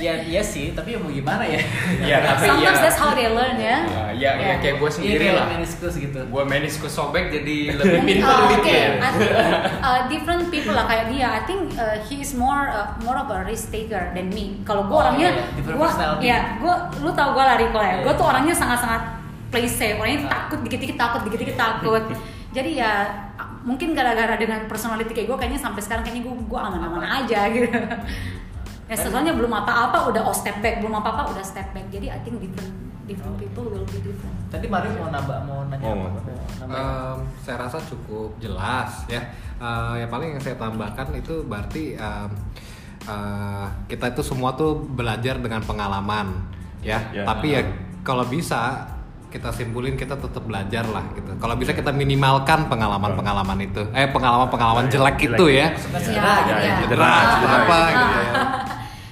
Iya 0.00 0.24
iya 0.24 0.42
sih 0.42 0.72
tapi 0.72 0.96
ya 0.96 0.98
mau 0.98 1.12
gimana 1.12 1.44
ya? 1.44 1.60
Iya, 2.00 2.16
tapi 2.24 2.48
Sometimes 2.48 2.78
ya. 2.80 2.82
that's 2.82 2.96
how 2.96 3.12
they 3.12 3.28
learn 3.28 3.60
ya. 3.60 3.84
Ya, 3.84 4.04
ya, 4.16 4.30
ya 4.34 4.54
kayak 4.58 4.80
gue 4.80 4.88
Iya 4.88 4.96
sendiri 4.96 5.26
lah. 5.30 5.46
meniskus 5.52 5.94
gitu. 5.94 6.20
Gue 6.26 6.42
meniskus 6.42 6.90
sobek 6.90 7.28
jadi 7.28 7.76
lebih 7.76 8.00
pintar 8.08 8.32
uh, 8.32 8.48
dikit. 8.50 8.64
Oke, 8.64 8.80
I 8.98 9.10
think 9.12 9.32
uh, 9.78 10.00
different 10.08 10.42
people 10.48 10.72
lah 10.72 10.88
kayak 10.88 11.12
dia. 11.12 11.28
I 11.28 11.42
think 11.44 11.76
uh, 11.76 12.00
he 12.02 12.24
is 12.24 12.32
more 12.32 12.66
uh, 12.66 12.96
more 13.04 13.14
of 13.14 13.28
a 13.28 13.44
risk 13.44 13.68
taker 13.68 14.10
than 14.12 14.32
me. 14.32 14.64
Kalau 14.64 14.88
gue 14.88 14.96
Oh, 14.96 15.00
orangnya, 15.00 15.28
iya, 15.36 15.44
different 15.52 15.76
gue 15.76 15.88
ya 16.22 16.38
gue, 16.56 16.74
lu 17.00 17.10
tau 17.12 17.36
gue 17.36 17.44
lari 17.44 17.66
kok 17.68 17.78
ya. 17.78 17.88
Iya. 17.92 18.04
Gue 18.04 18.12
tuh 18.16 18.26
orangnya 18.26 18.54
sangat-sangat 18.54 19.02
play 19.48 19.68
safe. 19.68 19.96
Orangnya 19.96 20.24
Ah. 20.24 20.48
takut 20.48 20.64
dikit-dikit 20.64 20.96
takut, 20.96 21.20
dikit-dikit 21.28 21.56
takut. 21.56 22.02
Jadi 22.56 22.76
ya 22.76 23.08
mungkin 23.62 23.94
gara-gara 23.94 24.34
dengan 24.34 24.66
personality 24.66 25.14
kayak 25.14 25.28
gue 25.30 25.38
kayaknya 25.38 25.60
sampai 25.62 25.80
sekarang 25.82 26.02
kayaknya 26.02 26.26
gue 26.26 26.34
gue 26.34 26.60
aman-aman 26.60 27.02
aja 27.02 27.46
gitu. 27.54 27.70
Ya 28.90 28.96
soalnya 28.98 29.32
belum 29.32 29.48
apa-apa 29.48 30.12
udah 30.12 30.22
oh 30.26 30.34
step 30.36 30.60
back, 30.60 30.82
belum 30.84 30.92
apa-apa 30.98 31.32
udah 31.32 31.44
step 31.46 31.70
back. 31.72 31.86
Jadi 31.88 32.12
I 32.12 32.18
think 32.20 32.42
different 32.42 32.74
different 33.06 33.36
people 33.38 33.64
will 33.70 33.86
be 33.88 33.98
different. 34.02 34.34
Tadi 34.52 34.66
Mario 34.68 34.92
mau 35.00 35.08
nambah 35.08 35.38
mau 35.48 35.60
nanya 35.66 35.86
Oh, 35.88 36.06
apa? 36.12 36.20
Em, 36.62 37.18
saya 37.42 37.56
rasa 37.66 37.78
cukup 37.82 38.36
jelas 38.38 39.06
ya. 39.08 39.22
Eh, 39.62 39.94
yang 40.04 40.10
paling 40.10 40.36
yang 40.36 40.42
saya 40.42 40.58
tambahkan 40.58 41.14
itu 41.16 41.42
berarti 41.46 41.96
em, 41.96 42.30
eh, 43.08 43.66
kita 43.88 44.12
itu 44.12 44.22
semua 44.22 44.54
tuh 44.54 44.76
belajar 44.82 45.38
dengan 45.40 45.62
pengalaman 45.64 46.34
ya. 46.84 47.00
Ya. 47.14 47.24
Tapi 47.24 47.46
ya 47.54 47.62
kalau 48.02 48.26
bisa 48.26 48.86
kita 49.32 49.48
simpulin 49.48 49.96
kita 49.96 50.14
tetap 50.14 50.44
belajar 50.44 50.84
lah 50.84 51.08
gitu. 51.16 51.32
Kalau 51.40 51.56
bisa 51.56 51.72
kita 51.72 51.88
minimalkan 51.88 52.68
pengalaman-pengalaman 52.68 53.58
itu. 53.64 53.82
Eh 53.90 54.12
pengalaman-pengalaman 54.12 54.86
jelek 54.86 55.16
Jelek. 55.16 55.32
itu 55.32 55.44
ya. 55.48 55.66
Ya, 55.72 55.98
cedera 55.98 56.34
gitu. 56.44 56.60
ya. 56.60 56.74
Cedera, 56.84 57.06
Ah, 57.08 57.16
ah, 57.16 57.56
apa 57.58 57.72
ah. 57.72 57.88
gitu 57.88 58.18
ya. 58.20 58.32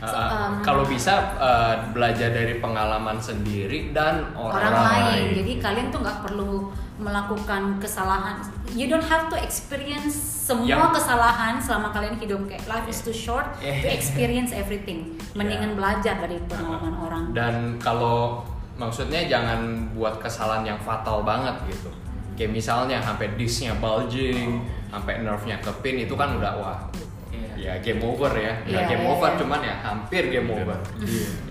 So, 0.01 0.17
uh, 0.17 0.33
um, 0.33 0.53
kalau 0.65 0.85
bisa 0.85 1.13
uh, 1.37 1.93
belajar 1.93 2.33
dari 2.33 2.57
pengalaman 2.57 3.21
sendiri 3.21 3.93
dan 3.93 4.33
orang, 4.33 4.73
orang, 4.73 4.75
lain. 4.81 5.05
lain. 5.05 5.25
Jadi 5.45 5.53
kalian 5.61 5.87
tuh 5.93 6.01
nggak 6.01 6.19
perlu 6.25 6.73
melakukan 6.97 7.77
kesalahan. 7.77 8.41
You 8.73 8.89
don't 8.89 9.05
have 9.05 9.29
to 9.29 9.37
experience 9.37 10.17
semua 10.17 10.65
Yang- 10.89 10.97
kesalahan 10.97 11.61
selama 11.61 11.93
kalian 11.93 12.17
hidup. 12.17 12.49
Kayak 12.49 12.65
life 12.65 12.89
is 12.89 13.01
too 13.01 13.13
short 13.13 13.45
to 13.61 13.69
Yeah. 13.69 13.93
experience 13.93 14.57
everything. 14.57 15.21
Mendingan 15.33 15.77
belajar 15.77 16.17
dari 16.17 16.41
pengalaman 16.45 16.97
orang. 16.97 17.25
Dan 17.37 17.55
kalau 17.77 18.41
maksudnya 18.81 19.29
jangan 19.29 19.61
buat 19.93 20.17
kesalahan 20.17 20.65
yang 20.65 20.81
fatal 20.81 21.21
banget 21.21 21.53
gitu. 21.69 21.93
Kayak 22.33 22.57
misalnya 22.57 22.97
sampai 23.05 23.37
disknya 23.37 23.77
bulging, 23.77 24.65
sampai 24.89 25.21
nerve-nya 25.21 25.61
kepin 25.61 26.01
itu 26.01 26.17
kan 26.17 26.41
udah 26.41 26.53
wah. 26.57 26.81
Iya. 27.29 27.53
Ya 27.61 27.73
game 27.85 28.01
over 28.01 28.33
ya. 28.33 28.57
Ya 28.65 28.81
Iya, 28.81 28.81
game 28.89 29.05
iya, 29.05 29.13
over 29.13 29.31
iya. 29.31 29.39
cuman 29.39 29.61
ya 29.61 29.75
hampir 29.85 30.23
game 30.33 30.49
Hampir. 30.49 30.65
over. 30.65 30.79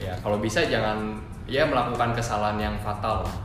Ya 0.02 0.14
kalau 0.18 0.42
bisa 0.42 0.66
jangan 0.66 1.22
ya 1.46 1.70
melakukan 1.70 2.18
kesalahan 2.18 2.58
yang 2.58 2.76
fatal 2.82 3.22
lah. 3.22 3.36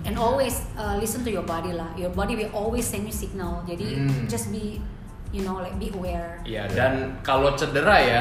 And 0.00 0.16
always 0.16 0.64
uh, 0.74 0.96
listen 0.96 1.20
to 1.24 1.30
your 1.30 1.44
body 1.44 1.76
lah. 1.76 1.92
Your 1.94 2.08
body 2.10 2.32
will 2.34 2.50
always 2.56 2.88
send 2.88 3.04
you 3.04 3.12
signal. 3.12 3.60
Jadi 3.68 4.00
Hmm. 4.00 4.24
just 4.24 4.48
be 4.48 4.80
you 5.30 5.44
know 5.44 5.60
like 5.60 5.76
be 5.76 5.92
aware. 5.92 6.40
Iya 6.42 6.64
dan 6.72 7.20
kalau 7.20 7.52
cedera 7.52 8.00
ya 8.00 8.20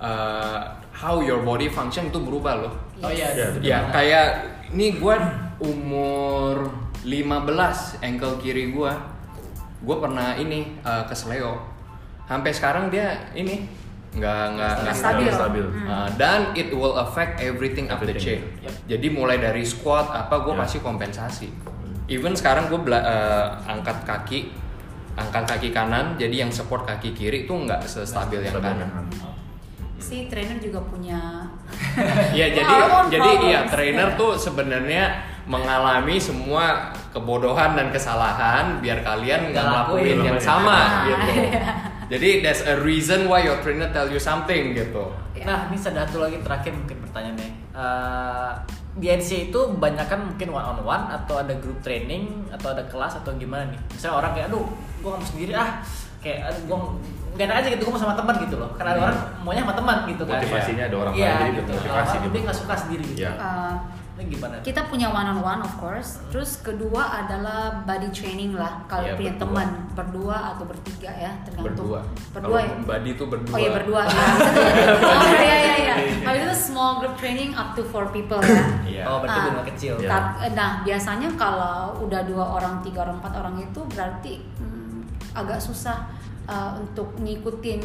uh, 0.00 0.80
how 0.92 1.18
your 1.18 1.40
body 1.40 1.66
function 1.66 2.08
itu 2.08 2.20
berubah 2.20 2.54
loh. 2.60 2.74
Oh 3.00 3.08
iya, 3.08 3.32
Iya, 3.32 3.46
betul 3.50 3.64
Ya 3.64 3.78
kayak 3.90 4.26
ini 4.70 4.96
gue 4.96 5.16
umur 5.58 6.70
15 7.02 7.98
ankle 8.00 8.38
kiri 8.38 8.70
gue 8.70 8.92
gue 9.82 9.96
pernah 9.98 10.34
ini 10.34 10.78
uh, 10.80 11.02
kesleo 11.04 11.58
sampai 12.24 12.54
sekarang 12.54 12.86
dia 12.86 13.26
ini 13.34 13.66
nggak 14.12 14.44
nggak 14.54 14.74
nggak 14.84 14.94
Stabil. 14.94 15.26
stabil. 15.32 15.66
Hmm. 15.66 15.88
Uh, 15.88 16.08
dan 16.14 16.40
it 16.52 16.68
will 16.70 16.94
affect 16.94 17.40
everything 17.40 17.88
of 17.88 17.98
the 17.98 18.12
chain. 18.12 18.44
Everything. 18.44 18.68
Yep. 18.68 18.74
Jadi 18.86 19.06
mulai 19.08 19.36
dari 19.40 19.64
squat 19.64 20.12
apa 20.12 20.44
gue 20.44 20.52
Ya. 20.52 20.60
pasti 20.62 20.78
kompensasi. 20.78 21.48
Even 22.06 22.36
sekarang 22.36 22.68
gue 22.68 22.76
angkat 23.64 24.04
kaki, 24.04 24.52
angkat 25.16 25.44
kaki 25.48 25.68
kanan, 25.72 26.14
jadi 26.14 26.44
yang 26.44 26.52
support 26.52 26.84
kaki 26.84 27.16
kiri 27.16 27.48
itu 27.48 27.54
nggak 27.56 27.80
sestabil 27.82 28.44
yang 28.44 28.52
Stabil 28.52 28.68
kanan. 28.68 28.88
kanan. 28.92 29.31
Si 30.02 30.26
trainer 30.26 30.58
juga 30.58 30.82
punya 30.82 31.46
Iya 32.34 32.46
jadi 32.58 32.74
jadi 33.08 33.30
iya 33.40 33.60
trainer 33.64 34.18
tuh 34.18 34.34
sebenarnya 34.34 35.14
mengalami 35.42 36.18
semua 36.18 36.90
kebodohan 37.10 37.74
dan 37.74 37.90
kesalahan 37.90 38.78
biar 38.78 39.02
kalian 39.02 39.50
nggak 39.50 39.62
ngelakuin 39.62 40.18
lakuin. 40.18 40.26
yang 40.26 40.38
sama 40.38 40.74
Ah, 40.74 40.90
gitu. 41.06 41.30
iya. 41.34 41.62
Jadi 42.08 42.28
that's 42.42 42.62
a 42.62 42.76
reason 42.78 43.24
why 43.24 43.40
your 43.40 43.56
trainer 43.58 43.88
tell 43.88 44.04
you 44.04 44.20
something 44.20 44.74
gitu. 44.74 45.10
Nah, 45.42 45.66
ini 45.66 45.74
satu 45.74 46.20
lagi 46.20 46.38
terakhir 46.38 46.76
mungkin 46.76 47.00
pertanyaannya. 47.00 47.50
Eh 47.72 48.50
di 48.92 49.08
NC 49.08 49.48
itu 49.48 49.56
kebanyakan 49.72 50.28
mungkin 50.28 50.52
one 50.52 50.66
on 50.68 50.78
one 50.84 51.04
atau 51.08 51.40
ada 51.40 51.56
group 51.56 51.80
training 51.80 52.44
atau 52.52 52.76
ada 52.76 52.84
kelas 52.84 53.16
atau 53.18 53.32
gimana 53.34 53.72
nih? 53.72 53.80
Misalnya 53.90 54.16
orang 54.20 54.32
kayak, 54.36 54.46
aduh, 54.52 54.66
gue 55.00 55.08
nggak 55.08 55.18
mau 55.18 55.26
sendiri 55.26 55.52
ah, 55.56 55.70
kayak 56.20 56.38
aduh, 56.52 56.62
gue 56.68 56.76
gak 57.32 57.44
enak 57.44 57.56
aja 57.58 57.68
gitu, 57.70 57.82
gue 57.82 57.92
mau 57.92 58.00
sama 58.00 58.12
teman 58.12 58.34
gitu 58.38 58.54
loh. 58.54 58.70
Karena 58.72 58.90
ada 58.90 58.98
Hmm. 58.98 59.06
orang 59.06 59.18
maunya 59.40 59.62
sama 59.62 59.74
teman 59.74 59.96
gitu 60.06 60.22
kan. 60.22 60.36
Motivasinya 60.36 60.84
ada 60.84 60.96
orang 60.98 61.12
Iya, 61.12 61.24
lain, 61.24 61.36
jadi 61.38 61.50
gitu. 61.52 61.62
termotivasi 61.66 61.90
Orang 62.10 62.22
dia. 62.22 62.30
dia 62.30 62.40
nggak 62.42 62.58
suka 62.58 62.74
sendiri 62.76 63.04
gitu. 63.06 63.24
Uh, 63.32 63.76
Ini 64.12 64.28
gimana? 64.28 64.54
kita 64.60 64.80
punya 64.86 65.08
one 65.08 65.24
on 65.26 65.40
one 65.40 65.60
of 65.60 65.72
course 65.74 66.20
terus 66.28 66.60
kedua 66.60 67.00
adalah 67.16 67.80
body 67.82 68.12
training 68.12 68.52
lah 68.52 68.84
kalau 68.84 69.08
Iya, 69.08 69.16
punya 69.16 69.32
berdua. 69.32 69.42
teman 69.48 69.68
berdua 69.90 70.36
atau 70.52 70.64
bertiga 70.64 71.08
ya 71.10 71.32
tergantung 71.42 71.88
Berdua. 71.88 72.00
berdua 72.28 72.52
Kalau 72.52 72.60
ya 72.60 72.76
Body 72.84 73.10
itu 73.10 73.24
berdua. 73.24 73.50
oh 73.50 73.58
iya 73.58 73.70
berdua 73.72 74.00
ya 74.06 74.12
oh 75.16 75.32
iya 75.34 75.56
iya 75.56 75.74
iya 75.80 75.94
kalau 76.20 76.36
itu 76.38 76.52
small 76.54 77.00
group 77.00 77.16
training 77.16 77.50
up 77.52 77.72
to 77.72 77.82
four 77.82 78.04
people 78.08 78.36
ya. 78.84 79.08
Oh, 79.08 79.18
berarti 79.18 79.32
Ah. 79.34 79.44
benar 79.48 79.64
kecil. 79.66 79.94
Ta- 79.98 80.36
Nah, 80.52 80.70
biasanya 80.82 81.28
kalau 81.34 81.76
udah 81.98 82.20
dua 82.22 82.44
orang, 82.52 82.78
tiga 82.78 83.02
orang, 83.02 83.16
empat 83.16 83.32
orang 83.34 83.56
itu 83.58 83.80
berarti 83.88 84.44
hmm, 84.54 85.08
agak 85.32 85.56
susah 85.56 86.04
uh, 86.44 86.76
untuk 86.76 87.14
ngikutin 87.18 87.80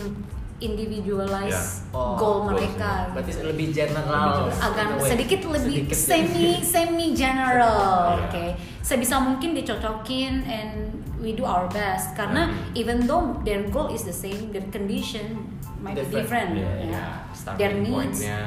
individualize 0.58 1.86
Ya. 1.86 1.94
Oh, 1.94 2.18
goal 2.18 2.38
goals, 2.42 2.58
mereka. 2.58 3.14
Berarti 3.14 3.30
gitu. 3.30 3.46
lebih 3.46 3.68
general. 3.72 4.50
agak 4.52 4.88
sedikit 5.06 5.40
lebih 5.46 5.86
Sedikit. 5.86 5.94
semi 5.94 6.48
semi 6.60 7.08
general, 7.14 8.18
oke. 8.26 8.46
Sebisa 8.82 9.22
mungkin 9.22 9.54
dicocokin 9.54 10.34
and 10.44 10.98
we 11.18 11.34
do 11.34 11.46
our 11.46 11.70
best 11.70 12.14
karena 12.14 12.50
Hmm. 12.50 12.74
even 12.74 13.06
though 13.06 13.38
their 13.42 13.70
goal 13.70 13.90
is 13.90 14.02
the 14.02 14.14
same, 14.14 14.50
their 14.50 14.66
condition 14.70 15.46
might 15.78 15.94
be 15.94 16.02
Different. 16.10 16.58
ya. 16.58 16.72
iya. 16.82 17.04
Starting 17.32 17.58
Their 17.58 17.74
needs, 17.78 18.20
ya. 18.26 18.42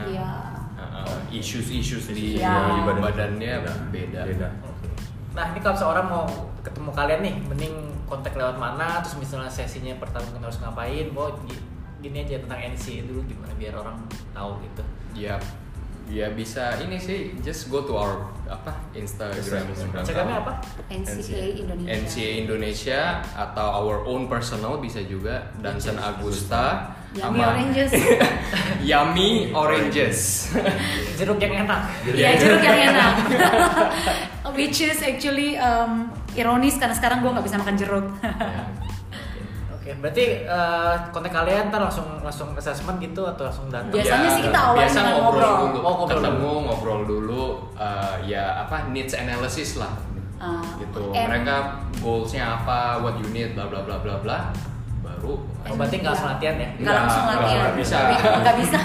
Uh, 0.74 1.16
issues-issues 1.30 2.10
di, 2.10 2.36
di 2.36 2.82
badannya 2.98 3.62
beda. 3.88 4.20
Beda. 4.26 4.48
Nah 5.30 5.54
ini 5.54 5.62
kalau 5.62 5.78
seorang 5.78 6.06
mau 6.10 6.26
ketemu 6.60 6.90
kalian 6.90 7.20
nih, 7.22 7.34
mending 7.46 7.74
kontak 8.10 8.34
lewat 8.34 8.58
mana? 8.58 8.98
Terus 9.06 9.22
misalnya 9.22 9.48
sesinya 9.48 9.94
pertama 9.96 10.26
kan 10.34 10.42
harus 10.42 10.58
ngapain? 10.58 11.06
Mau 11.14 11.30
gini 12.02 12.26
aja 12.26 12.42
tentang 12.42 12.60
NC 12.74 13.06
dulu 13.06 13.22
gimana 13.24 13.52
biar 13.54 13.78
orang 13.78 13.96
tahu 14.34 14.58
gitu. 14.66 14.82
Ya, 15.14 15.36
ya 16.10 16.26
bisa 16.34 16.74
ini 16.82 16.98
sih 16.98 17.38
just 17.38 17.70
go 17.70 17.86
to 17.86 17.94
our 17.94 18.26
apa 18.50 18.74
Instagram, 18.98 19.70
Instagram. 19.70 20.02
Instagramnya 20.02 20.36
apa? 20.42 20.52
NCA 20.90 21.46
Indonesia. 21.54 21.90
NCA 21.94 22.30
Indonesia 22.42 23.00
atau 23.38 23.66
our 23.86 23.98
own 24.08 24.26
personal 24.26 24.82
bisa 24.82 24.98
juga 25.06 25.54
Dansen 25.62 25.94
Agusta 26.00 26.98
Yummy 27.14 27.38
sama- 27.42 27.50
oranges. 27.54 27.90
Yummy 28.90 29.30
Oranges. 29.50 30.18
Jeruk 31.18 31.38
yang 31.42 31.66
enak. 31.66 31.80
Iya 32.06 32.30
jeruk 32.38 32.62
yang 32.62 32.78
enak. 32.94 33.14
Which 34.56 34.82
is 34.82 34.98
actually 35.02 35.58
um, 35.58 36.10
ironis 36.32 36.76
karena 36.76 36.92
sekarang 36.92 37.20
gue 37.20 37.30
nggak 37.30 37.42
bisa 37.42 37.56
makan 37.56 37.74
jeruk. 37.74 38.06
Oke, 39.74 39.96
berarti 39.96 40.24
eh, 40.44 40.94
kontak 41.08 41.32
kalian 41.32 41.68
ntar 41.68 41.80
langsung 41.80 42.20
langsung 42.20 42.52
assessment 42.52 43.00
gitu 43.00 43.24
atau 43.24 43.48
langsung 43.48 43.66
datang? 43.66 43.88
Biasanya 43.90 44.28
sih 44.30 44.42
kita 44.44 44.60
awalnya 44.60 44.84
biasa 44.84 44.98
ngobrol, 45.00 45.24
ngobrol. 45.24 45.52
dulu, 45.56 45.78
Oh, 45.80 45.94
ngobrol 45.96 46.20
ketemu 46.20 46.52
ngobrol 46.68 47.00
dulu, 47.04 47.42
eh, 47.74 48.14
ya 48.28 48.44
apa 48.60 48.76
needs 48.88 49.14
analysis 49.14 49.80
lah, 49.80 49.90
Ah, 50.36 50.60
gitu. 50.76 51.10
and- 51.10 51.32
Mereka 51.32 51.56
goalsnya 51.98 52.44
apa, 52.54 53.00
what 53.00 53.16
you 53.16 53.28
need, 53.30 53.56
bla 53.56 53.66
bla 53.66 53.80
bla 53.80 53.96
bla 53.98 54.20
bla, 54.20 54.38
baru 55.00 55.34
Oh, 55.60 55.76
berarti 55.76 55.96
nggak 55.96 56.10
langsung 56.10 56.30
latihan 56.30 56.56
ya? 56.56 56.68
Nggak 56.74 56.94
langsung 56.96 57.22
Nggak, 57.22 57.36
latihan. 57.36 57.60
nggak 57.60 57.76
bisa. 57.76 57.96
Nggak 58.40 58.56
bisa. 58.56 58.78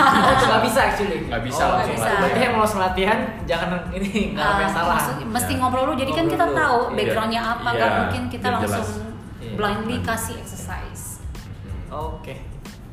Nggak 0.46 0.62
bisa 0.62 0.80
actually. 0.84 1.20
Nggak 1.24 1.42
bisa 1.42 1.62
Oh, 1.62 1.72
langsung 1.72 1.92
bisa. 1.92 2.04
latihan. 2.04 2.20
Berarti 2.20 2.40
yang 2.40 2.52
mau 2.52 2.62
langsung 2.62 2.82
latihan 2.82 3.20
jangan 3.46 3.70
ini 3.98 4.10
nggak 4.32 4.52
yang 4.60 4.72
salah. 4.72 4.94
maksud- 4.94 5.18
mesti 5.26 5.52
Ya. 5.52 5.58
ngobrol 5.58 5.84
dulu. 5.86 5.96
Jadi 5.98 6.12
kan 6.12 6.26
kita 6.28 6.46
dulu. 6.46 6.56
tahu 6.56 6.78
Iya. 6.82 6.96
backgroundnya 6.96 7.42
apa. 7.44 7.70
Iya, 7.70 7.80
Kan 7.82 7.92
mungkin 7.98 8.22
kita 8.30 8.48
langsung 8.50 8.70
jelas. 8.76 8.90
Iya. 9.38 9.54
blindly 9.56 9.98
kasih 10.02 10.36
exercise. 10.38 11.04
Oke. 11.88 12.36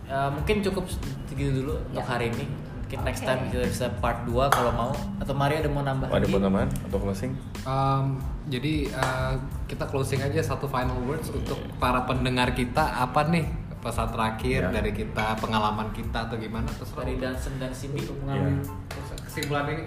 Eh, 0.05 0.29
mungkin 0.31 0.57
cukup 0.63 0.85
segitu 1.27 1.51
dulu 1.59 1.75
untuk 1.85 2.05
hari 2.05 2.29
ini. 2.29 2.45
Mungkin 2.93 3.09
next 3.09 3.25
Oke. 3.25 3.29
time 3.33 3.41
kita 3.49 3.65
bisa 3.65 3.87
part 4.05 4.29
2 4.29 4.53
kalau 4.53 4.69
mau. 4.71 4.93
Atau 5.17 5.33
Mario 5.33 5.65
ada 5.65 5.71
mau 5.73 5.81
nambah 5.81 6.07
Ada 6.07 6.17
lagi? 6.19 6.29
buat 6.29 6.43
tambahan 6.45 6.69
atau 6.69 6.99
closing? 7.01 7.33
Um, 7.65 8.21
jadi 8.47 8.75
uh, 8.93 9.33
kita 9.65 9.89
closing 9.89 10.21
aja 10.21 10.45
satu 10.45 10.69
final 10.69 11.01
words 11.01 11.33
untuk 11.33 11.57
para 11.81 12.05
pendengar 12.05 12.53
kita 12.53 12.85
apa 12.85 13.33
nih 13.33 13.49
pesan 13.81 14.13
terakhir 14.13 14.61
Ya. 14.63 14.71
dari 14.71 14.93
kita 14.93 15.41
pengalaman 15.41 15.89
kita 15.91 16.29
atau 16.29 16.37
gimana 16.37 16.69
terus 16.69 16.93
Dari 16.93 17.17
Dansen 17.17 17.57
dan 17.57 17.73
Cindy. 17.73 18.05
untuk 18.05 18.21
mengambil 18.21 18.61
Iya. 18.61 19.17
kesimpulan 19.25 19.65
ini 19.67 19.85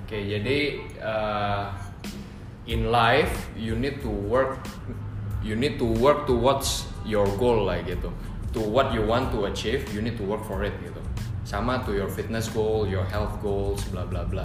Oke, 0.00 0.18
jadi 0.18 0.58
uh, 0.96 1.76
in 2.64 2.88
life 2.88 3.52
you 3.52 3.76
need 3.76 4.00
to 4.00 4.08
work, 4.08 4.64
you 5.42 5.52
need 5.52 5.76
to 5.76 5.84
work 5.84 6.24
towards 6.24 6.88
your 7.04 7.28
goal 7.36 7.68
lah 7.68 7.84
gitu. 7.84 8.08
To 8.54 8.64
what 8.64 8.90
you 8.90 9.04
want 9.04 9.28
to 9.30 9.44
achieve, 9.44 9.84
you 9.90 10.00
need 10.00 10.16
to 10.16 10.24
work 10.24 10.40
for 10.40 10.64
it 10.64 10.72
gitu. 10.80 11.04
Sama 11.46 11.78
to 11.86 11.94
your 11.94 12.10
fitness 12.10 12.50
goal, 12.50 12.90
your 12.90 13.06
health 13.06 13.38
goals, 13.38 13.86
bla 13.94 14.02
bla 14.02 14.26
bla. 14.26 14.42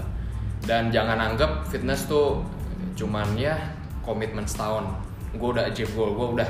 Dan 0.62 0.94
jangan 0.94 1.18
anggap 1.18 1.66
fitness 1.66 2.06
tuh 2.06 2.46
cuman 2.94 3.26
ya 3.34 3.58
komitmen 4.06 4.46
setahun. 4.46 4.86
Gue 5.34 5.50
udah 5.58 5.66
achieve 5.66 5.90
goal, 5.98 6.14
gue 6.14 6.28
udah. 6.38 6.50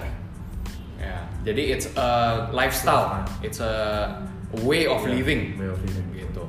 Ya, 0.99 1.23
jadi 1.47 1.79
it's 1.79 1.87
a 1.95 2.09
lifestyle, 2.51 3.23
it's 3.39 3.63
a 3.63 4.11
way 4.61 4.85
of 4.85 5.01
Yeah, 5.07 5.15
living 5.17 5.41
way 5.55 5.71
of 5.71 5.79
living. 5.81 6.05
gitu. 6.13 6.43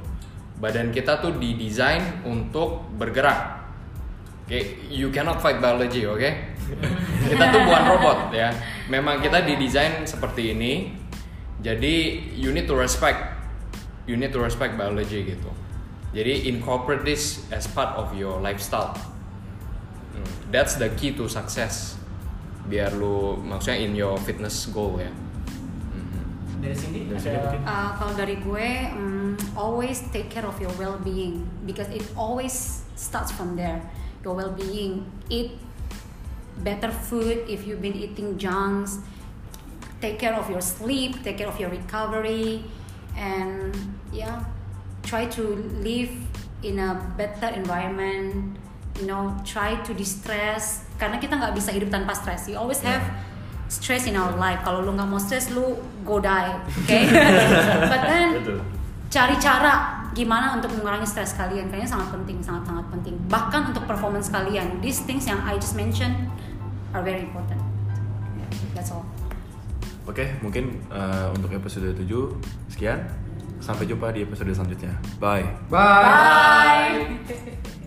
Badan 0.59 0.91
kita 0.91 1.23
tuh 1.23 1.39
didesain 1.39 2.03
untuk 2.27 2.85
bergerak. 2.99 3.63
Oke, 4.45 4.83
you 4.91 5.09
cannot 5.15 5.39
fight 5.39 5.63
biology, 5.63 6.05
oke? 6.05 6.19
kita 7.31 7.45
tuh 7.49 7.61
bukan 7.63 7.83
robot 7.87 8.19
ya. 8.35 8.51
Memang 8.91 9.23
kita 9.23 9.47
didesain 9.47 10.03
seperti 10.05 10.53
ini. 10.53 10.99
Jadi 11.63 11.95
you 12.35 12.51
need 12.51 12.67
to 12.67 12.75
respect, 12.75 13.32
you 14.13 14.21
need 14.21 14.29
to 14.37 14.45
respect 14.45 14.77
biology 14.77 15.25
gitu. 15.25 15.49
Jadi 16.13 16.53
incorporate 16.53 17.09
this 17.09 17.41
as 17.49 17.65
part 17.65 17.97
of 17.97 18.13
your 18.13 18.37
lifestyle. 18.45 18.93
Hmm, 20.13 20.29
That's 20.53 20.77
the 20.77 20.93
key 20.93 21.17
to 21.17 21.25
success. 21.25 21.97
Biar 22.69 22.93
lu 22.93 23.41
maksudnya 23.41 23.81
in 23.81 23.97
your 23.97 24.21
fitness 24.21 24.69
goal 24.69 25.01
ya. 25.01 25.09
Dari 26.61 26.77
Cindy 26.77 27.09
Dari 27.09 27.33
ada 27.33 27.49
mungkin. 27.49 27.61
Uh, 27.65 27.91
kalau 27.97 28.13
dari 28.13 28.37
gue, 28.39 28.69
mm, 28.93 29.33
always 29.57 30.05
take 30.13 30.29
care 30.29 30.45
of 30.45 30.55
your 30.61 30.71
well-being 30.77 31.49
because 31.65 31.89
it 31.89 32.05
always 32.13 32.85
starts 32.95 33.33
from 33.33 33.57
there. 33.57 33.81
Your 34.21 34.37
well-being, 34.37 35.09
eat 35.27 35.57
better 36.61 36.93
food 36.93 37.49
if 37.49 37.65
you've 37.65 37.83
been 37.83 37.97
eating 37.97 38.37
junks. 38.37 39.01
Take 39.99 40.21
care 40.21 40.37
of 40.37 40.47
your 40.53 40.63
sleep, 40.63 41.25
take 41.25 41.41
care 41.41 41.51
of 41.51 41.59
your 41.59 41.73
recovery, 41.73 42.63
and 43.17 43.75
yeah, 44.13 44.45
try 45.03 45.27
to 45.27 45.43
live 45.81 46.11
in 46.63 46.79
a 46.79 46.97
better 47.17 47.49
environment. 47.53 48.59
You 49.01 49.09
know, 49.09 49.33
try 49.43 49.81
to 49.83 49.93
distress 49.97 50.85
karena 51.01 51.17
kita 51.17 51.41
nggak 51.41 51.57
bisa 51.57 51.73
hidup 51.73 51.89
tanpa 51.89 52.13
stress. 52.13 52.45
You 52.45 52.61
always 52.61 52.85
have 52.85 53.01
stress 53.73 54.05
in 54.05 54.21
our 54.21 54.37
life. 54.37 54.61
Kalau 54.63 54.85
lu 54.85 54.93
nggak 54.93 55.09
mau 55.09 55.17
stress, 55.17 55.49
lu 55.49 55.81
go 56.05 56.21
die, 56.21 56.53
oke? 56.53 56.99
But 57.91 58.03
then 58.05 58.29
cari 59.13 59.37
cara 59.37 60.03
gimana 60.17 60.57
untuk 60.57 60.73
mengurangi 60.77 61.05
stres 61.05 61.37
kalian 61.37 61.69
kayaknya 61.69 61.89
sangat 61.89 62.09
penting 62.17 62.41
sangat 62.41 62.65
sangat 62.69 62.85
penting 62.93 63.17
bahkan 63.29 63.69
untuk 63.69 63.85
performance 63.89 64.29
kalian 64.29 64.81
these 64.85 65.05
things 65.05 65.25
yang 65.25 65.41
I 65.45 65.57
just 65.57 65.77
mentioned 65.77 66.29
are 66.93 67.05
very 67.05 67.25
important 67.25 67.61
that's 68.73 68.93
all 68.93 69.05
Oke, 70.13 70.29
mungkin 70.45 70.77
uh, 70.93 71.33
untuk 71.33 71.57
episode 71.57 71.97
7 71.97 72.05
sekian. 72.69 73.01
Sampai 73.65 73.89
jumpa 73.89 74.13
di 74.13 74.29
episode 74.29 74.53
selanjutnya. 74.53 74.93
Bye. 75.17 75.49
bye 75.73 77.01
bye 77.25 77.73